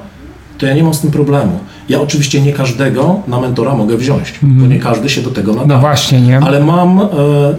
to 0.58 0.66
ja 0.66 0.74
nie 0.74 0.84
mam 0.84 0.93
z 0.93 1.01
tym 1.01 1.12
problemu. 1.12 1.60
Ja 1.89 2.01
oczywiście 2.01 2.41
nie 2.41 2.53
każdego 2.53 3.20
na 3.28 3.39
mentora 3.39 3.76
mogę 3.76 3.97
wziąć, 3.97 4.34
mm. 4.43 4.55
bo 4.55 4.64
mhm. 4.64 4.72
nie 4.72 4.80
każdy 4.80 5.10
się 5.10 5.22
do 5.22 5.30
tego 5.30 5.53
nada. 5.53 5.76
No 5.76 5.80
właśnie, 5.80 6.22
nie? 6.22 6.39
Ale 6.39 6.60
mam 6.60 6.99
e, 6.99 7.05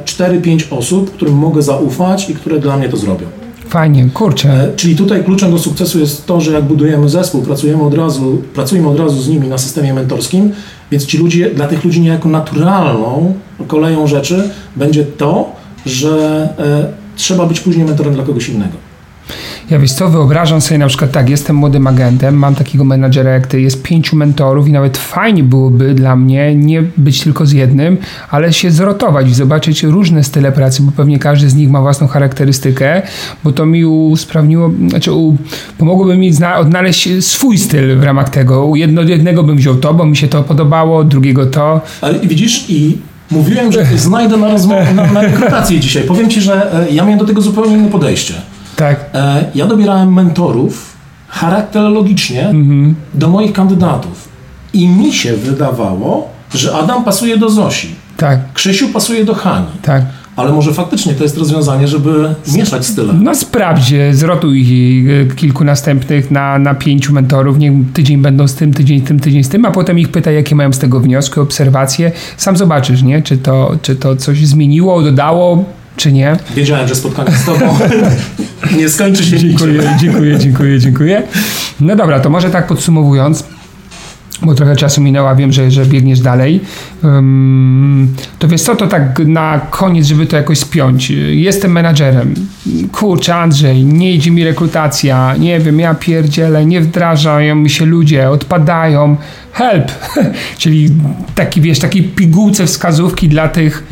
4-5 0.05 0.65
osób, 0.71 1.15
którym 1.15 1.35
mogę 1.35 1.63
zaufać 1.63 2.31
i 2.31 2.35
które 2.35 2.59
dla 2.59 2.77
mnie 2.77 2.89
to 2.89 2.97
zrobią. 2.97 3.27
Fajnie, 3.69 4.09
kurczę. 4.15 4.49
E, 4.49 4.77
czyli 4.77 4.97
tutaj 4.97 5.25
kluczem 5.25 5.51
do 5.51 5.59
sukcesu 5.59 5.99
jest 5.99 6.27
to, 6.27 6.41
że 6.41 6.53
jak 6.53 6.65
budujemy 6.65 7.09
zespół, 7.09 7.43
pracujemy 7.43 7.83
od 7.83 7.95
razu, 7.95 8.43
pracujemy 8.55 8.89
od 8.89 8.99
razu 8.99 9.23
z 9.23 9.29
nimi 9.29 9.49
na 9.49 9.59
systemie 9.59 9.95
mentorskim, 9.95 10.51
więc 10.91 11.07
ci 11.07 11.19
ludzie, 11.19 11.51
dla 11.51 11.67
tych 11.67 11.85
ludzi 11.85 12.01
niejako 12.01 12.29
naturalną 12.29 13.35
koleją 13.67 14.07
rzeczy 14.07 14.51
będzie 14.77 15.05
to, 15.05 15.53
że 15.87 16.49
e, 16.59 16.93
trzeba 17.17 17.47
być 17.47 17.61
później 17.61 17.87
mentorem 17.87 18.15
dla 18.15 18.25
kogoś 18.25 18.49
innego. 18.49 18.88
Ja 19.71 19.79
wiesz 19.79 19.93
co, 19.93 20.09
wyobrażam 20.09 20.61
sobie 20.61 20.79
na 20.79 20.87
przykład 20.87 21.11
tak, 21.11 21.29
jestem 21.29 21.57
młodym 21.57 21.87
agentem, 21.87 22.35
mam 22.35 22.55
takiego 22.55 22.85
menadżera 22.85 23.31
jak 23.31 23.47
ty, 23.47 23.61
jest 23.61 23.83
pięciu 23.83 24.17
mentorów 24.17 24.69
i 24.69 24.73
nawet 24.73 24.99
fajnie 24.99 25.45
byłoby 25.45 25.95
dla 25.95 26.17
mnie 26.17 26.55
nie 26.55 26.83
być 26.97 27.21
tylko 27.21 27.47
z 27.47 27.53
jednym, 27.53 27.97
ale 28.31 28.53
się 28.53 28.71
zrotować 28.71 29.29
i 29.29 29.35
zobaczyć 29.35 29.83
różne 29.83 30.25
style 30.25 30.53
pracy, 30.53 30.83
bo 30.83 30.93
pewnie 30.93 31.19
każdy 31.19 31.51
z 31.51 31.55
nich 31.55 31.71
ma 31.71 31.81
własną 31.81 32.07
charakterystykę, 32.07 33.03
bo 33.45 33.53
to 33.53 33.67
mi 33.67 33.85
usprawniło, 33.85 34.71
znaczy 34.89 35.13
u, 35.13 35.37
pomogłoby 35.79 36.17
mi 36.17 36.33
odnaleźć 36.57 37.09
swój 37.21 37.59
styl 37.59 37.99
w 37.99 38.03
ramach 38.03 38.29
tego. 38.29 38.67
U 38.67 38.77
jedno, 38.77 39.03
jednego 39.03 39.43
bym 39.43 39.57
wziął 39.57 39.75
to, 39.75 39.95
bo 39.95 40.07
mi 40.07 40.17
się 40.17 40.29
to 40.29 40.43
podobało, 40.43 41.05
drugiego 41.05 41.47
to. 41.47 41.81
Ale 42.01 42.21
widzisz 42.21 42.71
i 42.71 42.99
mówiłem, 43.31 43.73
że 43.73 43.85
znajdę 43.97 44.37
na, 44.37 44.49
rozmowę, 44.49 44.95
na, 44.95 45.13
na 45.13 45.21
rekrutację 45.21 45.81
dzisiaj. 45.81 46.03
Powiem 46.03 46.31
ci, 46.31 46.41
że 46.41 46.75
e, 46.89 46.91
ja 46.91 47.05
miałem 47.05 47.19
do 47.19 47.25
tego 47.25 47.41
zupełnie 47.41 47.75
inne 47.75 47.89
podejście. 47.89 48.35
Tak. 48.79 49.11
E, 49.15 49.45
ja 49.55 49.67
dobierałem 49.67 50.15
mentorów 50.15 50.97
charakterologicznie 51.29 52.49
mhm. 52.49 52.95
do 53.15 53.29
moich 53.29 53.53
kandydatów. 53.53 54.29
I 54.73 54.89
mi 54.89 55.13
się 55.13 55.37
wydawało, 55.37 56.29
że 56.55 56.75
Adam 56.75 57.05
pasuje 57.05 57.39
do 57.39 57.51
Zosi. 57.51 57.95
Tak. 58.17 58.53
Krzysiu 58.53 58.89
pasuje 58.89 59.25
do 59.25 59.35
Hani. 59.35 59.67
Tak. 59.83 60.03
Ale 60.37 60.53
może 60.53 60.75
faktycznie 60.75 61.15
to 61.15 61.23
jest 61.23 61.39
rozwiązanie, 61.39 61.89
żeby 61.89 62.35
mieszać 62.55 62.87
style. 62.87 63.13
No 63.13 63.35
sprawdź, 63.35 63.95
zrotuj 64.13 64.67
kilku 65.37 65.65
następnych 65.65 66.31
na, 66.31 66.59
na 66.59 66.75
pięciu 66.75 67.13
mentorów, 67.13 67.59
niech 67.59 67.73
tydzień 67.95 68.23
będą 68.23 68.49
z 68.49 68.55
tym, 68.55 68.75
tydzień 68.75 69.01
z 69.01 69.05
tym, 69.05 69.21
tydzień 69.21 69.45
z 69.45 69.49
tym, 69.49 69.65
a 69.65 69.71
potem 69.71 69.99
ich 69.99 70.09
pytaj, 70.09 70.35
jakie 70.35 70.55
mają 70.55 70.73
z 70.73 70.79
tego 70.79 71.01
wnioski, 71.01 71.41
obserwacje. 71.41 72.13
Sam 72.37 72.57
zobaczysz, 72.57 73.03
nie? 73.03 73.23
Czy 73.23 73.39
to, 73.39 73.77
czy 73.83 73.97
to 73.97 74.17
coś 74.17 74.47
zmieniło, 74.47 75.03
dodało, 75.03 75.65
czy 75.99 76.13
nie. 76.13 76.37
Wiedziałem, 76.57 76.89
że 76.89 76.95
spotkanie 76.95 77.37
z 77.37 77.45
Tobą 77.45 77.79
nie 78.79 78.89
skończy 78.89 79.25
się 79.25 79.39
Dziękuję, 79.39 79.83
dziękuję, 80.01 80.39
dziękuję, 80.39 80.79
dziękuję. 80.79 81.23
No 81.81 81.97
dobra, 81.97 82.21
to 82.21 82.31
może 82.31 82.51
tak 82.51 82.67
podsumowując, 82.67 83.45
bo 84.43 84.55
trochę 84.55 84.77
czasu 84.77 85.01
minęło, 85.01 85.31
a 85.31 85.35
wiem, 85.35 85.53
że, 85.53 85.71
że 85.71 85.87
biegniesz 85.87 86.21
dalej. 86.21 86.61
Um, 87.03 88.15
to 88.39 88.49
wiesz 88.49 88.63
co, 88.63 88.77
to 88.77 88.87
tak 88.87 89.19
na 89.19 89.61
koniec, 89.71 90.07
żeby 90.07 90.27
to 90.27 90.37
jakoś 90.37 90.59
spiąć. 90.59 91.11
Jestem 91.31 91.73
menadżerem. 91.73 92.35
Kurczę, 92.93 93.35
Andrzej, 93.35 93.85
nie 93.85 94.13
idzie 94.13 94.31
mi 94.31 94.45
rekrutacja, 94.45 95.37
nie 95.37 95.61
wiem, 95.61 95.81
ja 95.81 95.95
pierdzielę, 95.95 96.67
nie 96.67 96.81
wdrażają 96.81 97.55
mi 97.55 97.71
się 97.71 97.87
ludzie, 97.87 98.31
odpadają. 98.31 99.17
Help! 99.53 99.93
Czyli 100.59 100.91
taki, 101.35 101.61
wiesz, 101.61 101.79
taki 101.79 102.03
pigułce 102.03 102.67
wskazówki 102.67 103.29
dla 103.29 103.49
tych 103.49 103.85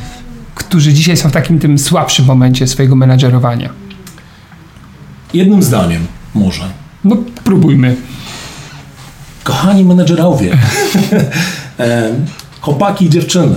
którzy 0.67 0.93
dzisiaj 0.93 1.17
są 1.17 1.29
w 1.29 1.33
takim 1.33 1.59
tym 1.59 1.79
słabszym 1.79 2.25
momencie 2.25 2.67
swojego 2.67 2.97
menadżerowania? 2.97 3.71
Jednym 5.35 5.63
zdaniem 5.63 6.07
może. 6.35 6.63
No, 7.05 7.17
próbujmy. 7.45 7.97
Kochani 9.45 9.85
menedżerowie, 9.85 10.59
e, 11.79 12.11
chłopaki 12.61 13.05
i 13.05 13.11
dziewczyny, 13.11 13.57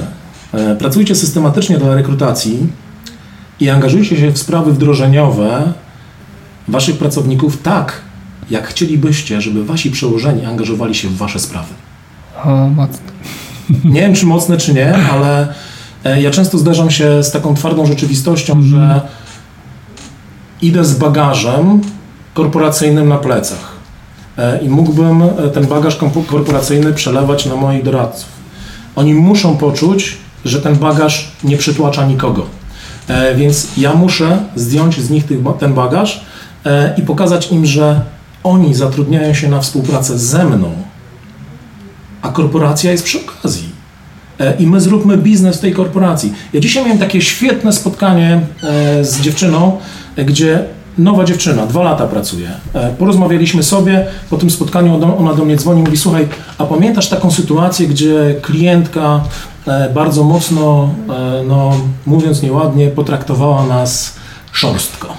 e, 0.53 0.75
pracujcie 0.75 1.15
systematycznie 1.15 1.77
dla 1.77 1.95
rekrutacji 1.95 2.67
i 3.59 3.69
angażujcie 3.69 4.17
się 4.17 4.31
w 4.31 4.37
sprawy 4.37 4.73
wdrożeniowe 4.73 5.73
waszych 6.67 6.97
pracowników 6.97 7.61
tak, 7.61 8.01
jak 8.49 8.67
chcielibyście, 8.67 9.41
żeby 9.41 9.65
wasi 9.65 9.91
przełożeni 9.91 10.45
angażowali 10.45 10.95
się 10.95 11.07
w 11.07 11.17
wasze 11.17 11.39
sprawy. 11.39 11.73
O, 12.43 12.69
mocno. 12.69 13.05
Nie 13.83 14.01
wiem, 14.01 14.15
czy 14.15 14.25
mocne, 14.25 14.57
czy 14.57 14.73
nie, 14.73 14.95
ale 14.95 15.53
ja 16.03 16.31
często 16.31 16.57
zderzam 16.57 16.91
się 16.91 17.23
z 17.23 17.31
taką 17.31 17.55
twardą 17.55 17.85
rzeczywistością, 17.85 18.53
mm. 18.53 18.65
że 18.65 19.01
idę 20.61 20.85
z 20.85 20.95
bagażem 20.95 21.81
korporacyjnym 22.33 23.09
na 23.09 23.17
plecach 23.17 23.71
e, 24.37 24.59
i 24.61 24.69
mógłbym 24.69 25.21
e, 25.21 25.27
ten 25.53 25.67
bagaż 25.67 25.95
korporacyjny 26.27 26.93
przelewać 26.93 27.45
na 27.45 27.55
moich 27.55 27.83
doradców. 27.83 28.29
Oni 28.95 29.13
muszą 29.13 29.57
poczuć, 29.57 30.17
że 30.45 30.61
ten 30.61 30.75
bagaż 30.75 31.31
nie 31.43 31.57
przytłacza 31.57 32.05
nikogo. 32.05 32.45
Więc 33.35 33.67
ja 33.77 33.93
muszę 33.93 34.37
zdjąć 34.55 35.01
z 35.01 35.09
nich 35.09 35.23
ten 35.59 35.73
bagaż 35.73 36.25
i 36.97 37.01
pokazać 37.01 37.51
im, 37.51 37.65
że 37.65 38.01
oni 38.43 38.75
zatrudniają 38.75 39.33
się 39.33 39.49
na 39.49 39.59
współpracę 39.59 40.19
ze 40.19 40.45
mną, 40.45 40.71
a 42.21 42.29
korporacja 42.29 42.91
jest 42.91 43.03
przy 43.03 43.19
okazji. 43.25 43.68
E, 44.39 44.55
i 44.59 44.67
my 44.67 44.81
zróbmy 44.81 45.17
biznes 45.17 45.57
w 45.57 45.61
tej 45.61 45.73
korporacji. 45.73 46.33
Ja 46.53 46.59
dzisiaj 46.59 46.83
miałem 46.83 46.99
takie 46.99 47.21
świetne 47.21 47.73
spotkanie 47.73 48.41
e, 48.63 49.05
z 49.05 49.21
dziewczyną, 49.21 49.77
e, 50.15 50.25
gdzie 50.25 50.63
nowa 50.97 51.23
dziewczyna, 51.23 51.65
dwa 51.65 51.83
lata 51.83 52.07
pracuje. 52.07 52.49
Porozmawialiśmy 52.97 53.63
sobie, 53.63 54.05
po 54.29 54.37
tym 54.37 54.49
spotkaniu 54.49 55.15
ona 55.17 55.33
do 55.33 55.45
mnie 55.45 55.55
dzwoni, 55.55 55.81
mówi, 55.81 55.97
słuchaj, 55.97 56.27
a 56.57 56.65
pamiętasz 56.65 57.09
taką 57.09 57.31
sytuację, 57.31 57.87
gdzie 57.87 58.35
klientka 58.41 59.21
bardzo 59.93 60.23
mocno, 60.23 60.89
no, 61.47 61.71
mówiąc 62.05 62.41
nieładnie, 62.41 62.87
potraktowała 62.87 63.65
nas 63.65 64.15
szorstko. 64.51 65.13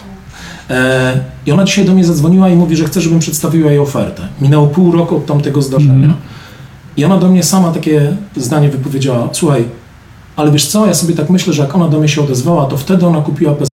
I 1.47 1.53
ona 1.53 1.65
dzisiaj 1.65 1.85
do 1.85 1.93
mnie 1.93 2.05
zadzwoniła 2.05 2.49
i 2.49 2.57
mówi, 2.57 2.77
że 2.77 2.85
chce, 2.85 3.01
żebym 3.01 3.19
przedstawiła 3.19 3.71
jej 3.71 3.81
ofertę. 3.81 4.29
Minęło 4.41 4.67
pół 4.67 4.93
roku 4.93 5.17
od 5.17 5.27
tamtego 5.27 5.63
zdarzenia. 5.63 5.95
Mm. 5.95 6.15
I 7.01 7.05
ona 7.05 7.17
do 7.17 7.29
mnie 7.29 7.43
sama 7.43 7.73
takie 7.73 8.17
zdanie 8.37 8.69
wypowiedziała, 8.69 9.29
słuchaj, 9.33 9.65
ale 10.37 10.53
wiesz 10.53 10.67
co, 10.67 10.87
ja 10.87 10.95
sobie 10.95 11.15
tak 11.15 11.31
myślę, 11.31 11.53
że 11.53 11.63
jak 11.63 11.75
ona 11.75 11.89
do 11.89 11.99
mnie 11.99 12.09
się 12.09 12.23
odezwała, 12.23 12.67
to 12.67 12.77
wtedy 12.77 13.07
ona 13.07 13.21
kupiła 13.21 13.55
PZ, 13.55 13.69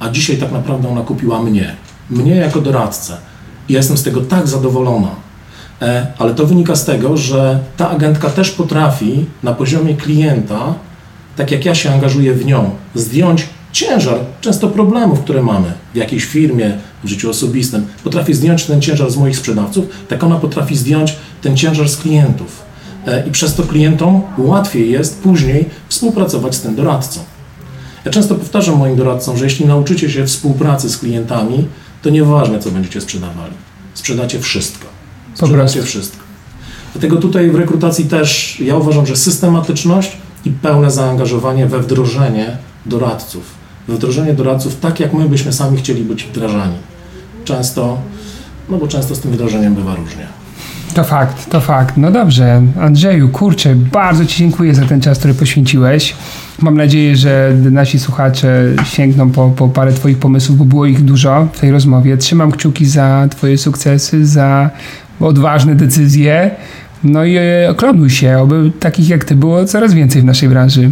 a 0.00 0.08
dzisiaj 0.10 0.36
tak 0.36 0.52
naprawdę 0.52 0.88
ona 0.88 1.00
kupiła 1.00 1.42
mnie. 1.42 1.76
Mnie 2.10 2.36
jako 2.36 2.60
doradcę. 2.60 3.16
I 3.68 3.72
ja 3.72 3.78
jestem 3.78 3.96
z 3.96 4.02
tego 4.02 4.20
tak 4.20 4.48
zadowolona. 4.48 5.08
E, 5.82 6.06
ale 6.18 6.34
to 6.34 6.46
wynika 6.46 6.76
z 6.76 6.84
tego, 6.84 7.16
że 7.16 7.58
ta 7.76 7.90
agentka 7.90 8.30
też 8.30 8.50
potrafi 8.50 9.26
na 9.42 9.54
poziomie 9.54 9.94
klienta, 9.94 10.74
tak 11.36 11.50
jak 11.50 11.64
ja 11.64 11.74
się 11.74 11.92
angażuję 11.92 12.34
w 12.34 12.44
nią, 12.44 12.70
zdjąć 12.94 13.46
ciężar 13.72 14.18
często 14.40 14.68
problemów, 14.68 15.20
które 15.20 15.42
mamy 15.42 15.72
w 15.94 15.96
jakiejś 15.96 16.24
firmie, 16.24 16.78
w 17.04 17.08
życiu 17.08 17.30
osobistym. 17.30 17.86
Potrafi 18.04 18.34
zdjąć 18.34 18.64
ten 18.64 18.80
ciężar 18.80 19.10
z 19.10 19.16
moich 19.16 19.36
sprzedawców, 19.36 19.86
tak 20.08 20.24
ona 20.24 20.36
potrafi 20.36 20.76
zdjąć 20.76 21.16
ten 21.42 21.56
ciężar 21.56 21.88
z 21.88 21.96
klientów. 21.96 22.62
E, 23.06 23.28
I 23.28 23.30
przez 23.30 23.54
to 23.54 23.62
klientom 23.62 24.22
łatwiej 24.38 24.90
jest 24.90 25.22
później 25.22 25.64
współpracować 25.88 26.54
z 26.54 26.60
tym 26.60 26.74
doradcą. 26.74 27.20
Ja 28.04 28.10
często 28.10 28.34
powtarzam 28.34 28.78
moim 28.78 28.96
doradcom, 28.96 29.38
że 29.38 29.44
jeśli 29.44 29.66
nauczycie 29.66 30.10
się 30.10 30.26
współpracy 30.26 30.90
z 30.90 30.98
klientami, 30.98 31.66
to 32.02 32.10
nieważne, 32.10 32.58
co 32.58 32.70
będziecie 32.70 33.00
sprzedawali. 33.00 33.52
Sprzedacie 33.94 34.40
wszystko. 34.40 34.86
Sprzedacie 35.34 35.82
wszystko. 35.82 36.22
Dlatego 36.92 37.16
tutaj 37.16 37.50
w 37.50 37.54
rekrutacji 37.54 38.04
też 38.04 38.60
ja 38.60 38.76
uważam, 38.76 39.06
że 39.06 39.16
systematyczność 39.16 40.12
i 40.44 40.50
pełne 40.50 40.90
zaangażowanie 40.90 41.66
we 41.66 41.78
wdrożenie 41.78 42.56
doradców 42.86 43.60
wdrożenie 43.88 44.34
doradców 44.34 44.80
tak, 44.80 45.00
jak 45.00 45.12
my 45.12 45.28
byśmy 45.28 45.52
sami 45.52 45.78
chcieli 45.78 46.02
być 46.02 46.24
wdrażani. 46.24 46.74
Często, 47.44 47.98
no 48.68 48.78
bo 48.78 48.88
często 48.88 49.14
z 49.14 49.20
tym 49.20 49.30
wdrożeniem 49.32 49.74
bywa 49.74 49.94
różnie. 49.94 50.26
To 50.94 51.04
fakt, 51.04 51.50
to 51.50 51.60
fakt. 51.60 51.96
No 51.96 52.10
dobrze, 52.10 52.62
Andrzeju, 52.80 53.28
kurczę, 53.28 53.74
bardzo 53.74 54.26
Ci 54.26 54.38
dziękuję 54.38 54.74
za 54.74 54.86
ten 54.86 55.00
czas, 55.00 55.18
który 55.18 55.34
poświęciłeś. 55.34 56.14
Mam 56.60 56.76
nadzieję, 56.76 57.16
że 57.16 57.52
nasi 57.70 57.98
słuchacze 57.98 58.64
sięgną 58.84 59.30
po, 59.30 59.48
po 59.48 59.68
parę 59.68 59.92
Twoich 59.92 60.18
pomysłów, 60.18 60.58
bo 60.58 60.64
było 60.64 60.86
ich 60.86 61.04
dużo 61.04 61.48
w 61.52 61.60
tej 61.60 61.70
rozmowie. 61.70 62.16
Trzymam 62.16 62.52
kciuki 62.52 62.86
za 62.86 63.28
Twoje 63.30 63.58
sukcesy, 63.58 64.26
za 64.26 64.70
odważne 65.20 65.74
decyzje. 65.74 66.50
No 67.04 67.24
i 67.24 67.36
e, 67.36 67.70
oklonuj 67.70 68.10
się, 68.10 68.38
oby 68.38 68.70
takich 68.80 69.08
jak 69.08 69.24
ty 69.24 69.34
było 69.34 69.64
coraz 69.64 69.94
więcej 69.94 70.22
w 70.22 70.24
naszej 70.24 70.48
branży. 70.48 70.90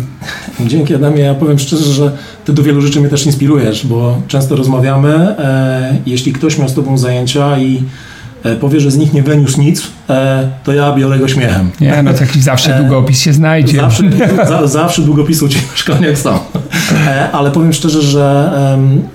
Dzięki 0.61 0.95
Adamie, 0.95 1.21
ja 1.21 1.35
powiem 1.35 1.59
szczerze, 1.59 1.93
że 1.93 2.17
ty 2.45 2.53
do 2.53 2.63
wielu 2.63 2.81
rzeczy 2.81 3.01
mnie 3.01 3.09
też 3.09 3.27
inspirujesz, 3.27 3.87
bo 3.87 4.23
często 4.29 4.57
rozmawiamy, 4.57 5.15
e, 5.39 5.99
jeśli 6.07 6.33
ktoś 6.33 6.59
miał 6.59 6.69
z 6.69 6.75
tobą 6.75 6.99
zajęcia 6.99 7.59
i 7.59 7.83
E, 7.83 7.83
powie, 8.61 8.81
że 8.81 8.91
z 8.91 8.97
nich 8.97 9.13
nie 9.13 9.23
wyniósł 9.23 9.61
nic, 9.61 9.83
e, 10.11 10.49
to 10.65 10.73
ja 10.73 10.93
biorę 10.93 11.19
go 11.19 11.29
śmiechem. 11.29 11.71
Nie, 11.81 12.03
no 12.03 12.15
taki 12.15 12.43
zawsze 12.43 12.77
e, 12.77 12.81
długopis 12.81 13.21
się 13.21 13.33
znajdzie. 13.33 13.77
Zawsze, 13.77 14.03
za, 14.49 14.67
zawsze 14.67 15.03
długopisu 15.03 15.49
ci 15.49 15.59
w 15.75 15.79
szkoleniach 15.79 16.19
są. 16.19 16.39
Ale 17.33 17.51
powiem 17.51 17.73
szczerze, 17.73 18.03
że 18.03 18.53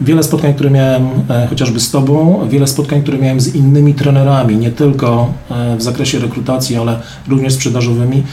wiele 0.02 0.24
spotkań, 0.24 0.54
które 0.54 0.70
miałem 0.70 1.10
chociażby 1.50 1.80
z 1.80 1.92
Tobą, 1.92 2.48
wiele 2.50 2.68
spotkań, 2.68 3.02
które 3.02 3.18
miałem 3.18 3.40
z 3.40 3.56
innymi 3.56 3.94
trenerami, 3.94 4.58
nie 4.58 4.72
tylko 4.72 5.34
w 5.78 5.82
zakresie 5.84 6.20
rekrutacji, 6.20 6.78
ale 6.78 7.00
również 7.28 7.54
sprzedażowymi, 7.54 8.24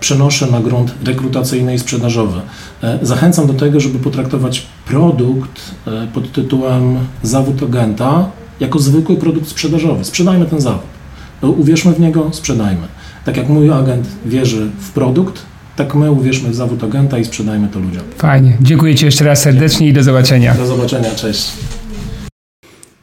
przenoszę 0.00 0.46
na 0.46 0.60
grunt 0.60 0.94
rekrutacyjny 1.04 1.74
i 1.74 1.78
sprzedażowy. 1.78 2.40
Zachęcam 3.02 3.46
do 3.46 3.54
tego, 3.54 3.80
żeby 3.80 3.98
potraktować 3.98 4.66
produkt 4.86 5.74
pod 6.14 6.32
tytułem 6.32 6.98
zawód 7.22 7.62
agenta 7.62 8.24
jako 8.60 8.78
zwykły 8.78 9.16
produkt 9.16 9.48
sprzedażowy. 9.48 10.04
Sprzedajmy 10.04 10.46
ten 10.46 10.60
zawód. 10.60 10.82
No, 11.42 11.50
uwierzmy 11.50 11.92
w 11.92 12.00
niego, 12.00 12.28
sprzedajmy. 12.32 12.86
Tak 13.24 13.36
jak 13.36 13.48
mój 13.48 13.70
agent 13.70 14.08
wierzy 14.26 14.70
w 14.80 14.90
produkt, 14.90 15.42
tak 15.76 15.94
my 15.94 16.10
uwierzmy 16.10 16.50
w 16.50 16.54
zawód 16.54 16.84
agenta 16.84 17.18
i 17.18 17.24
sprzedajmy 17.24 17.68
to 17.68 17.80
ludziom. 17.80 18.02
Fajnie. 18.18 18.56
Dziękuję 18.60 18.94
Ci 18.94 19.04
jeszcze 19.04 19.24
raz 19.24 19.42
serdecznie 19.42 19.88
i 19.88 19.92
do 19.92 20.02
zobaczenia. 20.02 20.54
Do 20.54 20.66
zobaczenia. 20.66 21.14
Cześć. 21.14 21.52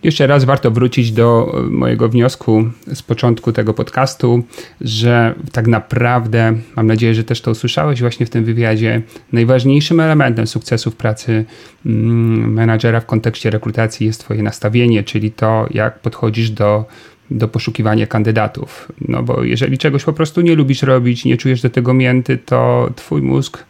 Jeszcze 0.04 0.28
raz 0.28 0.44
warto 0.44 0.72
wrócić 0.72 1.12
do 1.12 1.54
e, 1.58 1.62
mojego 1.62 2.10
wniosku 2.10 2.64
z 2.94 3.02
początku 3.02 3.52
tego 3.52 3.74
podcastu, 3.74 4.44
że 4.82 5.36
tak 5.52 5.68
naprawdę, 5.68 6.54
mam 6.76 6.88
nadzieję, 6.88 7.16
że 7.16 7.24
też 7.24 7.42
to 7.42 7.52
usłyszałeś 7.52 8.02
właśnie 8.02 8.26
w 8.26 8.30
tym 8.30 8.46
wywiadzie, 8.46 9.02
najważniejszym 9.32 10.00
elementem 10.00 10.48
sukcesu 10.48 10.92
w 10.92 10.96
pracy 10.96 11.46
mm, 11.86 12.54
menadżera 12.54 13.00
w 13.00 13.06
kontekście 13.06 13.50
rekrutacji 13.50 14.08
jest 14.08 14.20
Twoje 14.20 14.44
nastawienie, 14.44 15.04
czyli 15.04 15.32
to, 15.32 15.68
jak 15.72 16.00
podchodzisz 16.00 16.50
do 16.50 16.86
do 17.32 17.48
poszukiwania 17.48 18.08
kandydatów. 18.08 18.92
No 19.08 19.24
bo 19.24 19.44
jeżeli 19.44 19.78
czegoś 19.78 20.04
po 20.04 20.14
prostu 20.14 20.42
nie 20.42 20.56
lubisz 20.56 20.84
robić, 20.84 21.26
nie 21.26 21.38
czujesz 21.38 21.62
do 21.62 21.70
tego 21.70 21.94
mięty, 21.94 22.38
to 22.38 22.90
twój 22.96 23.22
mózg, 23.22 23.66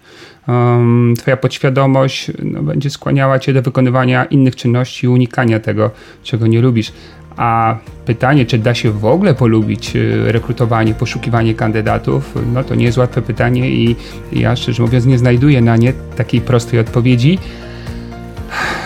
um, 0.47 1.13
twoja 1.17 1.37
podświadomość 1.37 2.31
no, 2.43 2.63
będzie 2.63 2.89
skłaniała 2.89 3.39
cię 3.39 3.53
do 3.53 3.61
wykonywania 3.61 4.25
innych 4.25 4.55
czynności 4.55 5.05
i 5.05 5.09
unikania 5.09 5.59
tego, 5.59 5.91
czego 6.23 6.47
nie 6.47 6.61
lubisz. 6.61 6.91
A 7.37 7.77
pytanie, 8.05 8.45
czy 8.45 8.57
da 8.57 8.73
się 8.73 8.91
w 8.91 9.05
ogóle 9.05 9.33
polubić 9.33 9.95
y, 9.95 10.31
rekrutowanie, 10.31 10.93
poszukiwanie 10.93 11.53
kandydatów, 11.53 12.35
no 12.53 12.63
to 12.63 12.75
nie 12.75 12.85
jest 12.85 12.97
łatwe 12.97 13.21
pytanie 13.21 13.69
i 13.69 13.95
ja 14.31 14.55
szczerze 14.55 14.83
mówiąc 14.83 15.05
nie 15.05 15.17
znajduję 15.17 15.61
na 15.61 15.77
nie 15.77 15.93
takiej 15.93 16.41
prostej 16.41 16.79
odpowiedzi. 16.79 17.39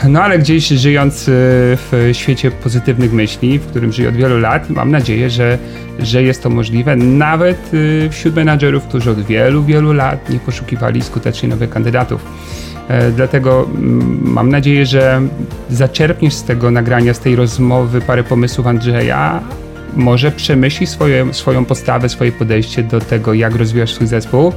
No 0.08 0.22
ale 0.22 0.40
gdzieś 0.40 0.68
żyjąc 0.68 1.24
w 1.28 2.10
świecie 2.14 2.52
pozytywnych 2.52 3.14
myśli, 3.14 3.60
w 3.60 3.66
którym 3.66 3.92
żyję 3.92 4.10
od 4.10 4.16
wielu 4.16 4.40
lat, 4.40 4.70
mam 4.70 4.92
nadzieję, 4.92 5.30
że, 5.30 5.58
że 6.00 6.24
jest 6.24 6.44
to 6.44 6.50
możliwe 6.50 6.96
nawet 6.96 7.74
y, 7.74 8.10
wśród 8.12 8.36
menadżerów, 8.36 8.84
którzy 8.84 9.12
od 9.12 9.22
wielu, 9.22 9.64
wielu 9.64 9.94
lat 9.94 10.30
nie 10.30 10.40
poszukiwali 10.40 11.02
skutecznie 11.02 11.50
nowych 11.50 11.70
kandydatów. 11.70 12.26
E, 12.88 13.12
dlatego 13.12 13.70
mm, 13.76 14.20
mam 14.24 14.50
nadzieję, 14.50 14.86
że 14.86 15.22
zaczerpniesz 15.70 16.34
z 16.34 16.44
tego 16.44 16.72
nagrania, 16.72 17.14
z 17.14 17.20
tej 17.20 17.36
rozmowy 17.36 18.02
parę 18.02 18.24
pomysłów 18.24 18.68
Andrzeja, 18.68 19.42
może 19.96 20.32
przemyśli 20.32 20.88
swoje, 20.88 21.34
swoją 21.34 21.66
postawę, 21.66 22.10
swoje 22.10 22.32
podejście 22.32 22.84
do 22.84 23.00
tego, 23.00 23.34
jak 23.34 23.56
rozwijasz 23.56 23.94
swój 23.94 24.08
zespół. 24.08 24.54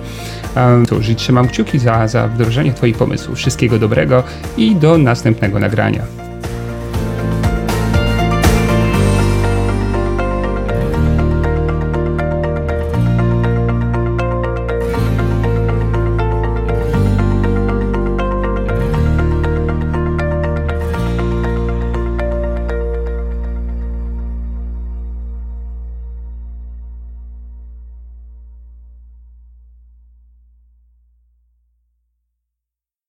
Cóż, 0.89 1.09
i 1.09 1.15
trzymam 1.15 1.49
kciuki 1.49 1.79
za, 1.79 2.09
za 2.09 2.29
wdrożenie 2.29 2.73
Twoich 2.73 2.97
pomysłów. 2.97 3.39
Wszystkiego 3.39 3.79
dobrego 3.79 4.23
i 4.57 4.77
do 4.77 4.99
następnego 4.99 5.59
nagrania. 5.59 6.28